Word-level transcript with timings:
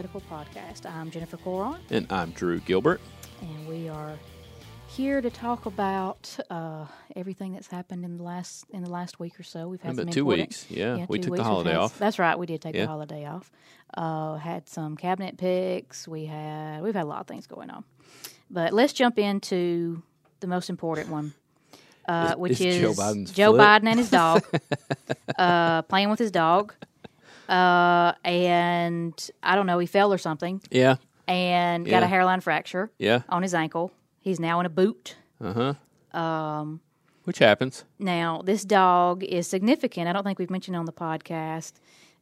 Political 0.00 0.22
Podcast. 0.34 0.90
I'm 0.90 1.10
Jennifer 1.10 1.36
Coron, 1.36 1.78
And 1.90 2.10
I'm 2.10 2.30
Drew 2.30 2.58
Gilbert. 2.60 3.02
and 3.42 3.68
we 3.68 3.86
are 3.90 4.14
here 4.88 5.20
to 5.20 5.28
talk 5.28 5.66
about 5.66 6.38
uh, 6.48 6.86
everything 7.14 7.52
that's 7.52 7.66
happened 7.66 8.06
in 8.06 8.16
the 8.16 8.22
last 8.22 8.64
in 8.70 8.82
the 8.82 8.88
last 8.88 9.20
week 9.20 9.38
or 9.38 9.42
so. 9.42 9.68
We've 9.68 9.82
had 9.82 9.98
About 9.98 10.10
two 10.10 10.24
weeks. 10.24 10.64
Yeah, 10.70 11.04
we 11.06 11.18
two 11.18 11.24
took 11.28 11.36
the 11.36 11.44
holiday 11.44 11.74
off. 11.76 11.98
That's 11.98 12.18
right, 12.18 12.38
we 12.38 12.46
did 12.46 12.62
take 12.62 12.74
Yeah. 12.76 12.82
the 12.82 12.86
holiday 12.88 13.26
off. 13.26 13.52
Uh, 13.92 14.36
had 14.36 14.66
some 14.70 14.96
cabinet 14.96 15.36
picks. 15.36 16.08
We 16.08 16.24
had 16.24 16.80
we've 16.82 16.94
had 16.94 17.04
a 17.04 17.06
lot 17.08 17.20
of 17.20 17.26
things 17.26 17.46
going 17.46 17.68
on, 17.68 17.84
but 18.50 18.72
let's 18.72 18.94
jump 18.94 19.18
into 19.18 20.02
the 20.40 20.46
most 20.46 20.70
important 20.70 21.10
one, 21.10 21.34
uh, 22.08 22.36
which 22.36 22.52
is 22.52 22.60
is 22.76 22.80
Joe 22.80 22.92
Biden's 22.94 23.32
Joe? 23.32 23.52
Biden 23.52 23.84
and 23.86 23.98
his 23.98 24.08
dog 24.10 24.42
uh, 25.38 25.82
playing 25.82 26.08
with 26.08 26.18
his 26.20 26.30
dog. 26.30 26.72
Uh, 27.50 28.12
and 28.24 29.30
I 29.42 29.56
don't 29.56 29.66
know, 29.66 29.78
he 29.80 29.86
fell 29.86 30.12
or 30.12 30.18
something 30.18 30.62
Yeah, 30.70 30.96
and 31.26 31.84
got 31.88 32.02
a 32.02 32.06
hairline 32.06 32.40
fracture 32.40 32.90
yeah, 32.98 33.22
on 33.28 33.42
his 33.42 33.54
ankle. 33.54 33.90
He's 34.20 34.38
now 34.38 34.60
in 34.60 34.66
a 34.66 34.70
boot. 34.70 35.16
uh 35.40 35.74
huh. 36.12 36.18
Um, 36.18 36.80
which 37.24 37.38
happens. 37.38 37.84
Now, 37.98 38.42
this 38.44 38.64
dog 38.64 39.22
is 39.24 39.46
significant. 39.46 40.08
I 40.08 40.12
don't 40.12 40.24
think 40.24 40.38
we've 40.38 40.50
mentioned 40.50 40.76
on 40.76 40.84
the 40.86 40.92
podcast. 40.92 41.72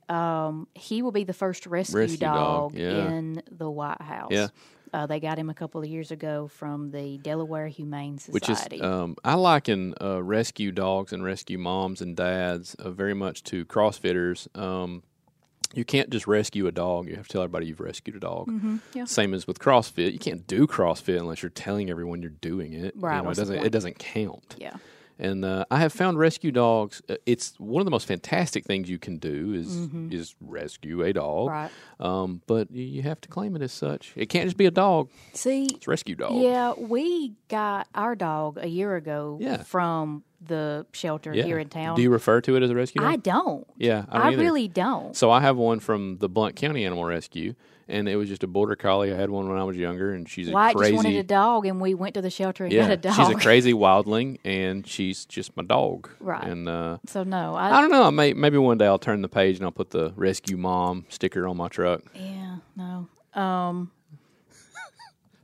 Um, 0.08 0.66
he 0.74 1.02
will 1.02 1.12
be 1.12 1.24
the 1.24 1.32
first 1.34 1.66
rescue, 1.66 1.98
Rescue 1.98 2.18
dog, 2.18 2.72
dog, 2.72 2.78
yeah. 2.78 3.08
in 3.12 3.42
the 3.50 3.70
White 3.70 4.00
House. 4.00 4.30
Yeah. 4.30 4.48
Uh, 4.92 5.06
they 5.06 5.20
got 5.20 5.38
him 5.38 5.50
a 5.50 5.54
couple 5.54 5.82
of 5.82 5.86
years 5.86 6.10
ago 6.10 6.48
from 6.48 6.90
the 6.90 7.18
Delaware 7.18 7.68
Humane 7.68 8.18
Which 8.30 8.46
Society. 8.46 8.76
is, 8.76 8.82
um, 8.82 9.16
I 9.22 9.34
liken 9.34 9.94
uh, 10.00 10.22
rescue 10.22 10.72
dogs 10.72 11.12
and 11.12 11.22
rescue 11.22 11.58
moms 11.58 12.00
and 12.00 12.16
dads 12.16 12.74
uh, 12.76 12.90
very 12.90 13.12
much 13.14 13.42
to 13.44 13.66
CrossFitters. 13.66 14.48
Um, 14.58 15.02
you 15.74 15.84
can't 15.84 16.10
just 16.10 16.26
rescue 16.26 16.66
a 16.66 16.72
dog; 16.72 17.08
you 17.08 17.16
have 17.16 17.28
to 17.28 17.32
tell 17.32 17.42
everybody 17.42 17.66
you've 17.66 17.80
rescued 17.80 18.16
a 18.16 18.20
dog. 18.20 18.48
Mm-hmm. 18.48 18.76
yeah. 18.94 19.04
Same 19.04 19.34
as 19.34 19.46
with 19.46 19.58
CrossFit, 19.58 20.12
you 20.12 20.18
can't 20.18 20.46
do 20.46 20.66
CrossFit 20.66 21.18
unless 21.18 21.42
you're 21.42 21.50
telling 21.50 21.90
everyone 21.90 22.22
you're 22.22 22.30
doing 22.30 22.72
it. 22.72 22.94
You 22.96 23.02
know, 23.02 23.30
it 23.30 23.36
doesn't. 23.36 23.64
It 23.64 23.70
doesn't 23.72 23.98
count. 23.98 24.54
yeah. 24.58 24.76
And 25.20 25.44
uh, 25.44 25.64
I 25.68 25.80
have 25.80 25.92
found 25.92 26.16
rescue 26.16 26.52
dogs. 26.52 27.02
Uh, 27.08 27.16
it's 27.26 27.54
one 27.58 27.80
of 27.80 27.84
the 27.86 27.90
most 27.90 28.06
fantastic 28.06 28.64
things 28.64 28.88
you 28.88 29.00
can 29.00 29.16
do 29.18 29.52
is 29.52 29.76
is 30.12 30.36
rescue 30.40 31.02
a 31.02 31.12
dog. 31.12 31.48
Mm-hmm. 31.48 31.52
Right. 31.52 31.70
Um, 31.98 32.40
but 32.46 32.70
you- 32.70 32.84
you 32.84 33.02
have 33.02 33.20
to 33.22 33.28
claim 33.28 33.56
it 33.56 33.62
as 33.62 33.72
such. 33.72 34.12
It 34.14 34.26
can't 34.26 34.44
just 34.46 34.56
be 34.56 34.66
a 34.66 34.70
dog. 34.70 35.10
See, 35.32 35.64
It's 35.74 35.88
rescue 35.88 36.14
dog. 36.14 36.40
yeah, 36.40 36.72
we 36.78 37.34
got 37.48 37.88
our 37.96 38.14
dog 38.14 38.58
a 38.60 38.68
year 38.68 38.94
ago 38.94 39.38
Yeah. 39.40 39.64
from 39.64 40.22
the 40.40 40.86
shelter 40.92 41.34
Yeah. 41.34 41.44
here 41.44 41.58
in 41.58 41.68
town. 41.68 41.96
Do 41.96 42.02
you 42.02 42.10
refer 42.10 42.40
to 42.42 42.56
it 42.56 42.62
as 42.62 42.70
a 42.70 42.74
rescue 42.74 43.00
dog? 43.00 43.10
I 43.12 43.16
don't. 43.16 43.66
yeah, 43.76 44.04
I, 44.08 44.18
I, 44.18 44.22
don't 44.24 44.32
either. 44.34 44.42
really 44.42 44.68
don't. 44.68 45.16
So 45.16 45.30
I 45.30 45.40
have 45.40 45.56
one 45.56 45.80
from 45.80 46.18
the 46.18 46.28
Blount 46.28 46.54
County 46.56 46.84
Animal 46.84 47.04
Rescue, 47.04 47.54
and 47.88 48.08
it 48.08 48.16
was 48.16 48.28
just 48.28 48.44
a 48.44 48.46
border 48.46 48.76
collie. 48.76 49.12
I 49.12 49.16
had 49.16 49.30
one 49.30 49.48
when 49.48 49.58
I 49.58 49.64
was 49.64 49.76
younger, 49.76 50.12
and 50.14 50.28
she's 50.28 50.48
a 50.48 50.52
Wyatt 50.52 50.76
crazy. 50.76 50.92
just 50.92 51.04
wanted 51.04 51.18
a 51.18 51.22
dog, 51.24 51.66
and 51.66 51.80
we 51.80 51.94
went 51.94 52.14
to 52.14 52.22
the 52.22 52.30
shelter 52.30 52.64
and 52.64 52.72
yeah, 52.72 52.82
got 52.82 52.90
a 52.92 52.96
dog. 52.98 53.14
she's 53.16 53.28
a 53.30 53.34
crazy 53.34 53.72
wildling, 53.72 54.38
and 54.44 54.86
she's 54.86 55.24
just 55.24 55.56
my 55.56 55.64
dog. 55.64 56.08
Right. 56.20 56.44
And 56.44 56.68
uh, 56.68 56.98
so 57.06 57.24
no, 57.24 57.54
I 57.54 57.76
I, 57.76 57.80
don't 57.80 57.90
know. 57.90 58.04
I 58.04 58.10
may, 58.10 58.32
maybe 58.32 58.58
one 58.58 58.78
day 58.78 58.86
I'll 58.86 58.98
turn 58.98 59.22
the 59.22 59.28
page 59.28 59.56
and 59.56 59.64
I'll 59.64 59.72
put 59.72 59.90
the 59.90 60.12
rescue 60.16 60.56
mom 60.56 61.06
sticker 61.08 61.48
on 61.48 61.56
my 61.56 61.68
truck. 61.68 62.02
yeah, 62.14 62.58
no. 62.76 63.08
Um, 63.40 63.90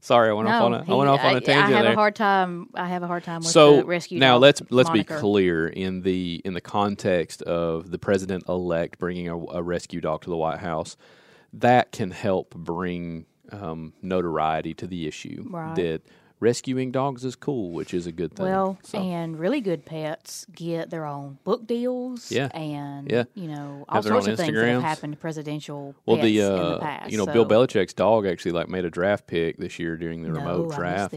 Sorry, 0.04 0.28
I 0.28 0.32
went 0.34 0.48
off 0.50 0.62
on 0.62 0.74
a, 0.74 0.80
I 0.80 0.84
he- 0.84 0.92
went 0.92 1.08
off 1.08 1.20
on 1.20 1.34
I- 1.34 1.38
a 1.38 1.40
tangent 1.40 1.72
I 1.72 1.76
have 1.76 1.84
there. 1.84 1.92
a 1.92 1.96
hard 1.96 2.14
time. 2.14 2.68
I 2.74 2.88
have 2.88 3.02
a 3.02 3.06
hard 3.06 3.24
time 3.24 3.40
with 3.40 3.48
so 3.48 3.76
the 3.78 3.84
rescue. 3.86 4.18
now 4.20 4.36
let's 4.36 4.60
let's 4.68 4.90
moniker. 4.90 5.14
be 5.14 5.20
clear 5.20 5.66
in 5.66 6.02
the 6.02 6.42
in 6.44 6.52
the 6.52 6.60
context 6.60 7.40
of 7.42 7.90
the 7.90 7.98
president 7.98 8.44
elect 8.46 8.98
bringing 8.98 9.28
a, 9.28 9.36
a 9.38 9.62
rescue 9.62 10.02
dog 10.02 10.20
to 10.24 10.30
the 10.30 10.36
White 10.36 10.58
House. 10.58 10.98
That 11.54 11.90
can 11.90 12.10
help 12.10 12.54
bring 12.54 13.24
um, 13.50 13.94
notoriety 14.02 14.74
to 14.74 14.86
the 14.86 15.06
issue 15.06 15.46
Right. 15.48 15.74
that 15.76 16.02
rescuing 16.40 16.90
dogs 16.92 17.24
is 17.24 17.36
cool, 17.36 17.70
which 17.72 17.94
is 17.94 18.06
a 18.06 18.12
good 18.12 18.34
thing. 18.34 18.46
Well, 18.46 18.78
So, 18.82 18.98
and 18.98 19.38
really 19.38 19.60
good 19.60 19.84
pets 19.86 20.46
get 20.54 20.90
their 20.90 21.06
own 21.06 21.38
book 21.44 21.66
deals. 21.66 22.30
Yeah. 22.30 22.48
and 22.54 23.10
Yeah. 23.10 23.24
you 23.34 23.48
know 23.48 23.84
all 23.88 24.02
sorts 24.02 24.26
of 24.26 24.36
things 24.36 24.52
that 24.54 24.68
have 24.68 24.82
happened 24.82 25.14
to 25.14 25.18
presidential 25.18 25.94
well, 26.06 26.16
pets 26.16 26.26
the 26.26 26.38
in 26.40 26.44
uh, 26.52 26.68
the 26.70 26.78
past. 26.80 27.10
you 27.12 27.18
know 27.18 27.24
so- 27.26 27.32
Bill 27.32 27.46
Belichick's 27.46 27.94
dog 27.94 28.26
actually 28.26 28.52
like 28.52 28.68
made 28.68 28.84
a 28.84 28.90
draft 28.90 29.26
pick 29.26 29.56
this 29.58 29.78
year 29.78 29.96
during 29.96 30.22
the 30.22 30.28
No, 30.28 30.34
remote 30.34 30.74
draft. 30.74 31.14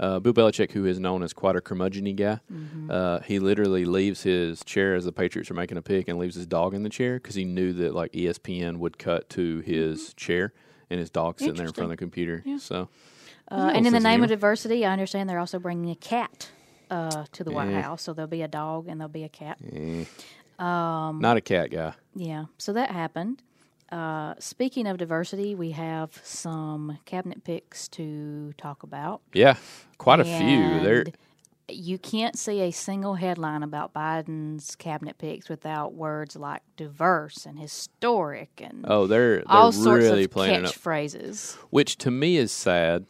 Uh, 0.00 0.20
Bill 0.20 0.32
Belichick, 0.32 0.70
who 0.70 0.86
is 0.86 1.00
known 1.00 1.24
as 1.24 1.32
quite 1.32 1.56
a 1.56 1.60
curmudgeon 1.60 2.14
guy, 2.14 2.38
Mm-hmm. 2.52 2.88
uh, 2.90 3.18
he 3.20 3.40
literally 3.40 3.84
leaves 3.84 4.22
his 4.22 4.62
chair 4.62 4.94
as 4.94 5.04
the 5.04 5.10
Patriots 5.10 5.50
are 5.50 5.54
making 5.54 5.76
a 5.76 5.82
pick 5.82 6.06
and 6.08 6.18
leaves 6.20 6.36
his 6.36 6.46
dog 6.46 6.72
in 6.74 6.84
the 6.84 6.88
chair 6.88 7.14
because 7.14 7.34
he 7.34 7.44
knew 7.44 7.72
that 7.72 7.94
like 7.94 8.12
ESPN 8.12 8.76
would 8.76 8.96
cut 8.98 9.28
to 9.30 9.58
his 9.60 10.14
chair 10.14 10.52
and 10.88 11.00
his 11.00 11.10
dog 11.10 11.38
sitting 11.40 11.54
there 11.56 11.66
in 11.66 11.72
front 11.72 11.86
of 11.86 11.90
the 11.90 11.96
computer. 11.96 12.44
So, 12.58 12.88
Uh, 13.50 13.72
and 13.74 13.86
in 13.86 13.92
the 13.92 14.00
name 14.00 14.22
of 14.22 14.28
diversity, 14.28 14.84
I 14.84 14.92
understand 14.92 15.28
they're 15.28 15.38
also 15.38 15.58
bringing 15.58 15.90
a 15.90 15.96
cat 15.96 16.50
uh, 16.90 17.24
to 17.32 17.44
the 17.44 17.50
White. 17.50 17.72
House. 17.72 18.02
So 18.02 18.12
there'll 18.12 18.28
be 18.28 18.42
a 18.42 18.48
dog 18.48 18.88
and 18.88 19.00
there'll 19.00 19.08
be 19.08 19.24
a 19.24 19.28
cat. 19.28 19.58
Um, 20.58 21.20
not 21.20 21.36
a 21.36 21.40
cat 21.40 21.70
guy. 21.70 21.94
Yeah, 22.14 22.46
so 22.58 22.72
that 22.72 22.90
happened. 22.90 23.42
Uh, 23.90 24.34
speaking 24.38 24.86
of 24.86 24.98
diversity, 24.98 25.54
we 25.54 25.70
have 25.70 26.20
some 26.22 26.98
cabinet 27.06 27.42
picks 27.44 27.88
to 27.88 28.52
talk 28.58 28.82
about. 28.82 29.22
Yeah, 29.32 29.56
quite 29.96 30.20
a 30.20 30.24
few. 30.24 30.80
There, 30.80 31.04
You 31.68 31.96
can't 31.96 32.36
see 32.38 32.60
a 32.60 32.70
single 32.70 33.14
headline 33.14 33.62
about 33.62 33.94
Biden's 33.94 34.76
cabinet 34.76 35.16
picks 35.16 35.48
without 35.48 35.94
words 35.94 36.36
like 36.36 36.62
diverse 36.76 37.46
and 37.46 37.58
historic 37.58 38.50
and 38.62 38.84
oh, 38.86 39.06
they're 39.06 39.36
they're 39.36 39.44
all 39.46 39.72
sorts 39.72 40.04
really 40.04 40.24
of 40.24 40.30
playing 40.32 40.64
it 40.64 40.64
up. 40.66 40.74
catchphrases. 40.74 41.54
which 41.70 41.96
to 41.98 42.10
me 42.10 42.36
is 42.36 42.52
sad 42.52 43.06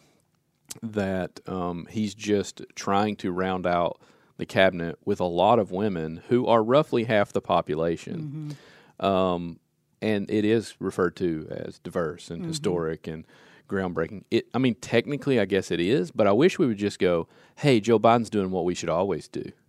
that 0.82 1.40
um, 1.46 1.86
he's 1.90 2.14
just 2.14 2.62
trying 2.74 3.16
to 3.16 3.30
round 3.32 3.66
out 3.66 4.00
the 4.36 4.46
cabinet 4.46 4.98
with 5.04 5.20
a 5.20 5.24
lot 5.24 5.58
of 5.58 5.70
women 5.72 6.22
who 6.28 6.46
are 6.46 6.62
roughly 6.62 7.04
half 7.04 7.32
the 7.32 7.40
population. 7.40 8.56
Um, 9.00 9.58
and 10.00 10.30
it 10.30 10.44
is 10.44 10.76
referred 10.78 11.16
to 11.16 11.48
as 11.50 11.78
diverse 11.80 12.30
and 12.30 12.42
historic 12.48 13.06
and 13.08 13.24
groundbreaking. 13.68 14.24
It, 14.30 14.48
I 14.54 14.58
mean, 14.58 14.74
technically, 14.76 15.38
I 15.38 15.44
guess 15.44 15.70
it 15.70 15.80
is, 15.80 16.10
but 16.10 16.26
I 16.26 16.32
wish 16.32 16.58
we 16.58 16.66
would 16.66 16.78
just 16.78 16.98
go, 16.98 17.28
"Hey, 17.56 17.80
Joe 17.80 17.98
Biden's 17.98 18.30
doing 18.30 18.50
what 18.50 18.64
we 18.64 18.74
should 18.74 18.88
always 18.88 19.28
do." 19.28 19.52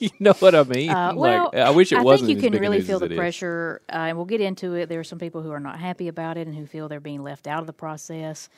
you 0.00 0.10
know 0.20 0.32
what 0.34 0.54
I 0.54 0.62
mean? 0.64 0.90
Uh, 0.90 1.12
well, 1.14 1.50
like, 1.52 1.62
I 1.62 1.70
wish 1.70 1.92
it 1.92 1.98
I 1.98 2.02
wasn't. 2.02 2.30
I 2.30 2.34
think 2.34 2.44
you 2.44 2.50
can 2.50 2.60
really 2.60 2.80
feel 2.80 2.98
the 2.98 3.14
pressure, 3.14 3.80
uh, 3.88 3.96
and 3.96 4.16
we'll 4.16 4.26
get 4.26 4.40
into 4.40 4.74
it. 4.74 4.88
There 4.88 5.00
are 5.00 5.04
some 5.04 5.18
people 5.18 5.42
who 5.42 5.52
are 5.52 5.60
not 5.60 5.78
happy 5.78 6.08
about 6.08 6.36
it 6.36 6.46
and 6.46 6.56
who 6.56 6.66
feel 6.66 6.88
they're 6.88 7.00
being 7.00 7.22
left 7.22 7.46
out 7.46 7.60
of 7.60 7.66
the 7.66 7.72
process. 7.72 8.48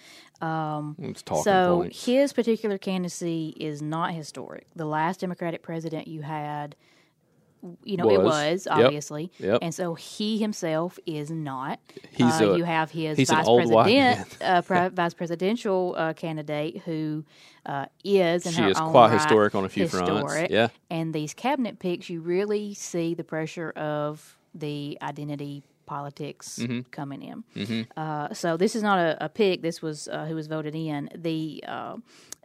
Talking 1.25 1.43
so 1.43 1.77
points. 1.79 2.05
his 2.05 2.33
particular 2.33 2.79
candidacy 2.79 3.55
is 3.59 3.83
not 3.83 4.15
historic. 4.15 4.67
The 4.75 4.85
last 4.87 5.21
Democratic 5.21 5.63
president 5.63 6.09
you 6.09 6.23
had, 6.23 6.77
you 7.85 7.97
know, 7.97 8.11
it 8.11 8.19
Was. 8.23 8.27
was 8.27 8.67
Yep. 8.67 8.85
obviously, 8.87 9.31
Yep. 9.39 9.59
and 9.63 9.75
so 9.75 9.95
he 9.95 10.39
himself 10.39 10.99
is 11.07 11.31
not. 11.31 11.81
He's 12.13 12.41
uh, 12.41 12.51
a- 12.53 12.59
you 12.59 12.65
have 12.65 12.91
his 12.91 13.17
vice 13.29 13.45
president, 13.47 14.37
uh, 14.41 14.63
pri- 14.63 14.89
vice 15.01 15.15
presidential 15.15 15.95
uh, 15.99 16.13
candidate 16.13 16.79
who 16.85 17.25
uh, 17.67 17.87
is 18.05 18.43
She 18.45 18.63
is 18.63 18.79
quite 18.79 19.09
right 19.09 19.13
historic 19.13 19.55
on 19.55 19.65
a 19.65 19.69
few 19.69 19.89
fronts. 19.89 20.09
historic. 20.11 20.51
Yeah. 20.51 20.69
and 20.91 21.13
these 21.15 21.35
cabinet 21.35 21.79
picks, 21.79 22.09
you 22.09 22.21
really 22.21 22.75
see 22.75 23.15
the 23.15 23.25
pressure 23.25 23.71
of 23.71 24.37
the 24.55 24.97
identity 25.03 25.63
politics 25.89 26.59
Mm-hmm. 26.61 26.81
coming 26.91 27.23
in. 27.31 27.87
Uh, 27.97 28.33
so 28.35 28.57
this 28.57 28.75
is 28.77 28.83
not 28.83 28.99
a, 28.99 29.25
a 29.25 29.29
pick. 29.29 29.63
This 29.63 29.81
was 29.83 30.09
uh, 30.09 30.27
who 30.29 30.35
was 30.35 30.47
voted 30.47 30.75
in. 30.75 31.09
The 31.15 31.65
uh, 31.67 31.97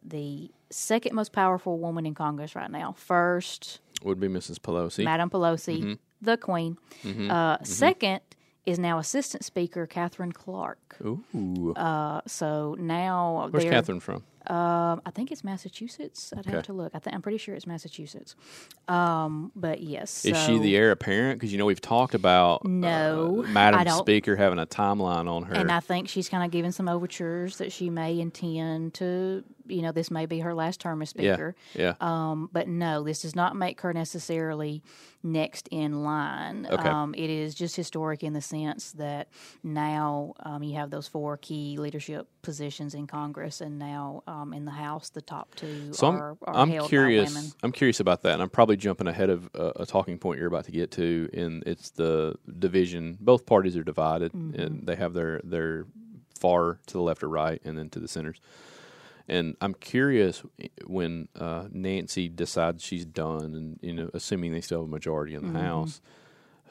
the 0.04 0.52
second 0.70 1.16
most 1.16 1.32
powerful 1.32 1.78
woman 1.80 2.06
in 2.06 2.14
Congress 2.14 2.56
right 2.56 2.72
now. 2.72 2.94
First, 2.98 3.80
Would 4.04 4.20
be 4.20 4.28
Mrs. 4.28 4.60
Pelosi. 4.60 5.04
Madam 5.04 5.30
Pelosi, 5.30 5.80
Mm-hmm. 5.80 5.94
the 6.22 6.38
Queen. 6.38 6.78
Uh, 7.30 7.58
Second 7.64 8.20
is 8.66 8.80
now 8.80 8.98
Assistant 8.98 9.44
Speaker 9.44 9.86
Katherine 9.86 10.32
Clark. 10.32 10.96
Ooh. 11.06 11.74
Uh, 11.76 12.22
so 12.26 12.76
now 12.80 13.48
Where's 13.52 13.66
Katherine 13.66 14.00
from? 14.00 14.24
Um, 14.48 15.02
I 15.06 15.12
think 15.12 15.32
it's 15.32 15.44
Massachusetts. 15.44 16.34
I'd 16.34 16.40
Okay. 16.40 16.52
have 16.52 16.64
to 16.66 16.74
look. 16.74 16.94
I 16.94 17.00
I'm 17.16 17.22
pretty 17.22 17.38
sure 17.38 17.56
it's 17.56 17.66
Massachusetts. 17.68 18.36
Um, 18.88 19.52
but 19.56 19.82
yes, 19.82 20.26
Is 20.26 20.38
she 20.38 20.60
the 20.60 20.76
heir 20.76 20.92
apparent? 20.92 21.40
Because 21.40 21.52
you 21.52 21.58
know 21.58 21.66
we've 21.66 21.80
talked 21.82 22.14
about 22.14 22.66
No, 22.66 23.44
uh, 23.46 23.48
Madam 23.50 23.88
Speaker 24.00 24.36
having 24.36 24.60
a 24.60 24.66
timeline 24.66 25.30
on 25.30 25.44
her. 25.44 25.54
And 25.56 25.72
I 25.72 25.80
think 25.80 26.10
she's 26.10 26.28
kind 26.28 26.44
of 26.44 26.52
giving 26.52 26.72
some 26.72 26.90
overtures 26.90 27.58
that 27.58 27.72
she 27.72 27.90
may 27.90 28.20
intend 28.20 28.96
to 28.96 29.44
you 29.68 29.82
know 29.82 29.92
this 29.92 30.10
may 30.12 30.26
be 30.26 30.40
her 30.40 30.54
last 30.54 30.80
term 30.80 31.02
as 31.02 31.10
speaker. 31.10 31.56
Yeah. 31.76 31.94
Um, 32.02 32.50
but 32.52 32.68
no, 32.68 33.04
this 33.04 33.22
does 33.22 33.36
not 33.36 33.56
make 33.56 33.82
her 33.82 33.94
necessarily 33.94 34.84
next 35.24 35.68
in 35.72 36.04
line. 36.04 36.68
Okay. 36.70 36.90
Um, 36.90 37.14
it 37.16 37.30
is 37.30 37.56
just 37.56 37.76
historic 37.76 38.24
in 38.24 38.34
the 38.34 38.42
sense 38.42 38.92
that 38.94 39.30
now 39.64 40.34
um, 40.42 40.64
you 40.64 40.76
have 40.76 40.90
those 40.90 41.08
four 41.08 41.38
key 41.38 41.78
leadership 41.78 42.28
positions 42.42 42.94
in 42.94 43.08
Congress, 43.08 43.62
and 43.62 43.80
now 43.80 44.22
um, 44.28 44.54
in 44.54 44.66
the 44.66 44.72
House, 44.72 45.10
the 45.10 45.22
top 45.22 45.56
two 45.56 45.94
So 45.94 46.08
are, 46.08 46.32
I'm, 46.32 46.38
are 46.48 46.56
I'm 46.56 46.70
held 46.70 46.88
by 46.88 46.90
curious. 46.90 47.34
women. 47.34 47.52
I'm 47.64 47.72
curious 47.72 48.00
about 48.00 48.22
that, 48.24 48.34
and 48.34 48.42
I'm 48.42 48.50
probably 48.50 48.76
jumping 48.78 49.08
ahead 49.08 49.30
of 49.30 49.50
uh, 49.56 49.72
a 49.78 49.86
talking 49.86 50.18
point 50.18 50.40
you're 50.40 50.48
about 50.48 50.66
to 50.66 50.72
get 50.72 50.92
to. 50.92 51.30
In 51.32 51.64
it's 51.66 51.90
the 51.92 52.36
division. 52.60 53.18
Both 53.22 53.46
parties 53.46 53.78
are 53.78 53.84
divided, 53.84 54.32
Mm-hmm. 54.34 54.60
and 54.60 54.88
they 54.88 54.96
have 54.96 55.14
their 55.14 55.40
their 55.44 55.86
far 56.40 56.80
to 56.88 56.94
the 56.94 57.02
left 57.02 57.24
or 57.24 57.30
right, 57.30 57.62
and 57.64 57.78
then 57.78 57.90
to 57.92 58.00
the 58.00 58.08
centers. 58.08 58.40
And 59.34 59.58
I'm 59.62 59.74
curious 59.74 60.44
when 60.86 61.28
uh, 61.36 61.66
Nancy 61.72 62.30
decides 62.30 62.84
she's 62.84 63.04
done, 63.06 63.56
and 63.56 63.80
you 63.82 63.92
know, 63.92 64.10
assuming 64.14 64.52
they 64.52 64.62
still 64.62 64.82
have 64.82 64.88
a 64.88 64.92
majority 64.92 65.34
in 65.34 65.42
the 65.44 65.48
Mm-hmm. 65.48 65.58
House, 65.60 66.02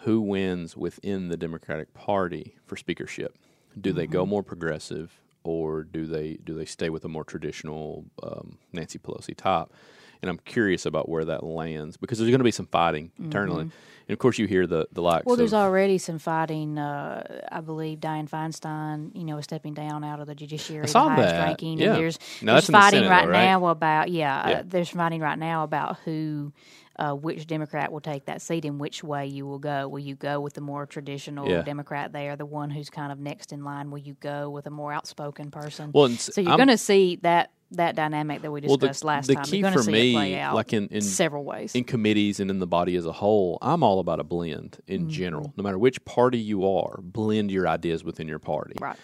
who 0.02 0.20
wins 0.20 0.76
within 0.76 1.28
the 1.28 1.36
Democratic 1.36 1.92
Party 1.92 2.54
for 2.64 2.76
speakership? 2.76 3.36
Do 3.80 3.92
they 3.92 4.06
Mm-hmm. 4.06 4.12
go 4.12 4.24
more 4.26 4.44
progressive, 4.44 5.20
or 5.42 5.82
do 5.82 6.06
they 6.06 6.34
do 6.44 6.54
they 6.54 6.64
stay 6.64 6.88
with 6.88 7.04
a 7.04 7.08
more 7.08 7.24
traditional 7.24 8.04
um, 8.22 8.58
Nancy 8.72 8.98
Pelosi 8.98 9.36
top? 9.36 9.72
And 10.22 10.30
I'm 10.30 10.38
curious 10.38 10.86
about 10.86 11.08
where 11.08 11.24
that 11.24 11.42
lands 11.42 11.96
because 11.96 12.18
there's 12.18 12.30
going 12.30 12.38
to 12.38 12.44
be 12.44 12.52
some 12.52 12.66
fighting 12.66 13.10
internally, 13.18 13.62
and 13.62 13.72
of 14.10 14.20
course 14.20 14.38
you 14.38 14.46
hear 14.46 14.68
the 14.68 14.86
the 14.92 15.02
likes. 15.02 15.22
Mm-hmm. 15.22 15.28
Well, 15.30 15.36
there's 15.36 15.52
of, 15.52 15.58
already 15.58 15.98
some 15.98 16.20
fighting. 16.20 16.78
Uh, 16.78 17.42
I 17.50 17.60
believe 17.60 17.98
Dianne 17.98 18.30
Feinstein, 18.30 19.10
you 19.16 19.24
know, 19.24 19.38
is 19.38 19.44
stepping 19.44 19.74
down 19.74 20.04
out 20.04 20.20
of 20.20 20.28
the 20.28 20.36
judiciary, 20.36 20.84
I 20.84 20.86
saw 20.86 21.08
the 21.08 21.22
that. 21.22 21.44
ranking. 21.44 21.78
Yeah. 21.80 21.88
And 21.88 21.96
there's, 21.96 22.18
there's 22.40 22.66
the 22.68 22.72
fighting 22.72 23.00
Senate, 23.00 23.10
right, 23.10 23.24
though, 23.26 23.32
right? 23.32 23.44
now 23.46 23.66
about 23.66 24.10
yeah, 24.12 24.48
Yeah. 24.48 24.58
Uh, 24.58 24.62
there's 24.64 24.90
fighting 24.90 25.20
right 25.20 25.38
now 25.38 25.64
about 25.64 25.98
who. 26.04 26.52
Uh, 26.94 27.14
which 27.14 27.46
Democrat 27.46 27.90
will 27.90 28.02
take 28.02 28.26
that 28.26 28.42
seat 28.42 28.66
and 28.66 28.78
which 28.78 29.02
way 29.02 29.26
you 29.26 29.46
will 29.46 29.58
go? 29.58 29.88
Will 29.88 29.98
you 29.98 30.14
go 30.14 30.40
with 30.40 30.52
the 30.52 30.60
more 30.60 30.84
traditional 30.84 31.48
Yeah. 31.48 31.62
Democrat 31.62 32.12
there, 32.12 32.36
the 32.36 32.44
one 32.44 32.68
who's 32.68 32.90
kind 32.90 33.10
of 33.10 33.18
next 33.18 33.50
in 33.50 33.64
line? 33.64 33.90
Will 33.90 33.98
you 33.98 34.14
go 34.20 34.50
with 34.50 34.66
a 34.66 34.70
more 34.70 34.92
outspoken 34.92 35.50
person? 35.50 35.90
Well, 35.94 36.10
so 36.10 36.42
you're 36.42 36.54
going 36.54 36.68
to 36.68 36.76
see 36.76 37.16
that 37.22 37.50
that 37.72 37.96
dynamic 37.96 38.42
that 38.42 38.50
we 38.50 38.60
Well, 38.60 38.76
the- 38.76 38.88
discussed 38.88 39.04
last 39.04 39.26
the 39.26 39.34
time. 39.34 39.44
key 39.44 39.56
you're 39.58 39.62
going 39.62 39.72
to 39.74 39.78
for 39.78 39.84
see 39.84 39.92
me, 39.92 40.10
it 40.10 40.14
play 40.14 40.38
out 40.38 40.54
like 40.54 40.72
in- 40.72 40.88
in- 40.88 41.00
several 41.02 41.44
ways. 41.44 41.74
in 41.74 41.84
committees 41.84 42.40
and 42.40 42.50
in 42.50 42.58
the 42.58 42.66
body 42.66 42.96
as 42.96 43.06
a 43.06 43.12
whole, 43.12 43.58
I'm 43.62 43.82
all 43.82 43.98
about 44.00 44.20
a 44.20 44.24
blend 44.24 44.78
in 44.86 45.02
Mm-hmm. 45.02 45.08
general. 45.10 45.52
No 45.56 45.62
matter 45.64 45.78
which 45.78 46.04
party 46.04 46.38
you 46.38 46.66
are, 46.68 47.00
blend 47.02 47.50
your 47.50 47.66
ideas 47.68 48.04
within 48.04 48.28
your 48.28 48.38
party. 48.38 48.74
Right. 48.80 48.96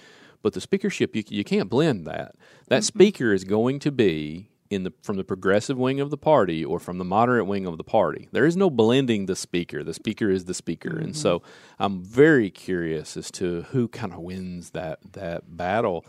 But 0.43 0.53
the 0.55 0.61
speakership, 0.61 1.17
you, 1.17 1.25
you 1.29 1.44
can't 1.44 1.69
blend 1.69 2.06
that. 2.06 2.37
That 2.69 2.85
speaker 2.85 3.32
is 3.32 3.44
going 3.44 3.81
to 3.81 3.91
be 3.91 4.50
in 4.71 4.82
the 4.85 4.93
from 5.03 5.17
the 5.17 5.25
progressive 5.25 5.79
wing 5.79 5.99
of 5.99 6.11
the 6.11 6.19
party 6.19 6.62
or 6.64 6.79
from 6.79 6.99
the 6.99 7.05
moderate 7.05 7.47
wing 7.47 7.64
of 7.67 7.79
the 7.79 7.82
party. 7.85 8.29
There 8.32 8.44
is 8.44 8.55
no 8.56 8.69
blending 8.69 9.25
the 9.26 9.35
speaker. 9.35 9.82
The 9.82 9.94
speaker 9.94 10.29
is 10.31 10.44
the 10.44 10.53
speaker, 10.55 10.91
and 10.99 11.17
so 11.17 11.43
I'm 11.79 12.03
very 12.03 12.50
curious 12.50 13.17
as 13.17 13.31
to 13.32 13.62
who 13.71 13.88
kind 13.88 14.12
of 14.12 14.19
wins 14.21 14.71
that 14.71 14.99
that 15.14 15.56
battle. 15.56 16.05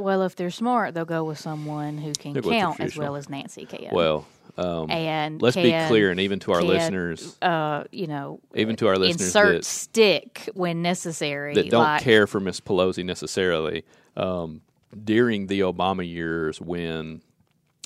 Well, 0.00 0.22
if 0.22 0.36
they're 0.36 0.50
smart, 0.50 0.94
they'll 0.94 1.04
go 1.04 1.24
with 1.24 1.38
someone 1.38 1.98
who 1.98 2.12
can 2.12 2.32
They'll 2.32 2.42
go 2.42 2.50
count 2.50 2.80
as 2.80 2.96
well 2.96 3.16
as 3.16 3.28
Nancy 3.28 3.66
can. 3.66 3.90
Well, 3.92 4.26
um, 4.56 4.90
and 4.90 5.40
let's 5.40 5.56
be 5.56 5.70
can- 5.70 5.88
clear, 5.88 6.10
and 6.10 6.20
even 6.20 6.38
to 6.40 6.52
our 6.52 6.60
can, 6.60 6.68
listeners, 6.68 7.36
uh, 7.40 7.84
you 7.92 8.06
know, 8.06 8.40
even 8.54 8.76
to 8.76 8.88
our 8.88 8.98
listeners 8.98 9.28
insert 9.28 9.56
that- 9.58 9.64
stick 9.64 10.48
when 10.54 10.82
necessary. 10.82 11.54
that 11.54 11.70
don't 11.70 11.82
like, 11.84 12.02
care 12.02 12.26
for 12.26 12.40
Miss 12.40 12.60
Pelosi 12.60 13.04
necessarily. 13.04 13.84
Um, 14.16 14.62
during 15.04 15.46
the 15.46 15.60
Obama 15.60 16.06
years, 16.08 16.60
when 16.60 17.22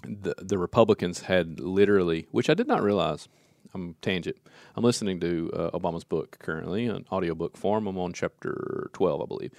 the 0.02 0.34
the 0.38 0.58
Republicans 0.58 1.20
had 1.22 1.60
literally, 1.60 2.26
which 2.30 2.48
I 2.48 2.54
did 2.54 2.66
not 2.66 2.82
realize, 2.82 3.28
I'm 3.74 3.96
tangent. 4.00 4.36
I'm 4.76 4.84
listening 4.84 5.20
to 5.20 5.50
uh, 5.54 5.78
Obama's 5.78 6.04
book 6.04 6.38
currently, 6.40 6.86
an 6.86 7.06
audiobook 7.12 7.56
form. 7.56 7.86
I'm 7.86 7.98
on 7.98 8.12
chapter 8.12 8.90
12, 8.92 9.22
I 9.22 9.26
believe. 9.26 9.52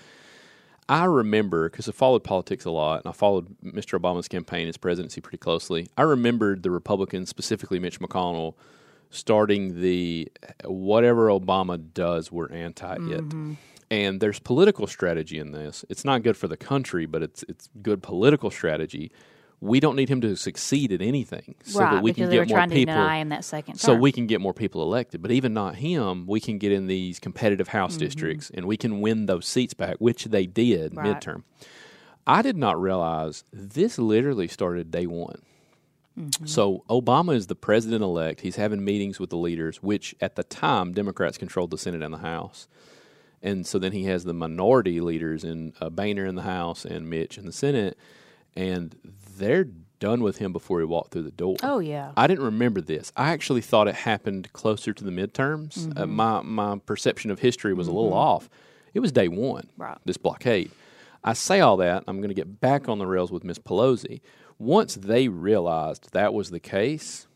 I 0.87 1.05
remember 1.05 1.69
because 1.69 1.89
I 1.89 1.91
followed 1.91 2.23
politics 2.23 2.65
a 2.65 2.71
lot, 2.71 3.03
and 3.03 3.09
I 3.09 3.11
followed 3.11 3.55
Mr. 3.63 3.99
Obama's 3.99 4.27
campaign, 4.27 4.67
his 4.67 4.77
presidency, 4.77 5.19
pretty 5.19 5.37
closely. 5.37 5.87
I 5.97 6.03
remembered 6.03 6.63
the 6.63 6.71
Republicans, 6.71 7.29
specifically 7.29 7.79
Mitch 7.79 7.99
McConnell, 7.99 8.53
starting 9.09 9.81
the 9.81 10.31
whatever 10.63 11.27
Obama 11.27 11.81
does, 11.93 12.31
we're 12.31 12.51
anti 12.51 12.93
it. 12.93 12.99
Mm-hmm. 13.01 13.53
And 13.91 14.19
there's 14.19 14.39
political 14.39 14.87
strategy 14.87 15.39
in 15.39 15.51
this. 15.51 15.85
It's 15.89 16.05
not 16.05 16.23
good 16.23 16.37
for 16.37 16.47
the 16.47 16.57
country, 16.57 17.05
but 17.05 17.23
it's 17.23 17.43
it's 17.47 17.69
good 17.81 18.03
political 18.03 18.51
strategy. 18.51 19.11
We 19.61 19.79
don't 19.79 19.95
need 19.95 20.09
him 20.09 20.21
to 20.21 20.35
succeed 20.35 20.91
at 20.91 21.01
anything, 21.01 21.55
so 21.63 21.79
right, 21.79 21.91
that 21.95 22.03
we 22.03 22.13
can 22.13 22.29
get 22.29 22.47
more 22.49 22.57
trying 22.57 22.69
to 22.69 22.75
people 22.75 22.93
deny 22.93 23.17
him 23.17 23.29
that 23.29 23.43
second 23.43 23.79
so 23.79 23.95
we 23.95 24.11
can 24.11 24.27
get 24.27 24.41
more 24.41 24.53
people 24.53 24.83
elected. 24.83 25.21
But 25.21 25.31
even 25.31 25.53
not 25.53 25.75
him, 25.75 26.27
we 26.27 26.39
can 26.39 26.57
get 26.57 26.71
in 26.71 26.87
these 26.87 27.19
competitive 27.19 27.69
House 27.69 27.93
Mm-hmm. 27.93 28.05
districts 28.05 28.51
and 28.53 28.65
we 28.65 28.77
can 28.77 29.01
win 29.01 29.25
those 29.25 29.47
seats 29.47 29.73
back, 29.73 29.95
which 29.99 30.25
they 30.25 30.45
did 30.45 30.95
Right. 30.95 31.07
midterm. 31.19 31.43
I 32.27 32.41
did 32.41 32.57
not 32.57 32.79
realize 32.79 33.43
this 33.53 33.97
literally 33.97 34.47
started 34.47 34.91
day 34.91 35.07
one. 35.07 35.41
Mm-hmm. 36.19 36.45
So 36.45 36.83
Obama 36.89 37.35
is 37.35 37.47
the 37.47 37.55
president 37.55 38.01
elect. 38.03 38.41
He's 38.41 38.55
having 38.55 38.83
meetings 38.83 39.19
with 39.19 39.29
the 39.29 39.37
leaders, 39.37 39.81
which 39.83 40.15
at 40.21 40.35
the 40.35 40.43
time 40.43 40.93
Democrats 40.93 41.37
controlled 41.37 41.71
the 41.71 41.77
Senate 41.77 42.01
and 42.03 42.13
the 42.13 42.19
House. 42.19 42.67
And 43.43 43.65
so 43.67 43.77
then 43.79 43.91
he 43.91 44.05
has 44.05 44.23
the 44.23 44.33
minority 44.33 45.01
leaders 45.01 45.43
in 45.43 45.73
uh, 45.79 45.89
Boehner 45.89 46.25
in 46.25 46.35
the 46.35 46.41
House 46.43 46.83
and 46.85 47.09
Mitch 47.09 47.37
in 47.37 47.45
the 47.45 47.51
Senate, 47.51 47.97
and 48.55 48.95
they're 49.37 49.67
done 49.99 50.21
with 50.21 50.37
him 50.37 50.51
before 50.51 50.79
he 50.79 50.85
walked 50.85 51.11
through 51.11 51.23
the 51.23 51.31
door. 51.31 51.55
oh 51.63 51.79
yeah, 51.79 52.11
I 52.17 52.27
didn't 52.27 52.43
remember 52.43 52.81
this. 52.81 53.11
I 53.15 53.31
actually 53.31 53.61
thought 53.61 53.87
it 53.87 53.95
happened 53.95 54.51
closer 54.53 54.93
to 54.93 55.03
the 55.03 55.11
midterms. 55.11 55.79
Mm-hmm. 55.79 55.97
Uh, 55.97 56.05
my 56.05 56.41
my 56.41 56.77
perception 56.85 57.31
of 57.31 57.39
history 57.39 57.73
was 57.73 57.87
a 57.87 57.91
little 57.91 58.13
off. 58.13 58.49
It 58.93 58.99
was 58.99 59.11
day 59.11 59.27
one. 59.27 59.69
Right. 59.77 59.97
This 60.05 60.17
blockade. 60.17 60.71
I 61.23 61.33
say 61.33 61.59
all 61.59 61.77
that. 61.77 62.03
I'm 62.07 62.17
going 62.17 62.29
to 62.29 62.35
get 62.35 62.61
back 62.61 62.87
on 62.87 62.99
the 62.99 63.07
rails 63.07 63.31
with 63.31 63.43
Miss 63.43 63.57
Pelosi. 63.57 64.21
Once 64.59 64.95
they 64.95 65.27
realized 65.27 66.13
that 66.13 66.33
was 66.33 66.51
the 66.51 66.59
case, 66.59 67.27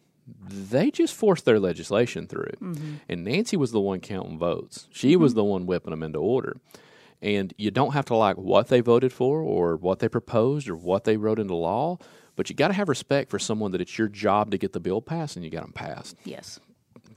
they 0.47 0.91
just 0.91 1.13
forced 1.13 1.43
their 1.45 1.59
legislation 1.59 2.27
through. 2.27 2.53
Mm-hmm. 2.61 2.93
And 3.09 3.23
Nancy 3.23 3.57
was 3.57 3.71
the 3.71 3.79
one 3.79 3.99
counting 3.99 4.37
votes. 4.37 4.87
She 4.91 5.15
was 5.15 5.33
the 5.33 5.43
one 5.43 5.65
whipping 5.65 5.89
them 5.89 6.03
into 6.03 6.19
order. 6.19 6.57
And 7.21 7.53
you 7.57 7.69
don't 7.71 7.93
have 7.93 8.05
to 8.05 8.15
like 8.15 8.37
what 8.37 8.69
they 8.69 8.79
voted 8.79 9.11
for 9.11 9.41
or 9.41 9.75
what 9.75 9.99
they 9.99 10.07
proposed 10.07 10.69
or 10.69 10.75
what 10.75 11.03
they 11.03 11.17
wrote 11.17 11.39
into 11.39 11.55
law, 11.55 11.97
but 12.35 12.49
you 12.49 12.55
got 12.55 12.69
to 12.69 12.73
have 12.73 12.87
respect 12.87 13.29
for 13.29 13.39
someone 13.39 13.71
that 13.71 13.81
it's 13.81 13.97
your 13.97 14.07
job 14.07 14.51
to 14.51 14.57
get 14.57 14.71
the 14.71 14.79
bill 14.79 15.01
passed 15.01 15.35
and 15.35 15.43
you 15.43 15.51
got 15.51 15.63
them 15.63 15.73
passed. 15.73 16.15
yes. 16.23 16.59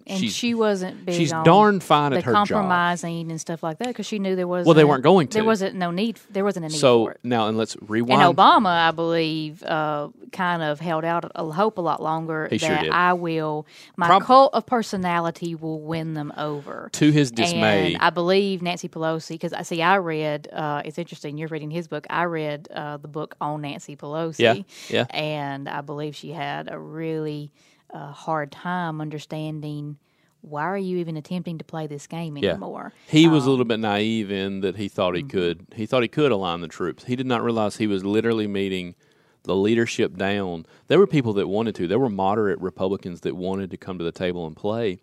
And 0.07 0.19
She's- 0.19 0.33
she 0.33 0.55
wasn't 0.55 1.07
big 1.07 1.15
she's 1.15 1.31
darn 1.31 1.79
fine 1.81 2.13
at 2.13 2.25
her 2.25 2.33
job. 2.33 2.49
compromising 2.49 3.31
and 3.31 3.41
stuff 3.41 3.63
like 3.63 3.79
that 3.79 3.89
because 3.89 4.07
she 4.07 4.19
knew 4.19 4.35
there 4.35 4.49
was 4.49 4.67
Well, 4.67 4.75
they 4.75 4.85
weren't 4.85 5.03
going 5.05 5.29
to. 5.29 5.35
There 5.35 5.45
wasn't 5.45 5.77
no 5.77 5.91
need. 5.91 6.19
There 6.31 6.45
wasn't 6.45 6.67
a 6.67 6.69
need 6.69 6.79
So 6.79 7.13
now, 7.23 7.47
and 7.49 7.57
let's 7.57 7.77
rewind. 7.81 8.21
And. 8.23 8.37
Obama, 8.37 8.89
I 8.89 8.91
believe, 8.91 9.63
uh, 9.63 10.09
kind 10.33 10.63
of 10.63 10.81
held 10.81 11.05
out 11.05 11.31
a 11.35 11.45
hope 11.53 11.79
a 11.79 11.81
lot 11.81 12.03
longer 12.03 12.49
He 12.51 12.59
that 12.59 12.67
sure 12.67 12.79
did. 12.79 12.91
I 12.91 13.13
will, 13.13 13.67
my 13.97 14.07
Prob- 14.07 14.23
cult 14.25 14.55
of 14.55 14.67
personality 14.67 15.55
will 15.55 15.81
win 15.81 16.15
them 16.15 16.33
over. 16.37 16.89
to 16.93 17.11
his 17.11 17.31
dismay, 17.31 17.95
And 17.95 18.03
I 18.03 18.11
believe 18.11 18.63
Nancy 18.63 18.89
Pelosi, 18.89 19.31
because 19.31 19.53
I 19.53 19.63
see, 19.63 19.83
I 19.83 19.97
read. 19.97 20.49
Uh, 20.53 20.83
it's 20.85 20.99
interesting. 20.99 21.39
You're 21.39 21.49
reading 21.49 21.71
his 21.71 21.87
book. 21.89 22.07
I 22.11 22.25
read 22.25 22.69
uh, 22.75 22.97
the 22.97 23.09
book 23.09 23.35
on 23.41 23.61
Nancy 23.63 23.95
Pelosi. 23.97 24.39
Yeah, 24.41 24.55
yeah. 24.89 25.05
And 25.11 25.69
I 25.69 25.81
believe 25.83 26.17
she 26.17 26.31
had 26.33 26.71
a 26.73 26.79
really 26.79 27.51
uh, 27.93 28.13
hard 28.13 28.53
time 28.53 29.01
understanding 29.01 29.97
why 30.41 30.63
are 30.63 30.77
you 30.79 30.99
even 30.99 31.17
attempting 31.17 31.59
to 31.59 31.65
play 31.65 31.87
this 31.87 32.09
game 32.09 32.37
anymore? 32.37 32.93
Yeah. 33.07 33.13
He 33.13 33.29
was 33.29 33.47
a 33.47 33.51
little 33.51 33.65
bit 33.65 33.79
naive 33.79 34.33
in 34.33 34.61
that 34.63 34.75
he 34.77 34.89
thought 34.89 35.15
Mm-hmm. 35.15 35.27
he 35.27 35.31
could. 35.31 35.67
He 35.77 35.87
thought 35.87 36.03
he 36.03 36.09
could 36.09 36.33
align 36.33 36.61
the 36.63 36.69
troops. 36.69 37.05
He 37.05 37.15
did 37.15 37.27
not 37.27 37.45
realize 37.45 37.77
he 37.77 37.87
was 37.87 38.05
literally 38.05 38.49
meeting 38.49 38.97
the 39.45 39.55
leadership 39.55 40.17
down. 40.17 40.67
There 40.89 40.99
were 40.99 41.07
people 41.07 41.33
that 41.35 41.47
wanted 41.47 41.77
to. 41.77 41.87
There 41.87 41.99
were 42.01 42.11
moderate 42.11 42.61
Republicans 42.61 43.21
that 43.21 43.37
wanted 43.37 43.71
to 43.71 43.77
come 43.77 43.99
to 43.99 44.05
the 44.05 44.11
table 44.11 44.47
and 44.47 44.57
play. 44.57 44.99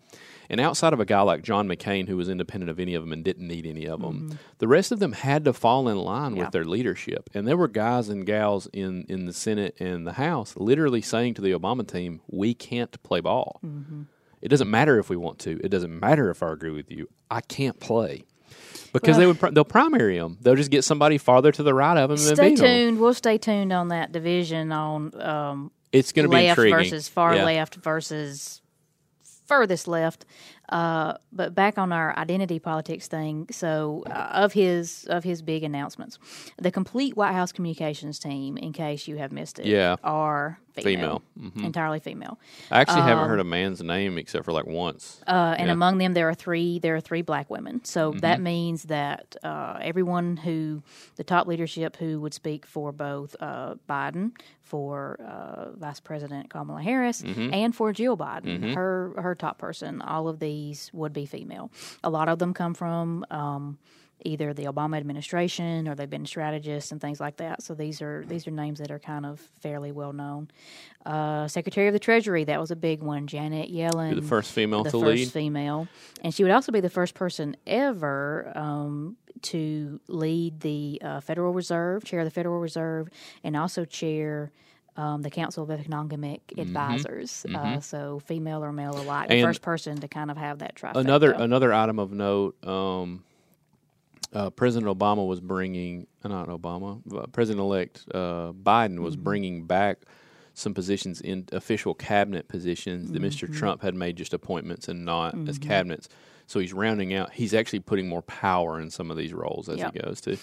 And 0.50 0.60
outside 0.60 0.92
of 0.92 1.00
a 1.00 1.04
guy 1.04 1.20
like 1.22 1.42
John 1.42 1.68
McCain, 1.68 2.08
who 2.08 2.16
was 2.16 2.28
independent 2.28 2.68
of 2.70 2.78
any 2.80 2.94
of 2.94 3.02
them 3.02 3.12
and 3.12 3.24
didn't 3.24 3.46
need 3.46 3.64
any 3.66 3.86
of 3.86 4.00
them, 4.02 4.38
the 4.58 4.66
rest 4.68 4.90
of 4.92 4.98
them 4.98 5.12
had 5.12 5.44
to 5.46 5.52
fall 5.52 5.88
in 5.88 5.96
line 5.96 6.32
Mm-hmm. 6.32 6.36
Yeah. 6.38 6.42
with 6.44 6.52
their 6.52 6.64
leadership. 6.64 7.30
And 7.32 7.46
there 7.48 7.56
were 7.56 7.68
guys 7.68 8.08
and 8.08 8.26
gals 8.26 8.66
in, 8.72 9.04
in 9.08 9.26
the 9.26 9.32
Senate 9.32 9.76
and 9.80 10.06
the 10.06 10.14
House 10.14 10.54
literally 10.56 11.00
saying 11.00 11.34
to 11.34 11.40
the 11.40 11.52
Obama 11.52 11.86
team, 11.86 12.20
"We 12.26 12.52
can't 12.52 13.00
play 13.02 13.20
ball." 13.20 13.60
Mm-hmm. 13.64 14.02
It 14.42 14.48
doesn't 14.48 14.70
matter 14.70 14.98
if 14.98 15.08
we 15.08 15.16
want 15.16 15.38
to. 15.40 15.60
It 15.62 15.68
doesn't 15.68 16.00
matter 16.00 16.30
if 16.30 16.42
I 16.42 16.50
agree 16.52 16.70
with 16.72 16.90
you. 16.90 17.08
I 17.30 17.42
can't 17.42 17.78
play 17.78 18.24
because 18.92 19.16
Well- 19.16 19.32
they 19.34 19.40
would 19.46 19.54
they'll 19.54 19.64
primary 19.64 20.18
them. 20.18 20.36
They'll 20.40 20.56
just 20.56 20.70
get 20.72 20.82
somebody 20.82 21.16
farther 21.18 21.52
to 21.52 21.62
the 21.62 21.74
right 21.74 21.96
of 21.96 22.08
them 22.10 22.18
and 22.26 22.36
Stay 22.36 22.56
tuned. 22.56 22.98
We'll 22.98 23.14
stay 23.14 23.38
tuned 23.38 23.72
on 23.72 23.88
that 23.88 24.10
division 24.12 24.72
on 24.72 25.20
um, 25.20 25.70
It's 25.92 26.10
going 26.12 26.24
to 26.24 26.28
be 26.30 26.42
left 26.42 26.58
intriguing 26.58 26.78
versus 26.78 27.08
far 27.08 27.36
Yeah. 27.36 27.44
left 27.44 27.76
versus 27.76 28.62
furthest 29.50 29.86
left. 29.88 30.24
Uh, 30.68 31.14
but 31.32 31.48
back 31.54 31.74
on 31.78 31.90
our 31.92 32.16
identity 32.16 32.58
politics 32.60 33.08
thing, 33.08 33.46
so 33.50 34.04
uh, 34.06 34.44
of 34.44 34.52
his 34.52 35.04
of 35.16 35.24
his 35.24 35.42
big 35.42 35.62
announcements, 35.64 36.18
the 36.66 36.70
complete 36.70 37.16
White 37.16 37.34
House 37.34 37.50
communications 37.52 38.18
team, 38.20 38.56
in 38.56 38.72
case 38.72 39.08
you 39.10 39.16
have 39.22 39.32
missed 39.32 39.58
it, 39.58 39.66
Yeah. 39.66 39.96
are 40.04 40.60
female, 40.74 41.20
Female. 41.34 41.66
entirely 41.66 41.98
female. 41.98 42.38
I 42.70 42.80
actually 42.82 43.02
haven't 43.02 43.28
heard 43.28 43.40
a 43.40 43.44
man's 43.58 43.82
name 43.82 44.16
except 44.16 44.44
for 44.44 44.52
like 44.52 44.66
once. 44.66 45.20
Um, 45.26 45.36
Uh, 45.36 45.54
and 45.58 45.66
Yeah. 45.66 45.72
among 45.78 45.98
them, 45.98 46.14
there 46.14 46.28
are 46.28 46.34
three. 46.46 46.78
There 46.78 46.94
are 46.94 47.00
three 47.00 47.22
black 47.22 47.50
women. 47.50 47.84
So 47.84 48.10
Mm-hmm. 48.10 48.20
that 48.26 48.40
means 48.40 48.84
that 48.84 49.24
uh, 49.42 49.78
everyone 49.90 50.36
who 50.46 50.82
the 51.16 51.24
top 51.24 51.44
leadership 51.48 51.96
who 51.96 52.20
would 52.22 52.32
speak 52.42 52.64
for 52.64 52.92
both 52.92 53.34
uh, 53.40 53.74
Biden, 53.88 54.30
for 54.70 55.18
uh, 55.20 55.72
Vice 55.76 56.00
President 56.00 56.48
Kamala 56.48 56.80
Harris, 56.82 57.22
Mm-hmm. 57.22 57.52
and 57.52 57.74
for 57.74 57.92
Jill 57.92 58.16
Biden, 58.16 58.74
her 58.74 59.12
her 59.16 59.34
top 59.34 59.58
person, 59.58 60.00
all 60.00 60.28
of 60.28 60.38
these 60.38 60.90
would 60.92 61.12
be 61.12 61.26
female. 61.26 61.70
A 62.04 62.10
lot 62.10 62.28
of 62.28 62.38
them 62.38 62.54
come 62.54 62.74
from. 62.74 63.26
Um, 63.30 63.78
Either 64.24 64.52
the 64.52 64.64
Obama 64.64 64.96
administration 64.96 65.88
or 65.88 65.94
they've 65.94 66.10
been 66.10 66.26
strategists 66.26 66.92
and 66.92 67.00
things 67.00 67.20
like 67.20 67.36
that. 67.38 67.62
So 67.62 67.74
these 67.74 68.02
are 68.02 68.24
these 68.26 68.46
are 68.46 68.50
names 68.50 68.78
that 68.80 68.90
are 68.90 68.98
kind 68.98 69.24
of 69.26 69.40
fairly 69.60 69.92
well 69.92 70.12
known. 70.12 70.50
Uh, 71.06 71.48
Secretary 71.48 71.86
of 71.86 71.92
the 71.92 71.98
Treasury, 71.98 72.44
that 72.44 72.60
was 72.60 72.70
a 72.70 72.76
big 72.76 73.02
one. 73.02 73.26
Janet 73.26 73.72
Yellen, 73.72 74.14
the 74.16 74.22
first 74.22 74.52
female 74.52 74.84
the 74.84 74.90
to 74.90 75.00
first 75.00 75.16
lead. 75.16 75.32
female, 75.32 75.88
and 76.22 76.34
she 76.34 76.42
would 76.42 76.52
also 76.52 76.72
be 76.72 76.80
the 76.80 76.90
first 76.90 77.14
person 77.14 77.56
ever 77.66 78.52
um, 78.54 79.16
to 79.42 80.00
lead 80.08 80.60
the 80.60 81.00
uh, 81.02 81.20
Federal 81.20 81.52
Reserve, 81.52 82.04
chair 82.04 82.20
of 82.20 82.26
the 82.26 82.30
Federal 82.30 82.60
Reserve, 82.60 83.08
and 83.42 83.56
also 83.56 83.84
chair. 83.84 84.52
Um, 84.96 85.22
the 85.22 85.30
Council 85.30 85.62
of 85.62 85.70
Economic 85.70 86.42
Advisors, 86.58 87.46
Uh, 87.54 87.80
so 87.80 88.18
female 88.26 88.62
or 88.62 88.72
male 88.72 88.90
alike, 88.90 89.28
the 89.28 89.34
Mm-hmm. 89.34 89.44
And 89.44 89.48
first 89.48 89.62
person 89.62 89.96
to 90.00 90.08
kind 90.08 90.30
of 90.30 90.36
have 90.36 90.58
that 90.58 90.74
trifecta. 90.74 90.96
Another 90.96 91.30
another 91.32 91.72
item 91.72 91.98
of 91.98 92.12
note. 92.12 92.56
Um, 92.66 93.22
uh, 94.32 94.50
President 94.50 94.98
Obama 94.98 95.26
was 95.26 95.40
bringing, 95.40 96.06
uh, 96.24 96.28
not 96.28 96.48
Obama, 96.48 97.00
uh, 97.16 97.26
President 97.28 97.60
elect 97.60 98.04
uh, 98.14 98.52
Biden 98.52 99.00
was 99.00 99.16
bringing 99.16 99.66
back 99.66 99.98
some 100.54 100.74
positions 100.74 101.20
in 101.20 101.46
official 101.52 101.94
cabinet 101.94 102.48
positions 102.48 103.12
that 103.12 103.22
Mr. 103.22 103.52
Trump 103.52 103.82
had 103.82 103.94
made 103.94 104.16
just 104.16 104.34
appointments 104.34 104.88
and 104.88 105.04
not 105.04 105.34
as 105.48 105.58
cabinets. 105.58 106.08
So 106.50 106.58
he's 106.58 106.72
rounding 106.72 107.14
out. 107.14 107.32
He's 107.32 107.54
actually 107.54 107.78
putting 107.78 108.08
more 108.08 108.22
power 108.22 108.80
in 108.80 108.90
some 108.90 109.08
of 109.08 109.16
these 109.16 109.32
roles 109.32 109.68
as 109.68 109.78
Yep. 109.78 109.92
he 109.92 110.00
goes 110.00 110.20
to. 110.22 110.36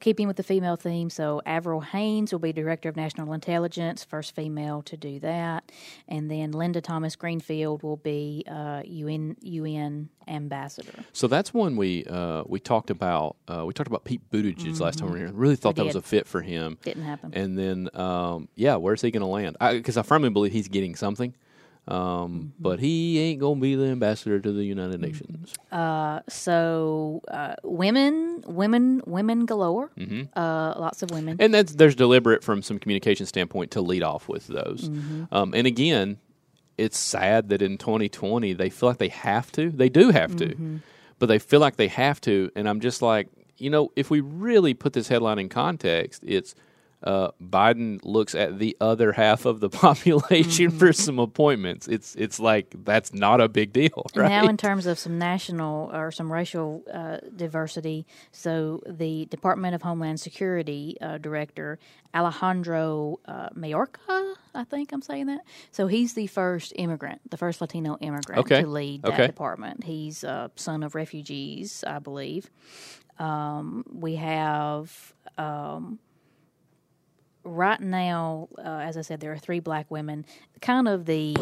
keeping 0.00 0.26
with 0.26 0.36
the 0.36 0.42
female 0.42 0.74
theme, 0.74 1.10
so 1.10 1.40
Avril 1.46 1.80
Haines 1.80 2.32
will 2.32 2.40
be 2.40 2.52
Director 2.52 2.88
of 2.88 2.96
National 2.96 3.32
Intelligence, 3.32 4.02
first 4.02 4.34
female 4.34 4.82
to 4.82 4.96
do 4.96 5.20
that, 5.20 5.70
and 6.08 6.28
then 6.28 6.50
Linda 6.50 6.80
Thomas 6.80 7.14
Greenfield 7.14 7.84
will 7.84 7.98
be 7.98 8.42
uh, 8.50 8.82
UN 8.84 9.36
UN 9.42 10.08
ambassador. 10.26 11.04
So 11.12 11.28
that's 11.28 11.54
one 11.54 11.76
we 11.76 12.04
uh, 12.06 12.42
we 12.46 12.58
talked 12.58 12.90
about. 12.90 13.36
Uh, 13.46 13.64
we 13.64 13.72
talked 13.74 13.86
about 13.88 14.04
Pete 14.04 14.28
Buttigieg 14.32 14.80
last 14.80 14.98
time 14.98 15.06
we 15.06 15.12
were 15.12 15.26
here. 15.26 15.32
Really 15.32 15.54
thought 15.54 15.76
We 15.76 15.82
that 15.82 15.86
was 15.86 15.94
a 15.94 16.02
fit 16.02 16.26
for 16.26 16.42
him. 16.42 16.78
Didn't 16.82 17.04
happen. 17.04 17.32
And 17.32 17.56
then, 17.56 17.90
um, 17.94 18.48
yeah, 18.56 18.74
where's 18.74 19.02
he 19.02 19.12
going 19.12 19.20
to 19.20 19.26
land? 19.28 19.56
Because 19.60 19.96
I, 19.96 20.02
firmly 20.02 20.30
believe 20.30 20.50
he's 20.50 20.66
getting 20.66 20.96
something. 20.96 21.32
Um, 21.88 22.52
But 22.58 22.80
he 22.80 23.18
ain't 23.20 23.38
going 23.40 23.56
to 23.58 23.60
be 23.60 23.74
the 23.76 23.86
ambassador 23.86 24.40
to 24.40 24.52
the 24.52 24.64
United 24.64 25.00
Nations. 25.00 25.54
Uh, 25.70 26.20
So 26.28 27.22
uh, 27.28 27.54
women, 27.62 28.42
women, 28.46 29.02
women 29.06 29.46
galore. 29.46 29.90
Uh, 30.36 30.74
lots 30.78 31.02
of 31.02 31.10
women. 31.10 31.36
And 31.40 31.54
that's 31.54 31.74
there's 31.74 31.94
deliberate 31.94 32.42
from 32.42 32.62
some 32.62 32.78
communication 32.78 33.26
standpoint 33.26 33.70
to 33.72 33.80
lead 33.80 34.02
off 34.02 34.28
with 34.28 34.46
those. 34.48 34.90
Um, 35.30 35.54
and 35.54 35.66
again, 35.66 36.18
it's 36.76 36.98
sad 36.98 37.48
that 37.50 37.62
in 37.62 37.78
2020 37.78 38.52
they 38.52 38.68
feel 38.70 38.88
like 38.88 38.98
they 38.98 39.08
have 39.08 39.50
to. 39.52 39.70
They 39.70 39.88
do 39.88 40.10
have 40.10 40.36
to, 40.36 40.80
but 41.18 41.26
they 41.26 41.38
feel 41.38 41.60
like 41.60 41.76
they 41.76 41.88
have 41.88 42.20
to. 42.22 42.50
And 42.56 42.68
I'm 42.68 42.80
just 42.80 43.00
like, 43.00 43.28
you 43.58 43.70
know, 43.70 43.90
if 43.96 44.10
we 44.10 44.20
really 44.20 44.74
put 44.74 44.92
this 44.92 45.08
headline 45.08 45.38
in 45.38 45.48
context, 45.48 46.22
it's 46.26 46.54
uh, 47.06 47.30
Biden 47.42 48.00
looks 48.02 48.34
at 48.34 48.58
the 48.58 48.76
other 48.80 49.12
half 49.12 49.46
of 49.46 49.60
the 49.60 49.70
population 49.84 50.70
for 50.70 50.92
some 50.92 51.18
appointments. 51.18 51.88
It's 51.88 52.14
it's 52.16 52.38
like 52.40 52.74
that's 52.84 53.14
not 53.14 53.40
a 53.40 53.48
big 53.48 53.72
deal, 53.72 54.04
right? 54.14 54.28
Now, 54.28 54.48
in 54.48 54.56
terms 54.56 54.84
of 54.86 54.98
some 54.98 55.18
national 55.18 55.90
or 55.94 56.10
some 56.10 56.32
racial 56.32 56.82
uh, 56.92 57.18
diversity, 57.34 58.06
so 58.32 58.82
the 58.86 59.26
Department 59.26 59.74
of 59.74 59.82
Homeland 59.82 60.20
Security 60.20 60.96
uh, 61.00 61.18
Director 61.18 61.78
Alejandro 62.14 63.20
uh, 63.26 63.50
Mayorkas, 63.50 64.34
I 64.54 64.64
think 64.64 64.92
I'm 64.92 65.02
saying 65.02 65.26
that. 65.26 65.40
So 65.70 65.86
he's 65.86 66.14
the 66.14 66.26
first 66.26 66.72
immigrant, 66.76 67.20
the 67.30 67.36
first 67.36 67.60
Latino 67.60 67.96
immigrant 68.00 68.40
Okay. 68.40 68.62
to 68.62 68.66
lead 68.66 69.02
that 69.02 69.12
Okay. 69.12 69.26
department. 69.26 69.84
He's 69.84 70.24
a 70.24 70.50
son 70.56 70.82
of 70.82 70.94
refugees, 70.94 71.84
I 71.86 71.98
believe. 72.00 72.50
Um, 73.18 73.84
we 73.92 74.16
have 74.16 75.14
um, 75.38 75.98
right 77.46 77.80
now, 77.80 78.48
uh, 78.58 78.62
as 78.62 78.96
I 78.96 79.02
said, 79.02 79.20
there 79.20 79.32
are 79.32 79.38
three 79.38 79.60
black 79.60 79.90
women. 79.90 80.26
Kind 80.60 80.88
of 80.88 81.06
the 81.06 81.36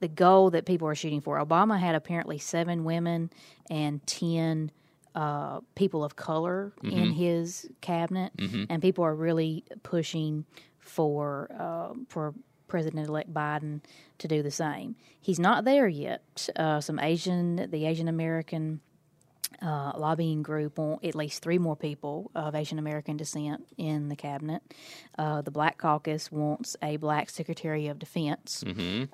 the 0.00 0.08
goal 0.08 0.50
that 0.50 0.66
people 0.66 0.86
are 0.88 0.94
shooting 0.94 1.20
for. 1.20 1.42
Obama 1.44 1.78
had 1.78 1.94
apparently 1.94 2.38
seven 2.38 2.84
women 2.84 3.30
and 3.70 4.06
ten 4.06 4.70
uh, 5.14 5.60
people 5.76 6.04
of 6.04 6.16
color 6.16 6.72
in 6.82 7.12
his 7.12 7.68
cabinet, 7.80 8.32
and 8.68 8.82
people 8.82 9.04
are 9.04 9.14
really 9.14 9.64
pushing 9.82 10.44
for 10.78 11.48
uh, 11.58 11.94
for 12.08 12.34
President 12.68 13.08
elect 13.08 13.32
Biden 13.32 13.80
to 14.18 14.28
do 14.28 14.42
the 14.42 14.50
same. 14.50 14.96
He's 15.20 15.38
not 15.38 15.64
there 15.64 15.86
yet. 15.88 16.48
Uh, 16.56 16.80
some 16.80 16.98
Asian, 16.98 17.70
the 17.70 17.86
Asian 17.86 18.08
American 18.08 18.80
uh, 19.62 19.92
lobbying 19.96 20.42
group 20.42 20.78
want 20.78 21.04
at 21.04 21.14
least 21.14 21.42
three 21.42 21.58
more 21.58 21.76
people 21.76 22.30
of 22.34 22.54
Asian 22.54 22.78
American 22.78 23.16
descent 23.16 23.66
in 23.76 24.08
the 24.08 24.16
cabinet. 24.16 24.62
Uh, 25.18 25.42
the 25.42 25.50
Black 25.50 25.78
Caucus 25.78 26.30
wants 26.32 26.76
a 26.82 26.96
black 26.96 27.30
Secretary 27.30 27.86
of 27.88 27.98
Defense. 27.98 28.62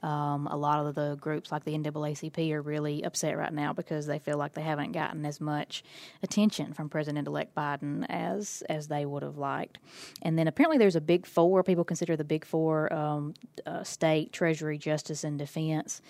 Um, 0.02 0.46
a 0.46 0.56
lot 0.56 0.86
of 0.86 0.94
the 0.94 1.16
groups, 1.20 1.52
like 1.52 1.64
the 1.64 1.76
NAACP, 1.76 2.52
are 2.52 2.62
really 2.62 3.02
upset 3.02 3.36
right 3.36 3.52
now 3.52 3.72
because 3.72 4.06
they 4.06 4.18
feel 4.18 4.38
like 4.38 4.54
they 4.54 4.62
haven't 4.62 4.92
gotten 4.92 5.24
as 5.26 5.40
much 5.40 5.82
attention 6.22 6.72
from 6.72 6.88
President-elect 6.88 7.54
Biden 7.54 8.06
as 8.08 8.62
as 8.68 8.88
they 8.88 9.04
would 9.04 9.22
have 9.22 9.36
liked. 9.36 9.78
And 10.22 10.38
then 10.38 10.48
apparently 10.48 10.78
there's 10.78 10.96
a 10.96 11.00
Big 11.00 11.26
Four. 11.26 11.62
People 11.62 11.84
consider 11.84 12.16
the 12.16 12.24
Big 12.24 12.44
Four: 12.44 12.92
um, 12.92 13.34
uh, 13.66 13.82
State, 13.84 14.32
Treasury, 14.32 14.78
Justice, 14.78 15.24
and 15.24 15.38
Defense. 15.38 16.00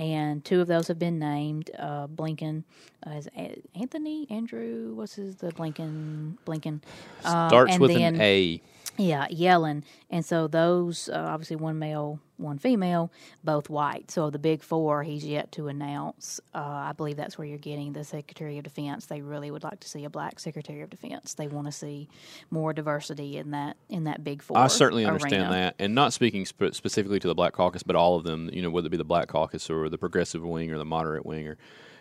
And 0.00 0.42
two 0.42 0.62
of 0.62 0.66
those 0.66 0.88
have 0.88 0.98
been 0.98 1.18
named. 1.18 1.70
Uh, 1.78 2.06
Blinken 2.06 2.64
uh, 3.06 3.10
is 3.10 3.28
Anthony 3.74 4.26
Andrew. 4.30 4.94
What's 4.94 5.16
his 5.16 5.36
the 5.36 5.52
Blinken 5.52 6.38
Blinken? 6.46 6.80
Um, 7.24 7.48
Starts 7.50 7.72
and 7.72 7.80
with 7.82 7.92
then- 7.92 8.14
an 8.14 8.20
A. 8.22 8.62
yeah, 9.00 9.26
Yellen. 9.28 9.82
And 10.10 10.24
so 10.24 10.46
those, 10.46 11.08
uh, 11.08 11.16
obviously, 11.16 11.56
one 11.56 11.78
male, 11.78 12.20
one 12.36 12.58
female, 12.58 13.10
both 13.42 13.70
white. 13.70 14.10
So 14.10 14.28
the 14.28 14.38
big 14.38 14.62
four, 14.62 15.02
he's 15.02 15.24
yet 15.24 15.50
to 15.52 15.68
announce. 15.68 16.40
Uh, 16.54 16.58
I 16.58 16.92
believe 16.92 17.16
that's 17.16 17.38
where 17.38 17.46
you're 17.46 17.58
getting 17.58 17.92
the 17.94 18.04
Secretary 18.04 18.58
of 18.58 18.64
Defense. 18.64 19.06
They 19.06 19.22
really 19.22 19.50
would 19.50 19.62
like 19.62 19.80
to 19.80 19.88
see 19.88 20.04
a 20.04 20.10
black 20.10 20.38
Secretary 20.38 20.82
of 20.82 20.90
Defense. 20.90 21.34
They 21.34 21.48
want 21.48 21.66
to 21.66 21.72
see 21.72 22.08
more 22.50 22.72
diversity 22.72 23.38
in 23.38 23.52
that 23.52 23.76
in 23.88 24.04
that 24.04 24.22
big 24.22 24.42
four. 24.42 24.58
I 24.58 24.66
certainly 24.66 25.06
understand 25.06 25.44
arena. 25.44 25.52
that, 25.52 25.74
and 25.78 25.94
not 25.94 26.12
speaking 26.12 26.44
spe- 26.44 26.72
specifically 26.74 27.20
to 27.20 27.28
the 27.28 27.34
Black 27.34 27.54
Caucus, 27.54 27.82
but 27.82 27.96
all 27.96 28.16
of 28.16 28.24
them. 28.24 28.50
You 28.52 28.62
know, 28.62 28.70
whether 28.70 28.86
it 28.86 28.90
be 28.90 28.96
the 28.98 29.04
Black 29.04 29.28
Caucus 29.28 29.70
or 29.70 29.88
the 29.88 29.98
progressive 29.98 30.42
wing 30.42 30.70
or 30.72 30.78
the 30.78 30.84
moderate 30.84 31.24
wing, 31.24 31.48
or 31.48 31.56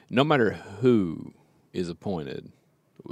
no 0.10 0.24
matter 0.26 0.52
who 0.82 1.34
is 1.72 1.88
appointed, 1.88 2.52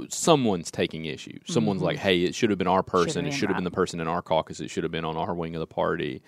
someone's 0.08 0.70
taking 0.70 1.04
issue. 1.04 1.38
Someone's 1.46 1.82
like, 1.82 1.98
"Hey, 1.98 2.22
it 2.22 2.34
should 2.34 2.50
have 2.50 2.58
been 2.58 2.68
our 2.68 2.82
person. 2.82 3.24
been, 3.24 3.32
it 3.32 3.36
should 3.36 3.48
have 3.48 3.56
been 3.56 3.64
the 3.64 3.70
person 3.70 4.00
in 4.00 4.08
our 4.08 4.22
caucus. 4.22 4.60
It 4.60 4.68
should 4.68 4.84
have 4.84 4.92
been 4.92 5.04
on 5.04 5.16
our 5.16 5.34
wing 5.34 5.54
of 5.54 5.60
the 5.60 5.66
party." 5.66 6.22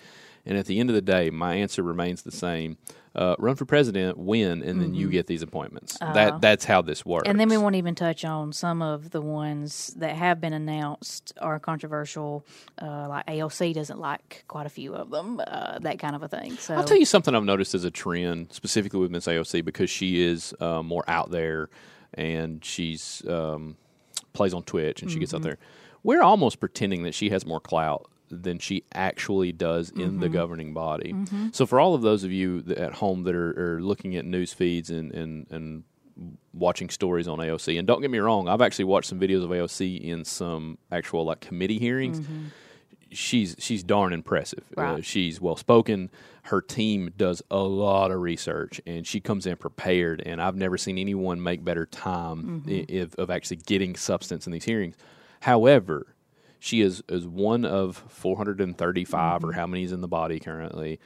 And 0.46 0.56
at 0.56 0.66
the 0.66 0.80
end 0.80 0.88
of 0.88 0.94
the 0.94 1.02
day, 1.02 1.28
my 1.28 1.54
answer 1.54 1.82
remains 1.82 2.22
the 2.22 2.30
same: 2.30 2.78
uh, 3.14 3.36
run 3.38 3.56
for 3.56 3.64
president, 3.64 4.16
win, 4.16 4.62
and 4.62 4.80
then 4.80 4.94
you 4.94 5.10
get 5.10 5.26
these 5.26 5.42
appointments. 5.42 5.98
that 5.98 6.40
that's 6.40 6.64
how 6.64 6.80
this 6.80 7.04
works. 7.04 7.24
Mm-hmm. 7.24 7.30
And 7.30 7.40
then 7.40 7.48
we 7.48 7.56
won't 7.58 7.74
even 7.74 7.94
touch 7.94 8.24
on 8.24 8.52
some 8.52 8.82
of 8.82 9.10
the 9.10 9.20
ones 9.20 9.88
that 9.96 10.16
have 10.16 10.40
been 10.40 10.52
announced 10.52 11.32
are 11.40 11.58
controversial. 11.58 12.46
Uh, 12.80 13.08
like 13.08 13.26
AOC 13.26 13.74
doesn't 13.74 13.98
like 13.98 14.44
quite 14.48 14.66
a 14.66 14.70
few 14.70 14.94
of 14.94 15.10
them, 15.10 15.42
uh, 15.46 15.78
that 15.80 15.98
kind 15.98 16.14
of 16.14 16.22
a 16.22 16.28
thing. 16.28 16.56
So 16.56 16.74
I'll 16.74 16.84
tell 16.84 16.98
you 16.98 17.04
something 17.04 17.34
I've 17.34 17.44
noticed 17.44 17.74
as 17.74 17.84
a 17.84 17.90
trend, 17.90 18.52
specifically 18.52 19.00
with 19.00 19.10
Miss 19.10 19.26
AOC, 19.26 19.64
because 19.64 19.90
she 19.90 20.22
is 20.22 20.54
uh, 20.60 20.82
more 20.82 21.04
out 21.08 21.30
there 21.30 21.68
and 22.14 22.64
she's 22.64 23.22
um, 23.28 23.76
plays 24.32 24.54
on 24.54 24.62
Twitch 24.62 25.02
and 25.02 25.10
she 25.10 25.18
gets 25.18 25.34
out 25.34 25.38
mm-hmm. 25.38 25.50
there. 25.50 25.58
We're 26.02 26.22
almost 26.22 26.60
pretending 26.60 27.02
that 27.02 27.14
she 27.14 27.30
has 27.30 27.44
more 27.44 27.60
clout 27.60 28.10
than 28.30 28.58
she 28.58 28.84
actually 28.94 29.52
does 29.52 29.90
in 29.90 30.20
the 30.20 30.26
mm-hmm. 30.26 30.34
governing 30.34 30.72
body. 30.72 31.12
Mm-hmm. 31.12 31.48
So 31.52 31.66
for 31.66 31.80
all 31.80 31.94
of 31.94 32.02
those 32.02 32.22
of 32.24 32.32
you 32.32 32.62
that, 32.62 32.78
at 32.78 32.92
home 32.94 33.24
that 33.24 33.34
are, 33.34 33.76
are 33.76 33.82
looking 33.82 34.16
at 34.16 34.24
news 34.24 34.52
feeds 34.52 34.88
and, 34.90 35.12
and, 35.12 35.46
and 35.50 35.84
watching 36.52 36.90
stories 36.90 37.26
on 37.26 37.38
AOC, 37.38 37.78
and 37.78 37.86
don't 37.88 38.00
get 38.00 38.10
me 38.10 38.18
wrong, 38.18 38.48
I've 38.48 38.60
actually 38.60 38.84
watched 38.84 39.08
some 39.08 39.18
videos 39.18 39.42
of 39.42 39.50
AOC 39.50 40.00
in 40.00 40.24
some 40.24 40.78
actual 40.92 41.24
like 41.24 41.40
committee 41.40 41.78
hearings 41.78 42.20
she's 43.12 43.56
she's 43.58 43.82
darn 43.82 44.12
impressive. 44.12 44.64
Uh, 44.76 45.00
she's 45.02 45.40
well 45.40 45.56
spoken. 45.56 46.10
Her 46.44 46.60
team 46.62 47.12
does 47.16 47.42
a 47.50 47.58
lot 47.58 48.10
of 48.10 48.20
research, 48.20 48.80
and 48.86 49.06
she 49.06 49.20
comes 49.20 49.46
in 49.46 49.56
prepared. 49.56 50.22
And 50.24 50.40
I've 50.40 50.56
never 50.56 50.78
seen 50.78 50.96
anyone 50.98 51.42
make 51.42 51.64
better 51.64 51.86
time 51.86 52.62
i- 52.66 52.86
if, 52.88 53.14
of 53.16 53.30
actually 53.30 53.58
getting 53.58 53.94
substance 53.96 54.46
in 54.46 54.52
these 54.52 54.64
hearings. 54.64 54.96
However, 55.40 56.14
she 56.58 56.80
is 56.80 57.02
is 57.08 57.26
one 57.26 57.64
of 57.64 58.02
435 58.08 59.44
or 59.44 59.52
how 59.52 59.66
many 59.66 59.84
is 59.84 59.92
in 59.92 60.00
the 60.00 60.08
body 60.08 60.38
currently, 60.40 60.98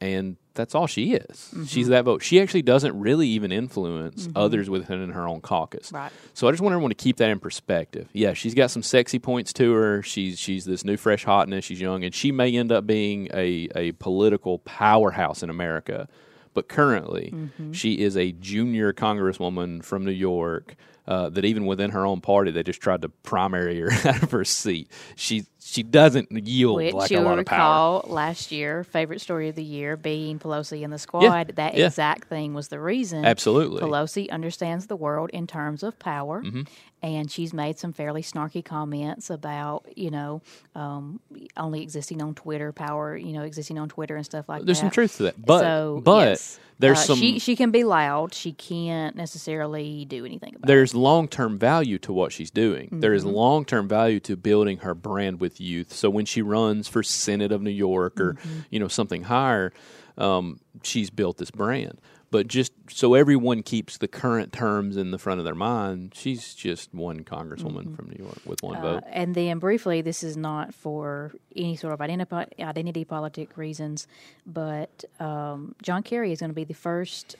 and 0.00 0.36
that's 0.60 0.74
all 0.74 0.86
she 0.86 1.14
is. 1.14 1.50
She's 1.66 1.86
mm-hmm. 1.86 1.90
that 1.90 2.04
vote. 2.04 2.22
She 2.22 2.40
actually 2.40 2.62
doesn't 2.62 2.98
really 2.98 3.26
even 3.28 3.50
influence 3.50 4.26
mm-hmm. 4.26 4.36
others 4.36 4.68
within 4.68 5.10
her 5.10 5.26
own 5.26 5.40
caucus. 5.40 5.90
Right. 5.90 6.12
So 6.34 6.46
I 6.46 6.50
just 6.50 6.62
want 6.62 6.74
everyone 6.74 6.90
to 6.90 6.94
keep 6.94 7.16
that 7.16 7.30
in 7.30 7.40
perspective. 7.40 8.08
Yeah, 8.12 8.34
she's 8.34 8.54
got 8.54 8.70
some 8.70 8.82
sexy 8.82 9.18
points 9.18 9.52
to 9.54 9.72
her. 9.72 10.02
She's 10.02 10.38
she's 10.38 10.64
this 10.64 10.84
new 10.84 10.96
fresh 10.96 11.24
hotness. 11.24 11.64
She's 11.64 11.80
young, 11.80 12.04
and 12.04 12.14
she 12.14 12.30
may 12.30 12.54
end 12.54 12.70
up 12.70 12.86
being 12.86 13.28
a 13.32 13.68
a 13.74 13.92
political 13.92 14.58
powerhouse 14.60 15.42
in 15.42 15.50
America. 15.50 16.08
But 16.52 16.68
currently, 16.68 17.32
mm-hmm. 17.34 17.72
she 17.72 17.94
is 17.94 18.16
a 18.16 18.32
junior 18.32 18.92
congresswoman 18.92 19.82
from 19.84 20.04
New 20.04 20.10
York. 20.10 20.76
Uh, 21.08 21.28
that 21.28 21.44
even 21.44 21.66
within 21.66 21.90
her 21.90 22.06
own 22.06 22.20
party, 22.20 22.52
they 22.52 22.62
just 22.62 22.80
tried 22.80 23.02
to 23.02 23.08
primary 23.08 23.80
her 23.80 23.90
out 24.08 24.22
of 24.22 24.30
her 24.30 24.44
seat. 24.44 24.88
She 25.16 25.46
she 25.62 25.82
doesn't 25.82 26.30
yield 26.46 26.76
Which 26.76 26.94
like 26.94 27.10
a 27.10 27.20
lot 27.20 27.38
of 27.38 27.44
power. 27.46 27.98
recall 27.98 28.04
last 28.12 28.50
year, 28.50 28.82
favorite 28.84 29.20
story 29.20 29.48
of 29.48 29.54
the 29.56 29.62
year 29.64 29.96
being 29.96 30.38
Pelosi 30.38 30.82
and 30.84 30.92
the 30.92 30.98
squad. 30.98 31.52
that 31.56 31.74
yeah. 31.76 31.86
exact 31.86 32.28
thing 32.28 32.54
was 32.54 32.68
the 32.68 32.80
reason. 32.80 33.24
Absolutely. 33.24 33.82
Pelosi 33.82 34.30
understands 34.30 34.86
the 34.86 34.96
world 34.96 35.30
in 35.30 35.46
terms 35.46 35.82
of 35.82 35.98
power, 35.98 36.42
Mm-hmm. 36.42 36.62
and 37.02 37.30
she's 37.30 37.52
made 37.52 37.78
some 37.78 37.92
fairly 37.92 38.22
snarky 38.22 38.64
comments 38.64 39.28
about 39.30 39.84
you 39.96 40.10
know 40.10 40.40
um, 40.74 41.20
only 41.56 41.82
existing 41.82 42.22
on 42.22 42.34
Twitter, 42.34 42.72
power 42.72 43.16
you 43.16 43.32
know 43.32 43.42
existing 43.42 43.78
on 43.78 43.88
Twitter 43.88 44.16
and 44.16 44.24
stuff 44.24 44.48
like 44.48 44.64
There's 44.64 44.66
that. 44.66 44.66
There's 44.66 44.78
some 44.78 44.90
truth 44.90 45.16
to 45.18 45.22
that, 45.24 45.44
but 45.44 45.60
so, 45.60 46.00
but 46.04 46.28
yes. 46.28 46.58
there's 46.78 46.98
Uh, 46.98 47.02
some 47.02 47.18
She 47.18 47.38
she 47.38 47.54
can 47.56 47.70
be 47.70 47.84
loud. 47.84 48.32
She 48.34 48.52
can't 48.52 49.14
necessarily 49.16 50.04
do 50.06 50.24
anything 50.24 50.54
about 50.54 50.64
it. 50.64 50.66
there's 50.66 50.94
long 50.94 51.28
term 51.28 51.58
value 51.58 51.98
to 52.00 52.12
what 52.12 52.32
she's 52.32 52.50
doing. 52.50 52.88
There 53.00 53.12
is 53.14 53.24
Mm-hmm. 53.24 53.34
long 53.34 53.64
term 53.64 53.88
value 53.88 54.20
to 54.20 54.36
building 54.36 54.78
her 54.78 54.94
brand 54.94 55.40
with 55.40 55.49
youth. 55.58 55.92
So 55.92 56.10
when 56.10 56.26
she 56.26 56.42
runs 56.42 56.86
for 56.86 57.02
Senate 57.02 57.50
of 57.50 57.62
New 57.62 57.70
York 57.70 58.20
or 58.20 58.34
Mm-hmm. 58.34 58.58
you 58.70 58.78
know 58.78 58.88
something 58.88 59.24
higher, 59.24 59.72
um, 60.18 60.60
she's 60.82 61.08
built 61.10 61.38
this 61.38 61.50
brand. 61.50 62.00
But 62.32 62.46
just 62.46 62.70
so 62.88 63.14
everyone 63.14 63.64
keeps 63.64 63.98
the 63.98 64.06
current 64.06 64.52
terms 64.52 64.96
in 64.96 65.10
the 65.10 65.18
front 65.18 65.40
of 65.40 65.44
their 65.44 65.54
mind, 65.56 66.12
she's 66.14 66.54
just 66.54 66.94
one 66.94 67.24
congresswoman 67.24 67.96
from 67.96 68.08
New 68.08 68.22
York 68.24 68.38
with 68.46 68.62
one 68.62 68.76
Mm-hmm. 68.76 68.84
Uh, 68.86 68.92
vote. 69.00 69.04
and 69.10 69.34
then 69.34 69.58
briefly, 69.58 70.00
this 70.00 70.22
is 70.22 70.36
not 70.36 70.72
for 70.72 71.32
any 71.56 71.74
sort 71.74 71.92
of 71.92 71.98
identi- 71.98 72.46
identity 72.60 73.04
politic 73.04 73.56
reasons, 73.56 74.06
but 74.46 75.04
um, 75.18 75.74
John 75.82 76.04
Kerry 76.04 76.30
is 76.30 76.38
going 76.38 76.50
to 76.50 76.54
be 76.54 76.62
the 76.62 76.72
first 76.74 77.34